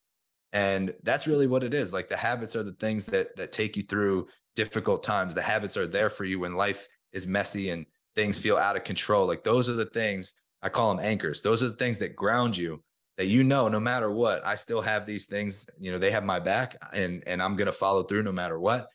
And 0.54 0.94
that's 1.04 1.28
really 1.28 1.48
what 1.48 1.64
it 1.64 1.74
is. 1.74 1.94
Like 1.94 2.10
the 2.10 2.18
habits 2.18 2.56
are 2.56 2.64
the 2.64 2.74
things 2.74 3.06
that 3.08 3.36
that 3.36 3.52
take 3.52 3.76
you 3.76 3.84
through 3.84 4.28
difficult 4.56 5.04
times. 5.04 5.34
The 5.34 5.42
habits 5.42 5.78
are 5.78 5.88
there 5.88 6.10
for 6.10 6.26
you 6.26 6.40
when 6.40 6.56
life 6.56 6.88
is 7.12 7.28
messy 7.28 7.70
and 7.70 7.86
things 8.16 8.40
feel 8.40 8.58
out 8.58 8.76
of 8.76 8.84
control. 8.84 9.28
Like 9.28 9.44
those 9.44 9.70
are 9.70 9.74
the 9.74 9.86
things 9.86 10.34
I 10.62 10.70
call 10.70 10.94
them 10.94 11.06
anchors. 11.06 11.42
Those 11.42 11.62
are 11.62 11.70
the 11.70 11.76
things 11.76 12.00
that 12.00 12.16
ground 12.16 12.58
you 12.58 12.82
that 13.18 13.26
you 13.26 13.44
know 13.44 13.68
no 13.68 13.80
matter 13.80 14.12
what 14.12 14.46
i 14.46 14.56
still 14.56 14.82
have 14.82 15.06
these 15.06 15.26
things 15.26 15.68
you 15.80 15.92
know 15.92 15.98
they 15.98 16.12
have 16.12 16.24
my 16.24 16.40
back 16.40 16.78
and 16.94 17.24
and 17.28 17.42
i'm 17.42 17.56
going 17.56 17.66
to 17.66 17.72
follow 17.72 18.04
through 18.04 18.24
no 18.24 18.32
matter 18.32 18.60
what 18.60 18.88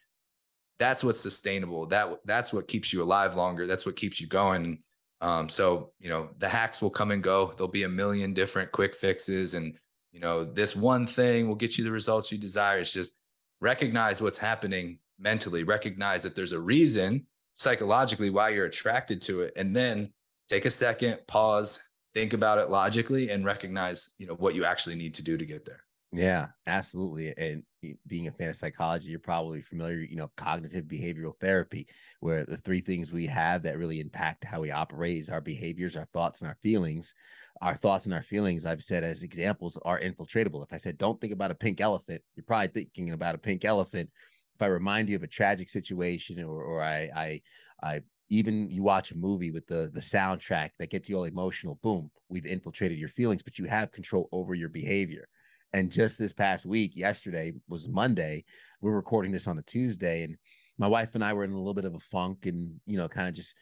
that's 0.79 1.05
what's 1.05 1.21
sustainable 1.21 1.87
that 1.87 2.09
that's 2.25 2.53
what 2.53 2.69
keeps 2.69 2.93
you 2.93 3.03
alive 3.03 3.37
longer 3.37 3.67
that's 3.67 3.85
what 3.85 3.97
keeps 3.97 4.21
you 4.21 4.27
going 4.27 4.79
um, 5.21 5.49
so 5.49 5.93
you 6.01 6.09
know 6.09 6.31
the 6.39 6.49
hacks 6.49 6.83
will 6.83 6.91
come 6.91 7.11
and 7.11 7.23
go 7.23 7.53
there'll 7.57 7.71
be 7.71 7.85
a 7.85 7.89
million 7.89 8.33
different 8.33 8.73
quick 8.73 8.97
fixes 8.97 9.55
and 9.55 9.77
you 10.13 10.21
know 10.21 10.45
this 10.45 10.77
one 10.77 11.07
thing 11.07 11.49
will 11.49 11.55
get 11.55 11.79
you 11.79 11.85
the 11.85 11.91
results 11.91 12.31
you 12.31 12.39
desire. 12.39 12.79
It's 12.79 12.93
just 12.93 13.19
recognize 13.61 14.21
what's 14.21 14.39
happening 14.39 14.99
mentally. 15.19 15.65
Recognize 15.65 16.23
that 16.23 16.35
there's 16.35 16.53
a 16.53 16.61
reason 16.61 17.27
psychologically 17.55 18.31
why 18.31 18.51
you're 18.51 18.67
attracted 18.67 19.21
to 19.23 19.43
it. 19.43 19.53
And 19.57 19.75
then 19.75 20.13
take 20.49 20.65
a 20.65 20.71
second 20.71 21.19
pause 21.27 21.81
think 22.15 22.35
about 22.35 22.59
it 22.59 22.69
logically 22.69 23.31
and 23.31 23.45
recognize 23.45 24.11
you 24.19 24.27
know 24.27 24.35
what 24.35 24.55
you 24.55 24.65
actually 24.65 24.95
need 24.95 25.15
to 25.15 25.23
do 25.23 25.37
to 25.37 25.47
get 25.47 25.65
there. 25.65 25.85
Yeah 26.13 26.49
absolutely. 26.67 27.35
And 27.39 27.63
being 28.07 28.29
a 28.29 28.33
fan 28.33 28.51
of 28.51 28.57
psychology 28.57 29.09
you're 29.11 29.19
probably 29.19 29.63
familiar 29.63 29.99
you 29.99 30.17
know 30.17 30.31
cognitive 30.37 30.85
behavioral 30.85 31.33
therapy 31.41 31.87
where 32.21 32.45
the 32.45 32.59
three 32.59 32.81
things 32.81 33.13
we 33.13 33.27
have 33.27 33.63
that 33.63 33.79
really 33.79 33.99
impact 34.01 34.45
how 34.45 34.61
we 34.61 34.71
operate 34.71 35.19
is 35.19 35.31
our 35.31 35.41
behaviors 35.41 35.97
our 35.97 36.07
thoughts 36.13 36.43
and 36.43 36.49
our 36.49 36.57
feelings 36.63 37.15
our 37.63 37.77
thoughts 37.77 38.07
and 38.07 38.15
our 38.15 38.23
feelings 38.23 38.67
i've 38.67 38.83
said 38.83 39.05
as 39.05 39.23
examples 39.23 39.79
are 39.85 40.01
infiltratable. 40.01 40.63
If 40.63 40.73
i 40.73 40.77
said 40.77 40.99
don't 40.99 41.21
think 41.21 41.33
about 41.33 41.53
a 41.53 41.55
pink 41.55 41.81
elephant 41.81 42.21
you're 42.35 42.45
probably 42.45 42.69
thinking 42.69 43.13
about 43.13 43.35
a 43.35 43.39
pink 43.39 43.65
elephant. 43.65 44.11
If 44.55 44.61
I 44.61 44.67
remind 44.67 45.09
you 45.09 45.17
of 45.17 45.23
a 45.23 45.29
tragic 45.29 45.71
situation 45.71 46.43
or, 46.45 46.63
or 46.63 46.83
I, 46.83 47.11
I 47.17 47.41
I 47.83 48.01
even 48.29 48.71
you 48.71 48.83
watch 48.83 49.13
a 49.13 49.17
movie 49.17 49.51
with 49.51 49.67
the 49.67 49.91
the 49.95 50.01
soundtrack 50.01 50.71
that 50.79 50.91
gets 50.91 51.09
you 51.09 51.17
all 51.17 51.25
emotional 51.25 51.79
boom 51.83 52.11
we've 52.29 52.47
infiltrated 52.47 52.99
your 52.99 53.09
feelings 53.09 53.43
but 53.43 53.59
you 53.59 53.65
have 53.65 53.93
control 53.93 54.29
over 54.33 54.55
your 54.55 54.69
behavior. 54.69 55.27
And 55.75 55.91
just 55.91 56.19
this 56.19 56.35
past 56.35 56.67
week 56.67 56.97
yesterday 56.97 57.53
was 57.69 57.89
monday 57.89 58.45
we're 58.81 58.93
recording 58.93 59.33
this 59.33 59.47
on 59.47 59.59
a 59.59 59.63
tuesday 59.63 60.25
and 60.25 60.37
my 60.79 60.87
wife 60.89 61.15
and 61.15 61.25
i 61.25 61.33
were 61.33 61.45
in 61.45 61.53
a 61.53 61.57
little 61.57 61.75
bit 61.75 61.85
of 61.85 61.95
a 61.95 62.01
funk 62.01 62.47
and 62.47 62.75
you 62.87 62.99
know 62.99 63.09
kind 63.09 63.29
of 63.29 63.35
just 63.35 63.55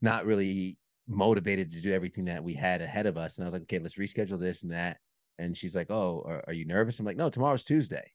not 0.00 0.26
really 0.26 0.76
motivated 1.08 1.72
to 1.72 1.80
do 1.80 1.92
everything 1.92 2.24
that 2.26 2.42
we 2.42 2.54
had 2.54 2.82
ahead 2.82 3.06
of 3.06 3.16
us 3.16 3.38
and 3.38 3.44
i 3.44 3.46
was 3.46 3.54
like 3.54 3.62
okay 3.62 3.78
let's 3.78 3.96
reschedule 3.96 4.38
this 4.38 4.62
and 4.62 4.72
that 4.72 4.98
and 5.38 5.56
she's 5.56 5.74
like 5.74 5.90
oh 5.90 6.22
are, 6.26 6.44
are 6.46 6.52
you 6.52 6.64
nervous 6.64 7.00
i'm 7.00 7.06
like 7.06 7.16
no 7.16 7.30
tomorrow's 7.30 7.64
tuesday 7.64 8.12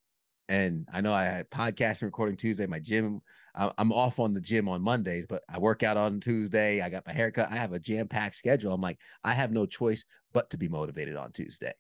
and 0.49 0.87
I 0.91 1.01
know 1.01 1.13
I 1.13 1.23
had 1.23 1.49
podcasting 1.49 2.03
recording 2.03 2.35
Tuesday. 2.35 2.65
My 2.65 2.79
gym, 2.79 3.21
I'm 3.55 3.93
off 3.93 4.19
on 4.19 4.33
the 4.33 4.41
gym 4.41 4.67
on 4.67 4.81
Mondays, 4.81 5.25
but 5.27 5.41
I 5.49 5.57
work 5.57 5.83
out 5.83 5.95
on 5.95 6.19
Tuesday. 6.19 6.81
I 6.81 6.89
got 6.89 7.07
my 7.07 7.13
haircut. 7.13 7.51
I 7.51 7.55
have 7.55 7.71
a 7.73 7.79
jam 7.79 8.07
packed 8.07 8.35
schedule. 8.35 8.73
I'm 8.73 8.81
like, 8.81 8.99
I 9.23 9.33
have 9.33 9.51
no 9.51 9.65
choice 9.65 10.03
but 10.33 10.49
to 10.49 10.57
be 10.57 10.67
motivated 10.67 11.15
on 11.15 11.31
Tuesday. 11.31 11.73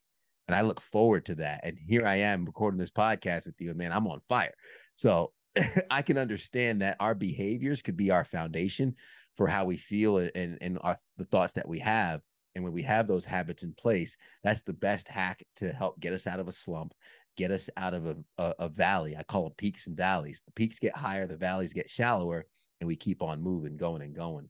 And 0.47 0.55
I 0.55 0.61
look 0.61 0.79
forward 0.79 1.25
to 1.25 1.35
that. 1.35 1.61
And 1.63 1.77
here 1.77 2.07
I 2.07 2.15
am 2.15 2.45
recording 2.45 2.79
this 2.79 2.91
podcast 2.91 3.45
with 3.45 3.59
you. 3.59 3.69
And 3.69 3.77
man, 3.77 3.91
I'm 3.91 4.07
on 4.07 4.21
fire. 4.21 4.53
So 4.95 5.33
I 5.91 6.01
can 6.01 6.17
understand 6.17 6.81
that 6.81 6.97
our 6.99 7.15
behaviors 7.15 7.81
could 7.81 7.97
be 7.97 8.11
our 8.11 8.25
foundation 8.25 8.95
for 9.35 9.47
how 9.47 9.65
we 9.65 9.77
feel 9.77 10.17
and, 10.17 10.57
and 10.61 10.79
our, 10.81 10.97
the 11.17 11.25
thoughts 11.25 11.53
that 11.53 11.67
we 11.67 11.79
have. 11.79 12.21
And 12.55 12.63
when 12.63 12.73
we 12.73 12.83
have 12.83 13.07
those 13.07 13.25
habits 13.25 13.63
in 13.63 13.73
place, 13.73 14.15
that's 14.43 14.61
the 14.61 14.73
best 14.73 15.07
hack 15.07 15.43
to 15.55 15.73
help 15.73 15.99
get 15.99 16.13
us 16.13 16.27
out 16.27 16.39
of 16.39 16.47
a 16.47 16.51
slump 16.51 16.93
get 17.35 17.49
us 17.49 17.67
out 17.77 17.95
of 17.95 18.05
a, 18.05 18.15
a, 18.37 18.53
a, 18.59 18.69
valley. 18.69 19.15
I 19.17 19.23
call 19.23 19.45
them 19.45 19.53
peaks 19.57 19.87
and 19.87 19.97
valleys. 19.97 20.43
The 20.45 20.51
peaks 20.51 20.77
get 20.77 20.95
higher, 20.95 21.25
the 21.25 21.35
valleys 21.35 21.73
get 21.73 21.89
shallower, 21.89 22.45
and 22.79 22.87
we 22.87 22.95
keep 22.95 23.23
on 23.23 23.41
moving, 23.41 23.75
going 23.75 24.03
and 24.03 24.15
going. 24.15 24.49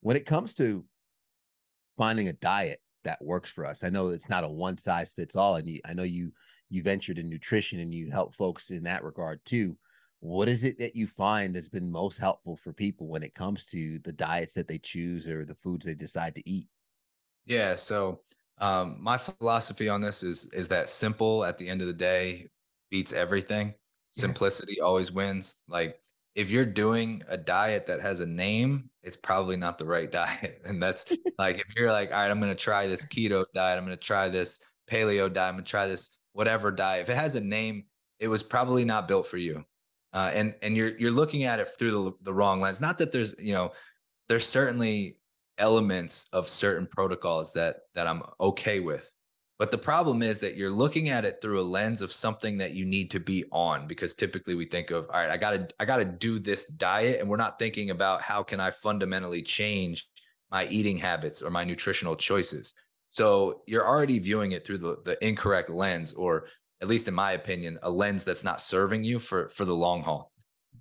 When 0.00 0.16
it 0.16 0.26
comes 0.26 0.54
to 0.54 0.84
finding 1.96 2.28
a 2.28 2.32
diet 2.32 2.80
that 3.04 3.22
works 3.22 3.50
for 3.50 3.66
us. 3.66 3.84
I 3.84 3.90
know 3.90 4.08
it's 4.08 4.28
not 4.28 4.44
a 4.44 4.48
one 4.48 4.78
size 4.78 5.12
fits 5.12 5.36
all, 5.36 5.56
and 5.56 5.68
you, 5.68 5.80
I 5.84 5.92
know 5.92 6.02
you 6.02 6.32
you 6.68 6.82
ventured 6.82 7.18
in 7.18 7.28
nutrition 7.28 7.80
and 7.80 7.94
you 7.94 8.10
help 8.10 8.34
folks 8.34 8.70
in 8.70 8.84
that 8.84 9.04
regard 9.04 9.44
too. 9.44 9.76
What 10.20 10.48
is 10.48 10.64
it 10.64 10.78
that 10.78 10.94
you 10.94 11.06
find 11.06 11.54
that's 11.54 11.68
been 11.68 11.90
most 11.90 12.18
helpful 12.18 12.56
for 12.56 12.72
people 12.72 13.08
when 13.08 13.22
it 13.22 13.34
comes 13.34 13.64
to 13.66 13.98
the 14.00 14.12
diets 14.12 14.52
that 14.54 14.68
they 14.68 14.78
choose 14.78 15.26
or 15.26 15.44
the 15.46 15.54
foods 15.54 15.86
they 15.86 15.94
decide 15.94 16.34
to 16.34 16.48
eat? 16.48 16.68
Yeah, 17.46 17.74
so 17.74 18.20
um, 18.58 18.98
my 19.00 19.16
philosophy 19.16 19.88
on 19.88 20.02
this 20.02 20.22
is 20.22 20.46
is 20.52 20.68
that 20.68 20.88
simple 20.90 21.44
at 21.44 21.56
the 21.56 21.68
end 21.68 21.80
of 21.80 21.86
the 21.86 21.94
day 21.94 22.48
beats 22.90 23.12
everything. 23.14 23.74
Simplicity 24.10 24.76
yeah. 24.78 24.84
always 24.84 25.10
wins. 25.10 25.62
Like 25.68 25.98
if 26.34 26.50
you're 26.50 26.66
doing 26.66 27.22
a 27.28 27.36
diet 27.36 27.86
that 27.86 28.00
has 28.00 28.20
a 28.20 28.26
name, 28.26 28.90
it's 29.02 29.16
probably 29.16 29.56
not 29.56 29.78
the 29.78 29.86
right 29.86 30.10
diet. 30.22 30.60
And 30.66 30.82
that's 30.82 31.10
like 31.38 31.60
if 31.60 31.66
you're 31.74 31.90
like, 31.90 32.10
all 32.10 32.18
right, 32.18 32.30
I'm 32.30 32.40
gonna 32.40 32.54
try 32.54 32.86
this 32.86 33.06
keto 33.06 33.44
diet, 33.54 33.78
I'm 33.78 33.84
gonna 33.84 33.96
try 33.96 34.28
this 34.28 34.62
paleo 34.90 35.32
diet, 35.32 35.48
I'm 35.48 35.54
gonna 35.54 35.62
try 35.62 35.86
this 35.86 36.18
whatever 36.32 36.70
diet. 36.70 37.02
If 37.02 37.08
it 37.08 37.16
has 37.16 37.36
a 37.36 37.40
name, 37.40 37.84
it 38.18 38.28
was 38.28 38.42
probably 38.42 38.84
not 38.84 39.08
built 39.08 39.26
for 39.26 39.38
you. 39.38 39.64
Uh, 40.12 40.30
and 40.34 40.54
and 40.62 40.76
you're 40.76 40.96
you're 40.98 41.10
looking 41.10 41.44
at 41.44 41.60
it 41.60 41.68
through 41.78 41.90
the, 41.90 42.12
the 42.22 42.32
wrong 42.32 42.60
lens. 42.60 42.80
Not 42.80 42.98
that 42.98 43.12
there's 43.12 43.34
you 43.38 43.52
know 43.52 43.72
there's 44.28 44.46
certainly 44.46 45.18
elements 45.58 46.26
of 46.32 46.48
certain 46.48 46.86
protocols 46.86 47.52
that 47.52 47.76
that 47.94 48.06
I'm 48.06 48.22
okay 48.40 48.80
with. 48.80 49.12
But 49.58 49.70
the 49.70 49.78
problem 49.78 50.22
is 50.22 50.40
that 50.40 50.56
you're 50.56 50.70
looking 50.70 51.10
at 51.10 51.26
it 51.26 51.42
through 51.42 51.60
a 51.60 51.62
lens 51.62 52.00
of 52.00 52.10
something 52.10 52.56
that 52.58 52.72
you 52.72 52.86
need 52.86 53.10
to 53.10 53.20
be 53.20 53.44
on 53.52 53.86
because 53.86 54.14
typically 54.14 54.54
we 54.54 54.64
think 54.64 54.90
of 54.90 55.06
all 55.10 55.20
right, 55.20 55.30
I 55.30 55.36
got 55.36 55.50
to 55.50 55.68
I 55.78 55.84
got 55.84 55.98
to 55.98 56.04
do 56.06 56.38
this 56.38 56.64
diet 56.64 57.20
and 57.20 57.28
we're 57.28 57.36
not 57.36 57.58
thinking 57.58 57.90
about 57.90 58.22
how 58.22 58.42
can 58.42 58.58
I 58.58 58.70
fundamentally 58.70 59.42
change 59.42 60.08
my 60.50 60.66
eating 60.66 60.96
habits 60.96 61.42
or 61.42 61.50
my 61.50 61.62
nutritional 61.62 62.16
choices. 62.16 62.72
So 63.10 63.62
you're 63.66 63.86
already 63.86 64.18
viewing 64.18 64.52
it 64.52 64.64
through 64.64 64.78
the, 64.78 64.96
the 65.04 65.24
incorrect 65.24 65.68
lens 65.68 66.12
or 66.14 66.46
at 66.82 66.88
least 66.88 67.08
in 67.08 67.14
my 67.14 67.32
opinion, 67.32 67.78
a 67.82 67.90
lens 67.90 68.24
that's 68.24 68.44
not 68.44 68.60
serving 68.60 69.04
you 69.04 69.18
for 69.18 69.48
for 69.48 69.64
the 69.64 69.74
long 69.74 70.02
haul. 70.02 70.32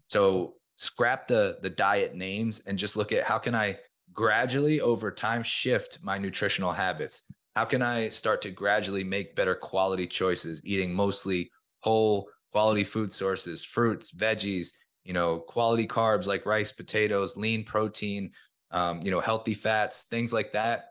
So 0.08 0.56
scrap 0.76 1.28
the 1.28 1.58
the 1.62 1.70
diet 1.70 2.16
names 2.16 2.62
and 2.66 2.78
just 2.78 2.96
look 2.96 3.12
at 3.12 3.24
how 3.24 3.38
can 3.38 3.56
I 3.56 3.78
gradually 4.14 4.82
over 4.82 5.12
time 5.12 5.44
shift 5.44 6.00
my 6.02 6.18
nutritional 6.18 6.72
habits? 6.72 7.24
How 7.56 7.66
can 7.66 7.82
I 7.82 8.10
start 8.10 8.42
to 8.44 8.52
gradually 8.52 9.04
make 9.04 9.36
better 9.36 9.56
quality 9.56 10.08
choices, 10.08 10.62
eating 10.66 10.94
mostly 10.94 11.52
whole 11.82 12.30
quality 12.52 12.84
food 12.84 13.12
sources, 13.12 13.64
fruits, 13.64 14.12
veggies, 14.12 14.70
you 15.04 15.14
know, 15.14 15.40
quality 15.40 15.88
carbs 15.88 16.26
like 16.28 16.46
rice, 16.46 16.72
potatoes, 16.72 17.38
lean 17.38 17.64
protein, 17.64 18.32
um, 18.72 19.02
you 19.04 19.12
know, 19.12 19.20
healthy 19.20 19.54
fats, 19.54 20.06
things 20.06 20.32
like 20.32 20.54
that. 20.54 20.86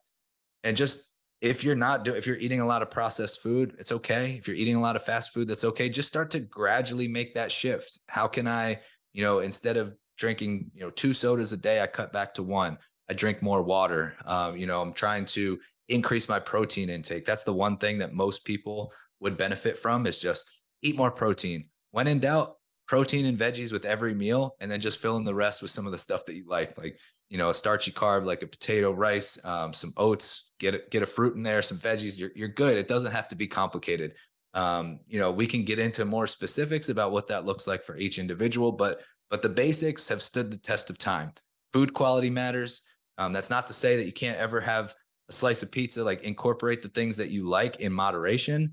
And 0.64 0.76
just 0.76 1.07
if 1.40 1.62
you're 1.62 1.76
not 1.76 2.04
doing, 2.04 2.16
if 2.16 2.26
you're 2.26 2.36
eating 2.36 2.60
a 2.60 2.66
lot 2.66 2.82
of 2.82 2.90
processed 2.90 3.40
food, 3.40 3.74
it's 3.78 3.92
okay. 3.92 4.32
If 4.32 4.48
you're 4.48 4.56
eating 4.56 4.76
a 4.76 4.80
lot 4.80 4.96
of 4.96 5.04
fast 5.04 5.32
food, 5.32 5.48
that's 5.48 5.64
okay. 5.64 5.88
Just 5.88 6.08
start 6.08 6.30
to 6.32 6.40
gradually 6.40 7.06
make 7.06 7.34
that 7.34 7.52
shift. 7.52 8.00
How 8.08 8.26
can 8.26 8.48
I, 8.48 8.78
you 9.12 9.22
know, 9.22 9.38
instead 9.38 9.76
of 9.76 9.94
drinking, 10.16 10.70
you 10.74 10.80
know, 10.80 10.90
two 10.90 11.12
sodas 11.12 11.52
a 11.52 11.56
day, 11.56 11.80
I 11.80 11.86
cut 11.86 12.12
back 12.12 12.34
to 12.34 12.42
one. 12.42 12.76
I 13.08 13.14
drink 13.14 13.40
more 13.40 13.62
water. 13.62 14.16
Um, 14.26 14.56
you 14.56 14.66
know, 14.66 14.82
I'm 14.82 14.92
trying 14.92 15.24
to 15.26 15.58
increase 15.88 16.28
my 16.28 16.40
protein 16.40 16.90
intake. 16.90 17.24
That's 17.24 17.44
the 17.44 17.54
one 17.54 17.78
thing 17.78 17.98
that 17.98 18.12
most 18.12 18.44
people 18.44 18.92
would 19.20 19.36
benefit 19.36 19.78
from 19.78 20.06
is 20.06 20.18
just 20.18 20.50
eat 20.82 20.96
more 20.96 21.10
protein. 21.10 21.68
When 21.92 22.06
in 22.06 22.18
doubt, 22.18 22.57
protein 22.88 23.26
and 23.26 23.38
veggies 23.38 23.70
with 23.70 23.84
every 23.84 24.14
meal, 24.14 24.56
and 24.60 24.70
then 24.70 24.80
just 24.80 24.98
fill 24.98 25.16
in 25.16 25.24
the 25.24 25.34
rest 25.34 25.62
with 25.62 25.70
some 25.70 25.86
of 25.86 25.92
the 25.92 25.98
stuff 25.98 26.24
that 26.26 26.34
you 26.34 26.44
like, 26.48 26.76
like 26.76 26.98
you 27.28 27.36
know, 27.36 27.50
a 27.50 27.54
starchy 27.54 27.92
carb 27.92 28.24
like 28.24 28.42
a 28.42 28.46
potato, 28.46 28.90
rice, 28.90 29.38
um, 29.44 29.72
some 29.72 29.92
oats. 29.96 30.52
Get 30.58 30.74
a, 30.74 30.80
get 30.90 31.04
a 31.04 31.06
fruit 31.06 31.36
in 31.36 31.42
there, 31.44 31.62
some 31.62 31.78
veggies. 31.78 32.18
You're 32.18 32.32
you're 32.34 32.48
good. 32.48 32.76
It 32.76 32.88
doesn't 32.88 33.12
have 33.12 33.28
to 33.28 33.36
be 33.36 33.46
complicated. 33.46 34.14
Um, 34.54 35.00
you 35.06 35.20
know, 35.20 35.30
we 35.30 35.46
can 35.46 35.64
get 35.64 35.78
into 35.78 36.04
more 36.04 36.26
specifics 36.26 36.88
about 36.88 37.12
what 37.12 37.28
that 37.28 37.44
looks 37.44 37.66
like 37.68 37.84
for 37.84 37.96
each 37.96 38.18
individual, 38.18 38.72
but 38.72 39.02
but 39.30 39.42
the 39.42 39.48
basics 39.48 40.08
have 40.08 40.22
stood 40.22 40.50
the 40.50 40.56
test 40.56 40.90
of 40.90 40.98
time. 40.98 41.32
Food 41.72 41.92
quality 41.92 42.30
matters. 42.30 42.82
Um, 43.18 43.32
that's 43.32 43.50
not 43.50 43.66
to 43.66 43.74
say 43.74 43.96
that 43.96 44.06
you 44.06 44.12
can't 44.12 44.38
ever 44.38 44.60
have 44.60 44.94
a 45.28 45.32
slice 45.32 45.62
of 45.62 45.70
pizza, 45.70 46.02
like 46.02 46.22
incorporate 46.22 46.80
the 46.80 46.88
things 46.88 47.16
that 47.18 47.30
you 47.30 47.46
like 47.46 47.76
in 47.76 47.92
moderation, 47.92 48.72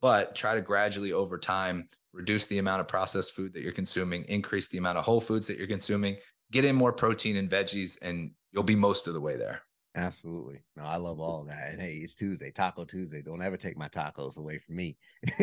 but 0.00 0.34
try 0.34 0.54
to 0.54 0.60
gradually 0.60 1.12
over 1.12 1.38
time 1.38 1.88
reduce 2.12 2.46
the 2.46 2.58
amount 2.58 2.80
of 2.80 2.88
processed 2.88 3.32
food 3.32 3.52
that 3.52 3.62
you're 3.62 3.72
consuming, 3.72 4.24
increase 4.24 4.68
the 4.68 4.78
amount 4.78 4.98
of 4.98 5.04
whole 5.04 5.20
foods 5.20 5.46
that 5.46 5.58
you're 5.58 5.66
consuming, 5.66 6.16
get 6.50 6.64
in 6.64 6.74
more 6.74 6.92
protein 6.92 7.36
and 7.36 7.50
veggies, 7.50 7.98
and 8.02 8.30
you'll 8.52 8.62
be 8.62 8.76
most 8.76 9.06
of 9.06 9.14
the 9.14 9.20
way 9.20 9.36
there. 9.36 9.62
Absolutely. 9.94 10.62
No, 10.76 10.84
I 10.84 10.96
love 10.96 11.20
all 11.20 11.40
of 11.40 11.48
that. 11.48 11.70
And 11.70 11.80
hey, 11.80 12.00
it's 12.02 12.14
Tuesday, 12.14 12.50
Taco 12.50 12.84
Tuesday. 12.84 13.22
Don't 13.22 13.42
ever 13.42 13.56
take 13.56 13.78
my 13.78 13.88
tacos 13.88 14.36
away 14.36 14.58
from 14.58 14.76
me. 14.76 14.96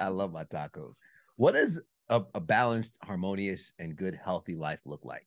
I 0.00 0.08
love 0.08 0.32
my 0.32 0.44
tacos. 0.44 0.94
What 1.36 1.52
does 1.52 1.80
a, 2.08 2.22
a 2.34 2.40
balanced, 2.40 2.98
harmonious, 3.02 3.72
and 3.78 3.94
good, 3.94 4.14
healthy 4.14 4.56
life 4.56 4.80
look 4.86 5.04
like? 5.04 5.26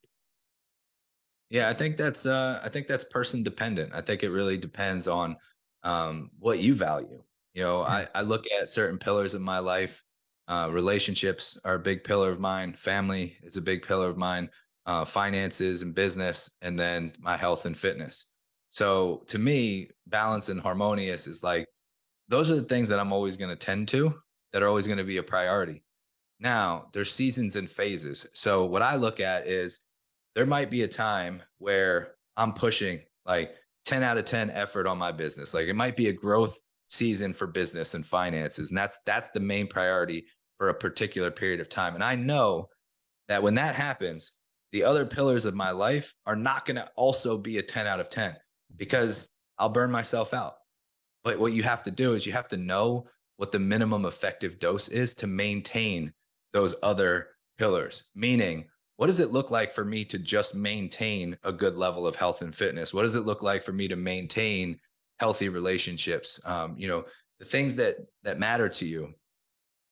Yeah, 1.50 1.70
I 1.70 1.74
think 1.74 1.96
that's 1.96 2.26
uh 2.26 2.60
I 2.64 2.70
think 2.70 2.88
that's 2.88 3.04
person 3.04 3.44
dependent. 3.44 3.94
I 3.94 4.02
think 4.02 4.24
it 4.24 4.30
really 4.30 4.58
depends 4.58 5.08
on 5.08 5.38
um 5.84 6.32
what 6.40 6.60
you 6.60 6.74
value. 6.74 7.22
You 7.56 7.64
know, 7.64 7.80
mm-hmm. 7.80 7.92
I, 7.92 8.08
I 8.14 8.22
look 8.22 8.46
at 8.52 8.68
certain 8.68 9.00
pillars 9.00 9.34
of 9.34 9.42
my 9.42 9.60
life. 9.60 10.04
Uh, 10.48 10.70
relationships 10.72 11.58
are 11.66 11.76
a 11.76 11.80
big 11.80 12.04
pillar 12.04 12.30
of 12.30 12.40
mine. 12.40 12.74
Family 12.74 13.36
is 13.42 13.58
a 13.58 13.62
big 13.62 13.82
pillar 13.82 14.10
of 14.10 14.18
mine. 14.18 14.50
Uh, 14.86 15.04
finances 15.04 15.82
and 15.82 15.96
business, 15.96 16.52
and 16.62 16.78
then 16.78 17.12
my 17.20 17.36
health 17.36 17.66
and 17.66 17.76
fitness. 17.76 18.34
So 18.68 19.24
to 19.28 19.40
me, 19.40 19.90
balance 20.06 20.50
and 20.50 20.62
harmonious 20.62 21.26
is 21.26 21.42
like 21.42 21.66
those 22.28 22.52
are 22.52 22.56
the 22.56 22.64
things 22.64 22.88
that 22.90 23.00
I'm 23.00 23.12
always 23.12 23.36
going 23.36 23.50
to 23.50 23.56
tend 23.56 23.88
to 23.88 24.14
that 24.54 24.62
are 24.62 24.68
always 24.68 24.86
going 24.86 25.00
to 25.00 25.04
be 25.04 25.18
a 25.18 25.24
priority. 25.24 25.84
Now, 26.40 26.88
there's 26.94 27.12
seasons 27.12 27.56
and 27.56 27.68
phases. 27.70 28.28
So 28.34 28.66
what 28.66 28.84
I 28.84 28.96
look 28.96 29.20
at 29.20 29.48
is 29.48 29.80
there 30.36 30.46
might 30.46 30.70
be 30.70 30.84
a 30.84 30.88
time 30.88 31.42
where 31.58 32.16
I'm 32.38 32.54
pushing 32.54 33.00
like 33.26 33.56
10 33.86 34.04
out 34.04 34.18
of 34.18 34.26
10 34.26 34.52
effort 34.52 34.86
on 34.86 34.98
my 34.98 35.12
business. 35.12 35.54
Like 35.54 35.68
it 35.68 35.76
might 35.76 35.96
be 35.96 36.10
a 36.10 36.14
growth 36.14 36.60
season 36.86 37.34
for 37.34 37.48
business 37.48 37.94
and 37.94 38.06
finances. 38.06 38.70
And 38.70 38.78
that's 38.78 39.00
that's 39.06 39.30
the 39.30 39.40
main 39.40 39.68
priority 39.68 40.26
for 40.58 40.70
a 40.70 40.74
particular 40.74 41.32
period 41.32 41.60
of 41.60 41.70
time. 41.70 41.96
And 41.96 42.04
I 42.04 42.16
know 42.16 42.70
that 43.28 43.44
when 43.44 43.56
that 43.56 43.76
happens, 43.76 44.34
the 44.72 44.84
other 44.84 45.06
pillars 45.06 45.46
of 45.46 45.56
my 45.56 45.72
life 45.72 46.14
are 46.26 46.36
not 46.36 46.66
going 46.66 46.76
to 46.76 46.90
also 46.96 47.38
be 47.38 47.58
a 47.58 47.64
10 47.64 47.88
out 47.88 48.00
of 48.00 48.10
10 48.10 48.36
because 48.78 49.32
I'll 49.58 49.70
burn 49.70 49.92
myself 49.92 50.34
out. 50.34 50.56
But 51.24 51.40
what 51.40 51.54
you 51.54 51.64
have 51.64 51.82
to 51.84 51.92
do 51.92 52.14
is 52.14 52.26
you 52.26 52.34
have 52.34 52.48
to 52.50 52.58
know 52.58 53.08
what 53.38 53.52
the 53.52 53.60
minimum 53.60 54.06
effective 54.06 54.60
dose 54.60 54.90
is 54.90 55.14
to 55.16 55.28
maintain 55.28 56.14
those 56.54 56.76
other 56.84 57.30
pillars, 57.58 58.12
meaning 58.16 58.66
what 58.98 59.08
does 59.08 59.20
it 59.20 59.32
look 59.32 59.52
like 59.52 59.74
for 59.74 59.84
me 59.84 60.06
to 60.06 60.18
just 60.18 60.56
maintain 60.56 61.38
a 61.44 61.52
good 61.52 61.76
level 61.76 62.08
of 62.08 62.16
health 62.16 62.42
and 62.42 62.56
fitness? 62.56 62.94
What 62.94 63.02
does 63.02 63.16
it 63.16 63.26
look 63.26 63.42
like 63.42 63.62
for 63.64 63.74
me 63.74 63.88
to 63.90 63.96
maintain 63.96 64.80
healthy 65.20 65.50
relationships? 65.50 66.40
Um, 66.46 66.76
you 66.78 66.88
know, 66.88 67.06
the 67.40 67.46
things 67.46 67.76
that 67.78 67.98
that 68.24 68.40
matter 68.40 68.70
to 68.70 68.86
you. 68.86 69.14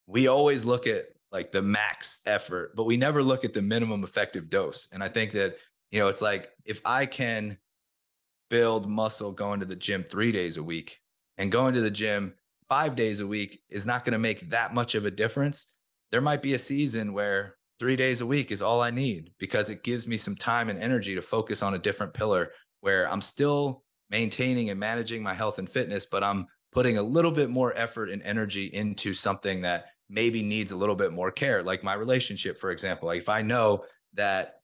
We 0.06 0.28
always 0.28 0.66
look 0.66 0.86
at 0.86 1.06
like 1.32 1.52
the 1.52 1.62
max 1.62 2.22
effort, 2.26 2.76
but 2.76 2.84
we 2.84 2.98
never 2.98 3.24
look 3.24 3.44
at 3.44 3.54
the 3.54 3.62
minimum 3.62 4.04
effective 4.04 4.50
dose. 4.50 4.90
And 4.92 5.04
I 5.04 5.10
think 5.10 5.32
that, 5.32 5.58
you 5.92 6.00
know, 6.00 6.08
it's 6.08 6.22
like 6.22 6.50
if 6.66 6.82
I 6.86 7.06
can 7.06 7.58
build 8.50 8.88
muscle 8.88 9.32
going 9.32 9.60
to 9.60 9.66
the 9.66 9.76
gym 9.76 10.04
three 10.04 10.32
days 10.32 10.58
a 10.58 10.64
week 10.64 11.00
and 11.38 11.52
going 11.52 11.74
to 11.74 11.82
the 11.82 11.90
gym 11.90 12.34
five 12.68 12.96
days 12.96 13.20
a 13.20 13.28
week 13.28 13.62
is 13.70 13.86
not 13.86 14.06
going 14.06 14.14
to 14.14 14.20
make 14.20 14.50
that 14.50 14.74
much 14.74 14.94
of 14.96 15.06
a 15.06 15.12
difference. 15.12 15.76
There 16.12 16.22
might 16.22 16.42
be 16.42 16.54
a 16.54 16.60
season 16.60 17.14
where 17.14 17.56
three 17.80 17.96
days 17.96 18.22
a 18.22 18.26
week 18.26 18.52
is 18.52 18.62
all 18.62 18.82
I 18.82 18.92
need 18.92 19.32
because 19.40 19.70
it 19.70 19.84
gives 19.84 20.06
me 20.08 20.18
some 20.18 20.36
time 20.36 20.70
and 20.70 20.80
energy 20.80 21.16
to 21.16 21.22
focus 21.22 21.64
on 21.64 21.74
a 21.74 21.80
different 21.80 22.14
pillar 22.14 22.52
where 22.82 23.12
I'm 23.12 23.22
still 23.22 23.83
maintaining 24.14 24.70
and 24.70 24.80
managing 24.80 25.24
my 25.24 25.34
health 25.34 25.58
and 25.58 25.68
fitness, 25.68 26.06
but 26.06 26.24
I'm 26.24 26.46
putting 26.72 27.00
a 27.00 27.04
little 27.04 27.32
bit 27.32 27.50
more 27.50 27.74
effort 27.76 28.10
and 28.12 28.22
energy 28.22 28.68
into 28.68 29.14
something 29.14 29.62
that 29.64 29.88
maybe 30.08 30.44
needs 30.44 30.72
a 30.72 30.76
little 30.76 30.96
bit 30.96 31.12
more 31.12 31.32
care, 31.32 31.64
like 31.64 31.84
my 31.84 31.96
relationship, 31.96 32.60
for 32.60 32.70
example. 32.70 33.08
Like 33.08 33.20
if 33.20 33.28
I 33.28 33.42
know 33.42 33.86
that 34.14 34.60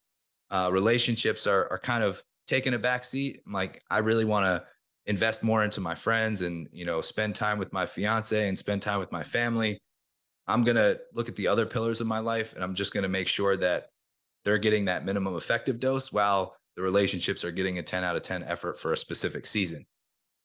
uh, 0.51 0.69
relationships 0.71 1.47
are 1.47 1.67
are 1.71 1.79
kind 1.79 2.03
of 2.03 2.23
taking 2.47 2.75
a 2.75 2.79
back 2.79 3.03
seat, 3.03 3.41
I'm 3.45 3.51
like 3.51 3.81
I 3.89 3.97
really 3.97 4.25
want 4.25 4.45
to 4.45 4.63
invest 5.07 5.43
more 5.43 5.63
into 5.63 5.81
my 5.81 5.95
friends 5.95 6.43
and 6.43 6.67
you 6.71 6.85
know 6.85 7.01
spend 7.01 7.33
time 7.33 7.57
with 7.57 7.73
my 7.73 7.85
fiance 7.87 8.47
and 8.47 8.57
spend 8.57 8.83
time 8.83 8.99
with 8.99 9.11
my 9.11 9.23
family 9.23 9.79
I'm 10.49 10.63
to 10.77 10.99
look 11.13 11.29
at 11.29 11.35
the 11.35 11.47
other 11.47 11.65
pillars 11.65 12.01
of 12.01 12.07
my 12.07 12.19
life 12.19 12.53
and 12.53 12.63
I'm 12.63 12.73
just 12.73 12.91
to 13.03 13.09
make 13.09 13.27
sure 13.27 13.55
that 13.57 13.89
they're 14.43 14.57
getting 14.57 14.85
that 14.85 15.05
minimum 15.05 15.35
effective 15.35 15.79
dose 15.79 16.11
while 16.11 16.55
the 16.79 16.83
relationships 16.83 17.43
are 17.43 17.51
getting 17.51 17.77
a 17.77 17.83
10 17.83 18.05
out 18.05 18.15
of 18.15 18.21
10 18.21 18.41
effort 18.43 18.79
for 18.79 18.93
a 18.93 18.97
specific 18.97 19.45
season. 19.45 19.85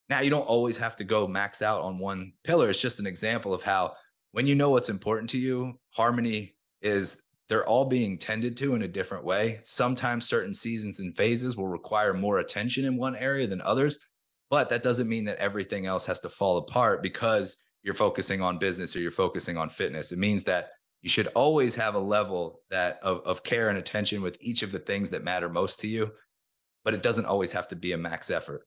Now, 0.08 0.18
you 0.18 0.30
don't 0.30 0.48
always 0.48 0.76
have 0.78 0.96
to 0.96 1.04
go 1.04 1.28
max 1.28 1.62
out 1.62 1.82
on 1.82 2.00
one 2.00 2.32
pillar. 2.42 2.68
It's 2.68 2.80
just 2.80 2.98
an 2.98 3.06
example 3.06 3.54
of 3.54 3.62
how, 3.62 3.92
when 4.32 4.44
you 4.44 4.56
know 4.56 4.70
what's 4.70 4.88
important 4.88 5.30
to 5.30 5.38
you, 5.38 5.78
harmony 5.90 6.56
is 6.82 7.22
they're 7.48 7.68
all 7.68 7.84
being 7.84 8.18
tended 8.18 8.56
to 8.56 8.74
in 8.74 8.82
a 8.82 8.88
different 8.88 9.24
way. 9.24 9.60
Sometimes 9.62 10.28
certain 10.28 10.52
seasons 10.52 10.98
and 10.98 11.16
phases 11.16 11.56
will 11.56 11.68
require 11.68 12.12
more 12.12 12.38
attention 12.38 12.84
in 12.84 12.96
one 12.96 13.14
area 13.14 13.46
than 13.46 13.60
others. 13.60 14.00
but 14.50 14.68
that 14.70 14.82
doesn't 14.82 15.08
mean 15.08 15.24
that 15.26 15.38
everything 15.38 15.86
else 15.86 16.04
has 16.06 16.18
to 16.20 16.28
fall 16.28 16.58
apart 16.58 17.00
because 17.00 17.58
you're 17.84 17.94
focusing 17.94 18.42
on 18.42 18.58
business 18.58 18.96
or 18.96 18.98
you're 18.98 19.12
focusing 19.12 19.56
on 19.56 19.68
fitness. 19.68 20.10
It 20.10 20.18
means 20.18 20.42
that 20.44 20.70
you 21.00 21.10
should 21.10 21.28
always 21.28 21.76
have 21.76 21.94
a 21.94 21.98
level 21.98 22.62
that 22.70 22.98
of, 23.02 23.20
of 23.24 23.44
care 23.44 23.68
and 23.68 23.78
attention 23.78 24.20
with 24.20 24.36
each 24.40 24.62
of 24.62 24.72
the 24.72 24.78
things 24.80 25.10
that 25.10 25.22
matter 25.22 25.48
most 25.48 25.78
to 25.80 25.86
you, 25.86 26.10
but 26.84 26.94
it 26.94 27.02
doesn't 27.02 27.26
always 27.26 27.52
have 27.52 27.68
to 27.68 27.76
be 27.76 27.92
a 27.92 27.98
max 27.98 28.30
effort. 28.30 28.66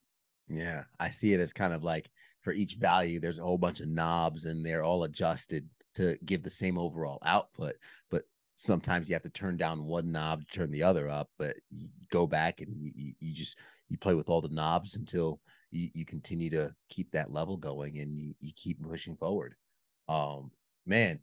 Yeah, 0.50 0.84
I 1.00 1.12
see 1.12 1.34
it 1.34 1.40
as 1.40 1.54
kind 1.54 1.74
of 1.74 1.84
like 1.84 2.10
for 2.42 2.54
each 2.54 2.76
value, 2.76 3.20
there's 3.20 3.40
a 3.40 3.44
whole 3.44 3.58
bunch 3.58 3.80
of 3.80 3.90
knobs 3.90 4.46
and 4.46 4.66
they're 4.66 4.84
all 4.84 5.04
adjusted 5.04 5.68
to 5.96 6.18
give 6.26 6.44
the 6.44 6.50
same 6.50 6.78
overall 6.78 7.20
output. 7.26 7.76
But 8.10 8.24
sometimes 8.56 9.10
you 9.10 9.16
have 9.16 9.24
to 9.24 9.30
turn 9.30 9.58
down 9.58 9.86
one 9.86 10.12
knob 10.12 10.42
to 10.42 10.48
turn 10.48 10.72
the 10.72 10.84
other 10.84 11.10
up, 11.10 11.30
but 11.38 11.56
you 11.70 11.90
go 12.12 12.26
back 12.26 12.62
and 12.62 12.74
you, 12.96 13.14
you 13.20 13.34
just 13.34 13.58
you 13.90 13.98
play 13.98 14.14
with 14.14 14.30
all 14.30 14.42
the 14.42 14.50
knobs 14.50 14.96
until 14.96 15.42
you, 15.72 15.90
you 15.94 16.06
continue 16.06 16.50
to 16.50 16.74
keep 16.90 17.12
that 17.12 17.32
level 17.32 17.58
going 17.58 18.00
and 18.00 18.18
you, 18.18 18.34
you 18.40 18.52
keep 18.56 18.82
pushing 18.82 19.16
forward. 19.18 19.56
Um, 20.08 20.52
man, 20.86 21.20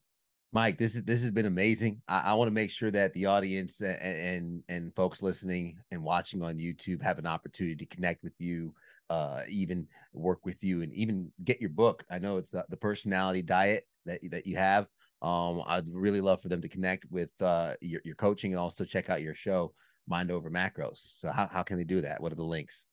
Mike, 0.55 0.79
this 0.79 0.95
is 0.95 1.03
this 1.03 1.21
has 1.21 1.33
been 1.33 1.47
amazing. 1.47 2.01
I, 2.07 2.21
I 2.27 2.35
want 2.35 2.47
to 2.47 2.55
make 2.55 2.71
sure 2.71 2.93
that 2.93 3.13
the 3.13 3.27
audience 3.27 3.81
and, 3.81 4.01
and, 4.01 4.63
and 4.69 4.95
folks 4.95 5.21
listening 5.21 5.81
and 5.91 6.01
watching 6.01 6.45
on 6.45 6.59
YouTube 6.59 7.03
have 7.03 7.19
an 7.19 7.27
opportunity 7.27 7.75
to 7.75 7.87
connect 7.87 8.23
with 8.23 8.35
you, 8.39 8.73
uh, 9.11 9.41
even 9.49 9.89
work 10.13 10.47
with 10.47 10.63
you, 10.63 10.83
and 10.83 10.93
even 10.95 11.33
get 11.43 11.61
your 11.61 11.71
book. 11.71 12.05
I 12.09 12.21
know 12.21 12.37
it's 12.37 12.53
the, 12.53 12.65
the 12.69 12.77
personality 12.77 13.43
diet 13.43 13.89
that 14.07 14.21
that 14.31 14.47
you 14.47 14.57
have. 14.57 14.87
Um, 15.23 15.65
I'd 15.67 15.93
really 15.93 16.21
love 16.21 16.41
for 16.41 16.49
them 16.49 16.63
to 16.63 16.69
connect 16.69 17.11
with 17.11 17.31
uh, 17.41 17.75
your 17.81 18.01
your 18.05 18.15
coaching 18.15 18.53
and 18.53 18.61
also 18.61 18.85
check 18.85 19.11
out 19.11 19.23
your 19.23 19.35
show, 19.35 19.75
Mind 20.07 20.31
Over 20.31 20.53
Macros. 20.53 21.19
So 21.19 21.33
how 21.33 21.49
how 21.49 21.65
can 21.65 21.79
they 21.79 21.85
do 21.85 22.01
that? 22.03 22.23
What 22.23 22.31
are 22.31 22.37
the 22.37 22.45
links? 22.45 22.87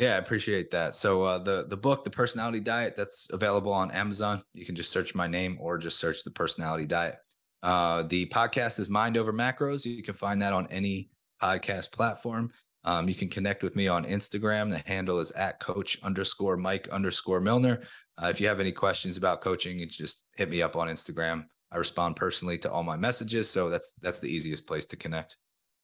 Yeah, 0.00 0.14
I 0.14 0.18
appreciate 0.18 0.70
that. 0.70 0.94
So 0.94 1.22
uh, 1.24 1.38
the 1.38 1.66
the 1.68 1.76
book, 1.76 2.04
The 2.04 2.10
Personality 2.10 2.60
Diet, 2.60 2.94
that's 2.96 3.28
available 3.32 3.72
on 3.72 3.90
Amazon. 3.90 4.42
You 4.54 4.64
can 4.64 4.74
just 4.74 4.90
search 4.90 5.14
my 5.14 5.26
name 5.26 5.58
or 5.60 5.78
just 5.78 5.98
search 5.98 6.24
The 6.24 6.30
Personality 6.30 6.86
Diet. 6.86 7.16
Uh, 7.62 8.04
the 8.04 8.26
podcast 8.26 8.78
is 8.78 8.88
Mind 8.88 9.16
Over 9.16 9.32
Macros. 9.32 9.84
You 9.84 10.02
can 10.02 10.14
find 10.14 10.40
that 10.42 10.52
on 10.52 10.66
any 10.68 11.10
podcast 11.42 11.92
platform. 11.92 12.52
Um, 12.84 13.08
you 13.08 13.14
can 13.14 13.28
connect 13.28 13.62
with 13.62 13.74
me 13.74 13.88
on 13.88 14.04
Instagram. 14.04 14.70
The 14.70 14.82
handle 14.90 15.18
is 15.18 15.32
at 15.32 15.60
Coach 15.60 15.98
underscore 16.02 16.56
Mike 16.56 16.88
underscore 16.90 17.40
Millner. 17.40 17.82
Uh, 18.22 18.28
if 18.28 18.40
you 18.40 18.46
have 18.46 18.60
any 18.60 18.72
questions 18.72 19.16
about 19.16 19.40
coaching, 19.40 19.84
just 19.88 20.26
hit 20.36 20.48
me 20.48 20.62
up 20.62 20.76
on 20.76 20.88
Instagram. 20.88 21.44
I 21.70 21.76
respond 21.76 22.16
personally 22.16 22.56
to 22.58 22.72
all 22.72 22.82
my 22.82 22.96
messages, 22.96 23.50
so 23.50 23.68
that's 23.68 23.92
that's 24.00 24.20
the 24.20 24.28
easiest 24.28 24.66
place 24.66 24.86
to 24.86 24.96
connect. 24.96 25.36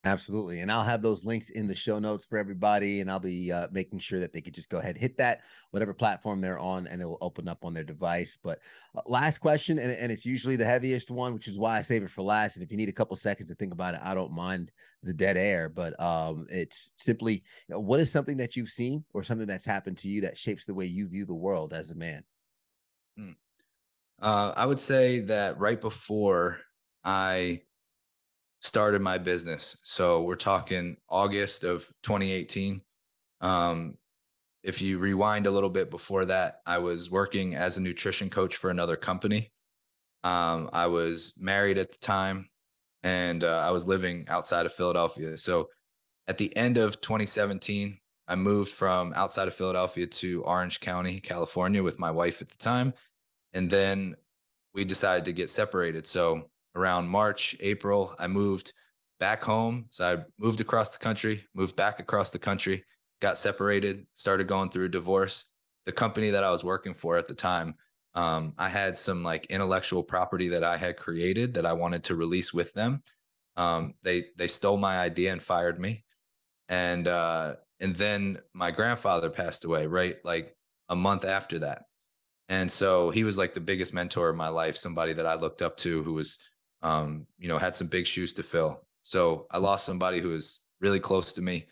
Absolutely. 0.05 0.59
And 0.59 0.71
I'll 0.71 0.83
have 0.83 1.01
those 1.01 1.25
links 1.25 1.49
in 1.49 1.67
the 1.67 1.73
show 1.73 1.97
notes 1.97 2.25
for 2.25 2.37
everybody. 2.37 3.01
And 3.01 3.09
I'll 3.09 3.19
be 3.19 3.51
uh, 3.51 3.67
making 3.71 3.97
sure 3.97 4.19
that 4.19 4.33
they 4.33 4.39
could 4.39 4.53
just 4.53 4.69
go 4.69 4.77
ahead, 4.77 4.97
hit 4.97 5.17
that, 5.17 5.41
whatever 5.71 5.95
platform 5.95 6.41
they're 6.41 6.59
on, 6.59 6.85
and 6.85 7.01
it 7.01 7.05
will 7.05 7.17
open 7.21 7.47
up 7.47 7.65
on 7.65 7.73
their 7.73 7.83
device. 7.83 8.37
But 8.41 8.59
uh, 8.95 9.01
last 9.07 9.39
question, 9.39 9.79
and, 9.79 9.91
and 9.91 10.11
it's 10.11 10.25
usually 10.25 10.57
the 10.57 10.65
heaviest 10.65 11.09
one, 11.09 11.33
which 11.33 11.47
is 11.47 11.57
why 11.57 11.79
I 11.79 11.81
save 11.81 12.03
it 12.03 12.11
for 12.11 12.21
last. 12.21 12.55
And 12.55 12.63
if 12.63 12.69
you 12.69 12.77
need 12.77 12.87
a 12.87 12.93
couple 12.93 13.15
seconds 13.15 13.49
to 13.49 13.55
think 13.55 13.73
about 13.73 13.95
it, 13.95 14.01
I 14.03 14.13
don't 14.13 14.31
mind 14.31 14.71
the 15.01 15.13
dead 15.13 15.37
air. 15.37 15.69
But 15.69 15.99
um, 15.99 16.45
it's 16.51 16.91
simply 16.97 17.43
you 17.67 17.73
know, 17.73 17.79
what 17.79 17.99
is 17.99 18.11
something 18.11 18.37
that 18.37 18.55
you've 18.55 18.69
seen 18.69 19.03
or 19.15 19.23
something 19.23 19.47
that's 19.47 19.65
happened 19.65 19.97
to 19.99 20.07
you 20.07 20.21
that 20.21 20.37
shapes 20.37 20.65
the 20.65 20.75
way 20.75 20.85
you 20.85 21.07
view 21.07 21.25
the 21.25 21.33
world 21.33 21.73
as 21.73 21.89
a 21.89 21.95
man? 21.95 22.23
Hmm. 23.17 23.31
Uh, 24.21 24.53
I 24.55 24.67
would 24.67 24.79
say 24.79 25.21
that 25.21 25.59
right 25.59 25.81
before 25.81 26.59
I 27.03 27.61
started 28.65 29.01
my 29.01 29.17
business. 29.17 29.77
So 29.83 30.23
we're 30.23 30.35
talking 30.35 30.97
August 31.07 31.63
of 31.63 31.87
2018. 32.03 32.81
Um, 33.41 33.97
if 34.63 34.81
you 34.81 34.97
rewind 34.97 35.45
a 35.45 35.51
little 35.51 35.69
bit 35.69 35.91
before 35.91 36.25
that, 36.25 36.61
I 36.65 36.79
was 36.79 37.11
working 37.11 37.55
as 37.55 37.77
a 37.77 37.81
nutrition 37.81 38.29
coach 38.29 38.55
for 38.55 38.71
another 38.71 38.95
company. 38.95 39.51
Um, 40.23 40.69
I 40.73 40.87
was 40.87 41.33
married 41.37 41.77
at 41.77 41.91
the 41.91 41.99
time 41.99 42.49
and 43.03 43.43
uh, 43.43 43.59
I 43.59 43.69
was 43.69 43.87
living 43.87 44.25
outside 44.27 44.65
of 44.65 44.73
Philadelphia. 44.73 45.37
So 45.37 45.69
at 46.27 46.39
the 46.39 46.55
end 46.57 46.79
of 46.79 46.99
2017, 47.01 47.99
I 48.27 48.35
moved 48.35 48.71
from 48.71 49.13
outside 49.15 49.47
of 49.47 49.53
Philadelphia 49.53 50.07
to 50.07 50.43
Orange 50.43 50.79
County, 50.79 51.19
California 51.19 51.83
with 51.83 51.99
my 51.99 52.09
wife 52.09 52.41
at 52.41 52.49
the 52.49 52.57
time. 52.57 52.95
And 53.53 53.69
then 53.69 54.15
we 54.73 54.83
decided 54.83 55.25
to 55.25 55.33
get 55.33 55.51
separated. 55.51 56.07
So 56.07 56.49
around 56.75 57.07
March, 57.07 57.55
April, 57.59 58.15
I 58.19 58.27
moved 58.27 58.73
back 59.19 59.43
home. 59.43 59.85
So 59.89 60.05
I 60.05 60.23
moved 60.37 60.61
across 60.61 60.91
the 60.91 60.99
country, 60.99 61.45
moved 61.53 61.75
back 61.75 61.99
across 61.99 62.31
the 62.31 62.39
country, 62.39 62.83
got 63.21 63.37
separated, 63.37 64.05
started 64.13 64.47
going 64.47 64.69
through 64.69 64.85
a 64.85 64.89
divorce. 64.89 65.45
The 65.85 65.91
company 65.91 66.31
that 66.31 66.43
I 66.43 66.51
was 66.51 66.63
working 66.63 66.93
for 66.93 67.17
at 67.17 67.27
the 67.27 67.35
time, 67.35 67.75
um, 68.15 68.53
I 68.57 68.69
had 68.69 68.97
some 68.97 69.23
like 69.23 69.45
intellectual 69.47 70.03
property 70.03 70.49
that 70.49 70.63
I 70.63 70.77
had 70.77 70.97
created 70.97 71.53
that 71.53 71.65
I 71.65 71.73
wanted 71.73 72.03
to 72.05 72.15
release 72.15 72.53
with 72.53 72.73
them. 72.73 73.03
Um, 73.57 73.93
they 74.03 74.25
they 74.37 74.47
stole 74.47 74.77
my 74.77 74.97
idea 74.97 75.31
and 75.31 75.41
fired 75.41 75.79
me, 75.79 76.03
and 76.67 77.07
uh, 77.07 77.55
and 77.79 77.95
then 77.95 78.39
my 78.53 78.71
grandfather 78.71 79.29
passed 79.29 79.63
away 79.63 79.85
right 79.85 80.17
like 80.25 80.55
a 80.89 80.95
month 80.95 81.23
after 81.23 81.59
that, 81.59 81.83
and 82.49 82.69
so 82.69 83.11
he 83.11 83.23
was 83.23 83.37
like 83.37 83.53
the 83.53 83.61
biggest 83.61 83.93
mentor 83.93 84.29
in 84.29 84.35
my 84.35 84.49
life, 84.49 84.75
somebody 84.75 85.13
that 85.13 85.25
I 85.25 85.35
looked 85.35 85.61
up 85.61 85.77
to 85.77 86.03
who 86.03 86.13
was 86.13 86.39
um, 86.85 87.25
you 87.39 87.47
know, 87.47 87.57
had 87.57 87.73
some 87.73 87.87
big 87.87 88.05
shoes 88.05 88.31
to 88.35 88.43
fill. 88.43 88.81
So 89.01 89.47
I 89.49 89.57
lost 89.57 89.85
somebody 89.85 90.21
who 90.21 90.29
was 90.29 90.61
really 90.79 90.99
close 90.99 91.33
to 91.33 91.41
me, 91.41 91.65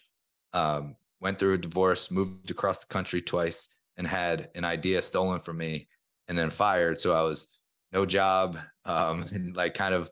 um, 0.53 0.95
went 1.21 1.37
through 1.37 1.53
a 1.53 1.57
divorce, 1.57 2.09
moved 2.09 2.49
across 2.49 2.79
the 2.79 2.91
country 2.91 3.21
twice, 3.21 3.69
and 3.95 4.07
had 4.07 4.49
an 4.55 4.65
idea 4.65 5.03
stolen 5.03 5.39
from 5.39 5.57
me 5.57 5.87
and 6.27 6.35
then 6.35 6.49
fired. 6.49 6.99
So 6.99 7.13
I 7.13 7.21
was 7.21 7.47
no 7.91 8.07
job, 8.07 8.57
um, 8.85 9.23
and 9.31 9.55
like 9.55 9.75
kind 9.75 9.93
of 9.93 10.09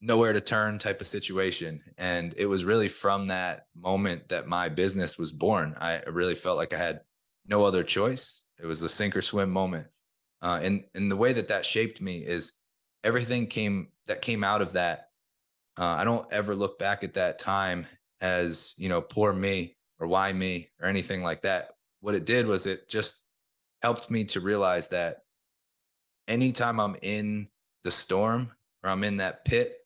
nowhere 0.00 0.32
to 0.32 0.40
turn 0.40 0.78
type 0.78 1.00
of 1.00 1.06
situation. 1.06 1.80
And 1.96 2.34
it 2.36 2.46
was 2.46 2.64
really 2.64 2.88
from 2.88 3.28
that 3.28 3.66
moment 3.76 4.28
that 4.30 4.48
my 4.48 4.68
business 4.68 5.16
was 5.16 5.30
born. 5.30 5.76
I 5.80 6.00
really 6.08 6.34
felt 6.34 6.56
like 6.56 6.72
I 6.72 6.78
had 6.78 7.02
no 7.46 7.64
other 7.64 7.84
choice. 7.84 8.42
It 8.60 8.66
was 8.66 8.82
a 8.82 8.88
sink 8.88 9.14
or 9.14 9.22
swim 9.22 9.50
moment. 9.50 9.86
Uh, 10.42 10.58
and, 10.60 10.84
and 10.96 11.08
the 11.08 11.16
way 11.16 11.34
that 11.34 11.48
that 11.48 11.64
shaped 11.64 12.00
me 12.00 12.24
is 12.24 12.54
everything 13.04 13.46
came 13.46 13.88
that 14.10 14.22
came 14.22 14.42
out 14.42 14.60
of 14.60 14.72
that. 14.72 15.10
Uh, 15.78 15.84
I 15.84 16.02
don't 16.02 16.30
ever 16.32 16.56
look 16.56 16.80
back 16.80 17.04
at 17.04 17.14
that 17.14 17.38
time 17.38 17.86
as 18.20 18.74
you 18.76 18.88
know 18.88 19.00
poor 19.00 19.32
me 19.32 19.76
or 20.00 20.08
why 20.08 20.32
me 20.32 20.68
or 20.82 20.88
anything 20.88 21.22
like 21.22 21.42
that. 21.42 21.70
What 22.00 22.16
it 22.16 22.24
did 22.24 22.46
was 22.46 22.66
it 22.66 22.88
just 22.88 23.22
helped 23.82 24.10
me 24.10 24.24
to 24.24 24.40
realize 24.40 24.88
that 24.88 25.18
anytime 26.26 26.80
I'm 26.80 26.96
in 27.02 27.46
the 27.84 27.90
storm 27.92 28.50
or 28.82 28.90
I'm 28.90 29.04
in 29.04 29.18
that 29.18 29.44
pit, 29.44 29.76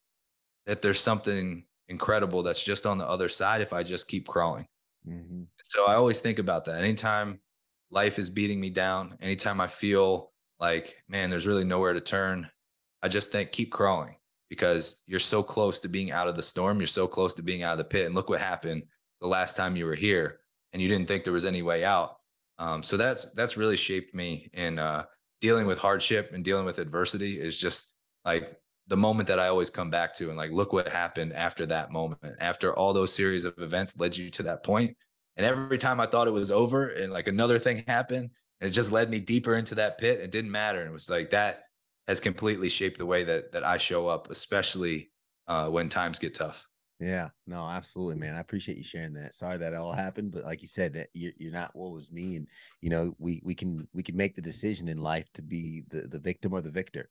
that 0.64 0.80
there's 0.80 1.00
something 1.00 1.64
incredible 1.88 2.42
that's 2.42 2.62
just 2.62 2.86
on 2.86 2.96
the 2.96 3.06
other 3.06 3.28
side 3.28 3.60
if 3.60 3.74
I 3.74 3.82
just 3.82 4.08
keep 4.08 4.26
crawling. 4.26 4.66
Mm-hmm. 5.06 5.42
So 5.62 5.84
I 5.84 5.96
always 5.96 6.20
think 6.22 6.38
about 6.38 6.64
that. 6.64 6.80
Anytime 6.80 7.40
life 7.90 8.18
is 8.18 8.30
beating 8.30 8.58
me 8.58 8.70
down, 8.70 9.18
anytime 9.20 9.60
I 9.60 9.66
feel 9.66 10.32
like, 10.58 10.96
man, 11.10 11.28
there's 11.28 11.46
really 11.46 11.64
nowhere 11.64 11.92
to 11.92 12.00
turn, 12.00 12.48
I 13.04 13.08
just 13.08 13.30
think 13.30 13.52
keep 13.52 13.70
crawling 13.70 14.16
because 14.48 15.02
you're 15.06 15.20
so 15.20 15.42
close 15.42 15.78
to 15.80 15.90
being 15.90 16.10
out 16.10 16.26
of 16.26 16.36
the 16.36 16.42
storm. 16.42 16.80
You're 16.80 16.86
so 16.86 17.06
close 17.06 17.34
to 17.34 17.42
being 17.42 17.62
out 17.62 17.72
of 17.72 17.78
the 17.78 17.84
pit. 17.84 18.06
And 18.06 18.14
look 18.14 18.30
what 18.30 18.40
happened 18.40 18.84
the 19.20 19.26
last 19.26 19.58
time 19.58 19.76
you 19.76 19.84
were 19.84 19.94
here 19.94 20.40
and 20.72 20.80
you 20.80 20.88
didn't 20.88 21.06
think 21.06 21.22
there 21.22 21.34
was 21.34 21.44
any 21.44 21.60
way 21.60 21.84
out. 21.84 22.16
Um, 22.58 22.82
so 22.82 22.96
that's 22.96 23.26
that's 23.34 23.58
really 23.58 23.76
shaped 23.76 24.14
me 24.14 24.48
in 24.54 24.78
uh, 24.78 25.04
dealing 25.42 25.66
with 25.66 25.76
hardship 25.76 26.30
and 26.32 26.42
dealing 26.42 26.64
with 26.64 26.78
adversity 26.78 27.38
is 27.38 27.58
just 27.58 27.94
like 28.24 28.54
the 28.86 28.96
moment 28.96 29.28
that 29.28 29.38
I 29.38 29.48
always 29.48 29.68
come 29.68 29.90
back 29.90 30.14
to 30.14 30.28
and 30.28 30.38
like 30.38 30.50
look 30.50 30.72
what 30.72 30.88
happened 30.88 31.34
after 31.34 31.66
that 31.66 31.92
moment 31.92 32.36
after 32.40 32.74
all 32.74 32.94
those 32.94 33.12
series 33.12 33.44
of 33.44 33.52
events 33.58 33.98
led 33.98 34.16
you 34.16 34.30
to 34.30 34.44
that 34.44 34.64
point 34.64 34.96
and 35.36 35.44
every 35.44 35.76
time 35.76 36.00
I 36.00 36.06
thought 36.06 36.28
it 36.28 36.32
was 36.32 36.50
over 36.50 36.88
and 36.88 37.12
like 37.12 37.28
another 37.28 37.58
thing 37.58 37.82
happened 37.86 38.30
and 38.60 38.70
it 38.70 38.72
just 38.72 38.92
led 38.92 39.10
me 39.10 39.20
deeper 39.20 39.54
into 39.56 39.74
that 39.74 39.98
pit 39.98 40.20
it 40.20 40.30
didn't 40.30 40.50
matter 40.50 40.86
it 40.86 40.92
was 40.92 41.10
like 41.10 41.30
that 41.30 41.64
has 42.08 42.20
completely 42.20 42.68
shaped 42.68 42.98
the 42.98 43.06
way 43.06 43.24
that 43.24 43.52
that 43.52 43.64
I 43.64 43.76
show 43.76 44.08
up, 44.08 44.30
especially 44.30 45.10
uh, 45.46 45.68
when 45.68 45.88
times 45.88 46.18
get 46.18 46.34
tough. 46.34 46.66
Yeah, 47.00 47.30
no, 47.46 47.66
absolutely, 47.66 48.16
man. 48.16 48.34
I 48.34 48.40
appreciate 48.40 48.78
you 48.78 48.84
sharing 48.84 49.14
that. 49.14 49.34
Sorry 49.34 49.58
that 49.58 49.74
all 49.74 49.92
happened, 49.92 50.30
but 50.30 50.44
like 50.44 50.62
you 50.62 50.68
said, 50.68 50.92
that 50.94 51.08
you're, 51.12 51.32
you're 51.38 51.52
not 51.52 51.74
what 51.74 51.92
was 51.92 52.12
me, 52.12 52.36
and 52.36 52.46
you 52.80 52.90
know, 52.90 53.14
we 53.18 53.42
we 53.44 53.54
can 53.54 53.88
we 53.92 54.02
can 54.02 54.16
make 54.16 54.36
the 54.36 54.42
decision 54.42 54.88
in 54.88 55.00
life 55.00 55.26
to 55.34 55.42
be 55.42 55.82
the 55.88 56.02
the 56.02 56.18
victim 56.18 56.52
or 56.52 56.60
the 56.60 56.70
victor, 56.70 57.10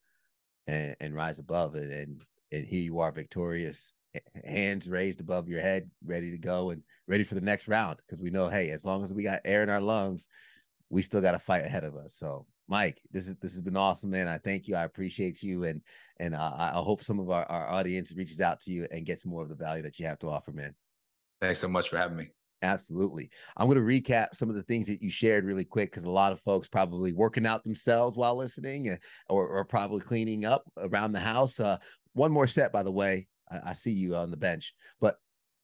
and 0.67 0.95
and 0.99 1.13
rise 1.13 1.39
above 1.39 1.75
it. 1.75 1.91
And 1.91 2.21
and 2.51 2.65
here 2.65 2.81
you 2.81 2.99
are, 2.99 3.11
victorious, 3.11 3.93
hands 4.45 4.87
raised 4.87 5.19
above 5.19 5.49
your 5.49 5.61
head, 5.61 5.89
ready 6.05 6.31
to 6.31 6.37
go 6.37 6.69
and 6.69 6.81
ready 7.07 7.23
for 7.23 7.35
the 7.35 7.41
next 7.41 7.67
round. 7.67 7.97
Because 7.97 8.21
we 8.21 8.29
know, 8.29 8.47
hey, 8.47 8.69
as 8.69 8.85
long 8.85 9.03
as 9.03 9.13
we 9.13 9.23
got 9.23 9.41
air 9.43 9.63
in 9.63 9.69
our 9.69 9.81
lungs, 9.81 10.27
we 10.89 11.01
still 11.01 11.21
got 11.21 11.35
a 11.35 11.39
fight 11.39 11.65
ahead 11.65 11.83
of 11.83 11.95
us. 11.95 12.15
So 12.15 12.45
Mike, 12.67 13.01
this 13.11 13.27
is 13.27 13.35
this 13.37 13.53
has 13.53 13.61
been 13.61 13.75
awesome, 13.75 14.09
man. 14.09 14.27
I 14.27 14.37
thank 14.37 14.67
you. 14.67 14.75
I 14.75 14.83
appreciate 14.83 15.43
you, 15.43 15.65
and 15.65 15.81
and 16.19 16.33
uh, 16.33 16.55
I 16.57 16.71
hope 16.75 17.03
some 17.03 17.19
of 17.19 17.29
our, 17.29 17.45
our 17.45 17.69
audience 17.69 18.13
reaches 18.15 18.41
out 18.41 18.61
to 18.61 18.71
you 18.71 18.87
and 18.91 19.05
gets 19.05 19.25
more 19.25 19.43
of 19.43 19.49
the 19.49 19.55
value 19.55 19.83
that 19.83 19.99
you 19.99 20.05
have 20.05 20.19
to 20.19 20.29
offer, 20.29 20.51
man. 20.51 20.73
Thanks 21.41 21.59
so 21.59 21.67
much 21.67 21.89
for 21.89 21.97
having 21.97 22.17
me. 22.17 22.29
Absolutely. 22.61 23.29
I'm 23.57 23.67
going 23.67 23.77
to 23.77 23.83
recap 23.83 24.33
some 24.33 24.49
of 24.49 24.55
the 24.55 24.63
things 24.63 24.87
that 24.87 25.01
you 25.01 25.09
shared 25.09 25.43
really 25.43 25.65
quick 25.65 25.91
because 25.91 26.05
a 26.05 26.09
lot 26.09 26.31
of 26.31 26.39
folks 26.39 26.69
probably 26.69 27.11
working 27.11 27.45
out 27.45 27.65
themselves 27.65 28.17
while 28.17 28.37
listening 28.37 28.89
uh, 28.89 28.95
or, 29.27 29.45
or 29.49 29.65
probably 29.65 29.99
cleaning 29.99 30.45
up 30.45 30.63
around 30.77 31.11
the 31.11 31.19
house. 31.19 31.59
Uh, 31.59 31.77
one 32.13 32.31
more 32.31 32.47
set, 32.47 32.71
by 32.71 32.81
the 32.81 32.91
way. 32.91 33.27
I, 33.51 33.71
I 33.71 33.73
see 33.73 33.91
you 33.91 34.15
on 34.15 34.31
the 34.31 34.37
bench, 34.37 34.73
but 35.01 35.17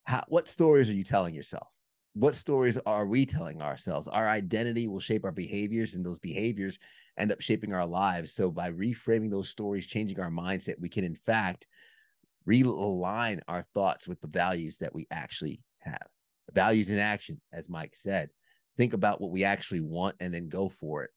how, 0.03 0.25
what 0.27 0.49
stories 0.49 0.89
are 0.89 0.93
you 0.93 1.05
telling 1.05 1.33
yourself? 1.33 1.69
What 2.13 2.35
stories 2.35 2.77
are 2.85 3.05
we 3.05 3.25
telling 3.25 3.61
ourselves? 3.61 4.07
Our 4.07 4.27
identity 4.27 4.87
will 4.87 4.99
shape 4.99 5.25
our 5.25 5.31
behaviors, 5.31 5.95
and 5.95 6.05
those 6.05 6.19
behaviors 6.19 6.79
end 7.17 7.31
up 7.31 7.41
shaping 7.41 7.73
our 7.73 7.85
lives. 7.85 8.33
So, 8.33 8.51
by 8.51 8.71
reframing 8.71 9.29
those 9.29 9.49
stories, 9.49 9.85
changing 9.85 10.19
our 10.19 10.31
mindset, 10.31 10.79
we 10.79 10.89
can, 10.89 11.03
in 11.03 11.15
fact, 11.15 11.67
realign 12.47 13.39
our 13.47 13.63
thoughts 13.73 14.07
with 14.07 14.19
the 14.21 14.27
values 14.27 14.79
that 14.79 14.93
we 14.93 15.07
actually 15.11 15.61
have 15.79 16.07
values 16.53 16.89
in 16.89 16.99
action, 16.99 17.39
as 17.53 17.69
Mike 17.69 17.95
said. 17.95 18.29
Think 18.77 18.93
about 18.93 19.21
what 19.21 19.31
we 19.31 19.43
actually 19.43 19.81
want 19.81 20.15
and 20.19 20.33
then 20.33 20.49
go 20.49 20.69
for 20.69 21.03
it. 21.03 21.11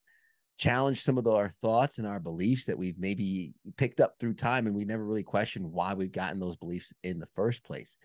Challenge 0.59 1.01
some 1.01 1.17
of 1.17 1.25
the, 1.25 1.33
our 1.33 1.49
thoughts 1.49 1.99
and 1.99 2.07
our 2.07 2.21
beliefs 2.21 2.67
that 2.67 2.79
we've 2.79 2.99
maybe 2.99 3.53
picked 3.77 4.01
up 4.01 4.15
through 4.19 4.35
time 4.35 4.67
and 4.67 4.77
we 4.77 4.85
never 4.85 5.05
really 5.05 5.23
questioned 5.23 5.71
why 5.71 5.95
we've 5.95 6.13
gotten 6.13 6.39
those 6.39 6.57
beliefs 6.57 6.93
in 7.03 7.19
the 7.19 7.29
first 7.35 7.65
place. 7.65 7.97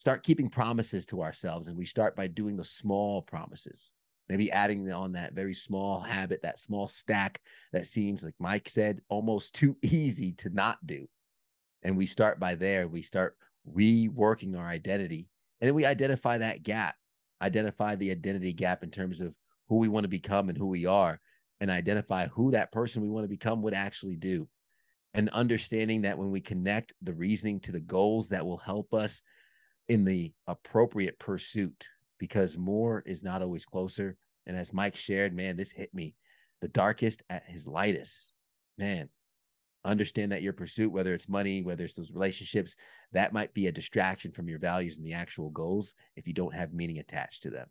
Start 0.00 0.24
keeping 0.24 0.48
promises 0.48 1.06
to 1.06 1.22
ourselves, 1.22 1.68
and 1.68 1.76
we 1.76 1.84
start 1.84 2.16
by 2.16 2.26
doing 2.26 2.56
the 2.56 2.64
small 2.64 3.22
promises. 3.22 3.92
Maybe 4.28 4.50
adding 4.50 4.90
on 4.90 5.12
that 5.12 5.34
very 5.34 5.54
small 5.54 6.00
habit, 6.00 6.42
that 6.42 6.58
small 6.58 6.88
stack 6.88 7.40
that 7.72 7.86
seems, 7.86 8.24
like 8.24 8.34
Mike 8.38 8.68
said, 8.68 9.00
almost 9.08 9.54
too 9.54 9.76
easy 9.82 10.32
to 10.32 10.50
not 10.50 10.78
do. 10.86 11.06
And 11.82 11.96
we 11.96 12.06
start 12.06 12.40
by 12.40 12.54
there. 12.54 12.88
We 12.88 13.02
start 13.02 13.36
reworking 13.76 14.58
our 14.58 14.66
identity 14.66 15.28
and 15.60 15.68
then 15.68 15.74
we 15.74 15.84
identify 15.84 16.38
that 16.38 16.62
gap, 16.62 16.94
identify 17.42 17.94
the 17.94 18.10
identity 18.10 18.52
gap 18.52 18.82
in 18.82 18.90
terms 18.90 19.20
of 19.20 19.34
who 19.68 19.76
we 19.76 19.88
want 19.88 20.04
to 20.04 20.08
become 20.08 20.48
and 20.48 20.56
who 20.56 20.66
we 20.66 20.86
are, 20.86 21.20
and 21.60 21.70
identify 21.70 22.26
who 22.28 22.50
that 22.50 22.72
person 22.72 23.02
we 23.02 23.10
want 23.10 23.24
to 23.24 23.28
become 23.28 23.62
would 23.62 23.74
actually 23.74 24.16
do. 24.16 24.48
And 25.12 25.28
understanding 25.30 26.02
that 26.02 26.16
when 26.16 26.30
we 26.30 26.40
connect 26.40 26.94
the 27.02 27.12
reasoning 27.12 27.60
to 27.60 27.72
the 27.72 27.80
goals, 27.80 28.28
that 28.28 28.44
will 28.44 28.56
help 28.56 28.94
us 28.94 29.22
in 29.90 30.04
the 30.04 30.32
appropriate 30.46 31.18
pursuit 31.18 31.88
because 32.20 32.56
more 32.56 33.02
is 33.06 33.24
not 33.24 33.42
always 33.42 33.64
closer. 33.64 34.16
And 34.46 34.56
as 34.56 34.72
Mike 34.72 34.94
shared, 34.94 35.34
man, 35.34 35.56
this 35.56 35.72
hit 35.72 35.92
me 35.92 36.14
the 36.60 36.68
darkest 36.68 37.24
at 37.28 37.42
his 37.44 37.66
lightest. 37.66 38.32
Man, 38.78 39.08
understand 39.84 40.30
that 40.30 40.42
your 40.42 40.52
pursuit 40.52 40.92
whether 40.92 41.14
it's 41.14 41.28
money 41.28 41.62
whether 41.62 41.86
it's 41.86 41.94
those 41.94 42.12
relationships 42.12 42.76
that 43.12 43.32
might 43.32 43.52
be 43.54 43.66
a 43.66 43.72
distraction 43.72 44.30
from 44.30 44.46
your 44.46 44.58
values 44.58 44.98
and 44.98 45.06
the 45.06 45.14
actual 45.14 45.48
goals 45.48 45.94
if 46.16 46.28
you 46.28 46.34
don't 46.34 46.54
have 46.54 46.74
meaning 46.74 46.98
attached 46.98 47.42
to 47.42 47.48
them 47.48 47.66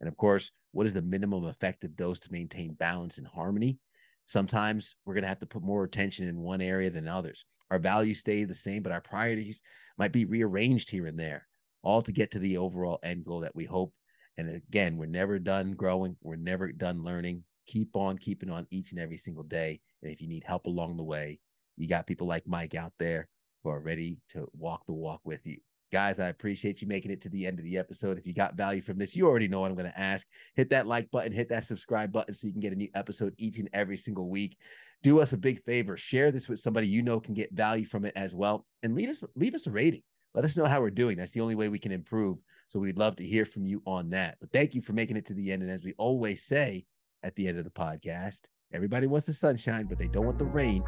and 0.00 0.08
of 0.08 0.16
course 0.16 0.50
what 0.72 0.86
is 0.86 0.92
the 0.92 1.00
minimum 1.00 1.44
effective 1.44 1.94
dose 1.94 2.18
to 2.18 2.32
maintain 2.32 2.74
balance 2.74 3.18
and 3.18 3.28
harmony 3.28 3.78
sometimes 4.26 4.96
we're 5.04 5.14
going 5.14 5.22
to 5.22 5.28
have 5.28 5.38
to 5.38 5.46
put 5.46 5.62
more 5.62 5.84
attention 5.84 6.26
in 6.26 6.36
one 6.42 6.60
area 6.60 6.90
than 6.90 7.06
others 7.06 7.44
our 7.70 7.78
values 7.78 8.18
stay 8.18 8.42
the 8.42 8.52
same 8.52 8.82
but 8.82 8.90
our 8.90 9.00
priorities 9.00 9.62
might 9.98 10.10
be 10.10 10.24
rearranged 10.24 10.90
here 10.90 11.06
and 11.06 11.16
there 11.16 11.46
all 11.82 12.02
to 12.02 12.12
get 12.12 12.30
to 12.30 12.38
the 12.38 12.56
overall 12.56 12.98
end 13.02 13.24
goal 13.24 13.40
that 13.40 13.54
we 13.54 13.64
hope 13.64 13.92
and 14.38 14.48
again 14.48 14.96
we're 14.96 15.06
never 15.06 15.38
done 15.38 15.72
growing 15.72 16.16
we're 16.22 16.36
never 16.36 16.72
done 16.72 17.02
learning 17.04 17.42
keep 17.66 17.96
on 17.96 18.18
keeping 18.18 18.50
on 18.50 18.66
each 18.70 18.92
and 18.92 19.00
every 19.00 19.16
single 19.16 19.44
day 19.44 19.80
and 20.02 20.10
if 20.10 20.20
you 20.20 20.28
need 20.28 20.44
help 20.44 20.66
along 20.66 20.96
the 20.96 21.02
way 21.02 21.38
you 21.76 21.88
got 21.88 22.06
people 22.06 22.26
like 22.26 22.46
Mike 22.46 22.74
out 22.74 22.92
there 22.98 23.28
who 23.62 23.70
are 23.70 23.80
ready 23.80 24.18
to 24.30 24.46
walk 24.56 24.86
the 24.86 24.92
walk 24.92 25.20
with 25.24 25.46
you. 25.46 25.58
Guys, 25.92 26.20
I 26.20 26.28
appreciate 26.28 26.80
you 26.80 26.88
making 26.88 27.10
it 27.10 27.20
to 27.20 27.28
the 27.28 27.46
end 27.46 27.58
of 27.58 27.66
the 27.66 27.76
episode. 27.76 28.16
If 28.16 28.26
you 28.26 28.32
got 28.32 28.54
value 28.54 28.80
from 28.80 28.96
this, 28.96 29.14
you 29.14 29.26
already 29.26 29.46
know 29.46 29.60
what 29.60 29.70
I'm 29.70 29.76
going 29.76 29.90
to 29.90 30.00
ask. 30.00 30.26
Hit 30.54 30.70
that 30.70 30.86
like 30.86 31.10
button, 31.10 31.32
hit 31.32 31.50
that 31.50 31.66
subscribe 31.66 32.10
button 32.10 32.32
so 32.32 32.46
you 32.46 32.52
can 32.52 32.62
get 32.62 32.72
a 32.72 32.76
new 32.76 32.88
episode 32.94 33.34
each 33.36 33.58
and 33.58 33.68
every 33.74 33.98
single 33.98 34.30
week. 34.30 34.56
Do 35.02 35.20
us 35.20 35.34
a 35.34 35.36
big 35.36 35.62
favor, 35.64 35.98
share 35.98 36.32
this 36.32 36.48
with 36.48 36.60
somebody 36.60 36.88
you 36.88 37.02
know 37.02 37.20
can 37.20 37.34
get 37.34 37.52
value 37.52 37.84
from 37.84 38.06
it 38.06 38.14
as 38.16 38.34
well, 38.34 38.64
and 38.82 38.94
leave 38.94 39.10
us 39.10 39.22
leave 39.36 39.54
us 39.54 39.66
a 39.66 39.70
rating 39.70 40.02
let 40.34 40.44
us 40.44 40.56
know 40.56 40.64
how 40.64 40.80
we're 40.80 40.90
doing. 40.90 41.16
That's 41.16 41.32
the 41.32 41.40
only 41.40 41.54
way 41.54 41.68
we 41.68 41.78
can 41.78 41.92
improve. 41.92 42.38
So 42.68 42.80
we'd 42.80 42.96
love 42.96 43.16
to 43.16 43.24
hear 43.24 43.44
from 43.44 43.66
you 43.66 43.82
on 43.86 44.08
that. 44.10 44.38
But 44.40 44.50
thank 44.50 44.74
you 44.74 44.80
for 44.80 44.94
making 44.94 45.16
it 45.16 45.26
to 45.26 45.34
the 45.34 45.52
end. 45.52 45.62
And 45.62 45.70
as 45.70 45.84
we 45.84 45.92
always 45.98 46.42
say 46.42 46.86
at 47.22 47.36
the 47.36 47.48
end 47.48 47.58
of 47.58 47.64
the 47.64 47.70
podcast, 47.70 48.42
everybody 48.72 49.06
wants 49.06 49.26
the 49.26 49.34
sunshine, 49.34 49.86
but 49.88 49.98
they 49.98 50.08
don't 50.08 50.24
want 50.24 50.38
the 50.38 50.46
rain. 50.46 50.82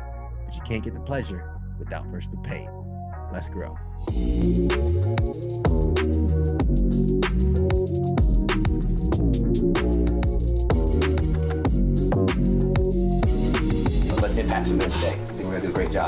But 0.47 0.55
you 0.55 0.63
can't 0.63 0.83
get 0.83 0.95
the 0.95 1.01
pleasure 1.01 1.61
without 1.79 2.11
first 2.11 2.31
the 2.31 2.39
pain. 2.39 2.71
Let's 3.33 3.51
grow. 3.51 3.77
Let's 14.23 14.37
impact 14.39 14.69
some 14.69 14.79
today. 14.79 15.11
I 15.11 15.33
think 15.33 15.39
we're 15.41 15.45
going 15.45 15.61
to 15.61 15.67
do 15.67 15.69
a 15.69 15.73
great 15.73 15.93
job. 15.93 16.03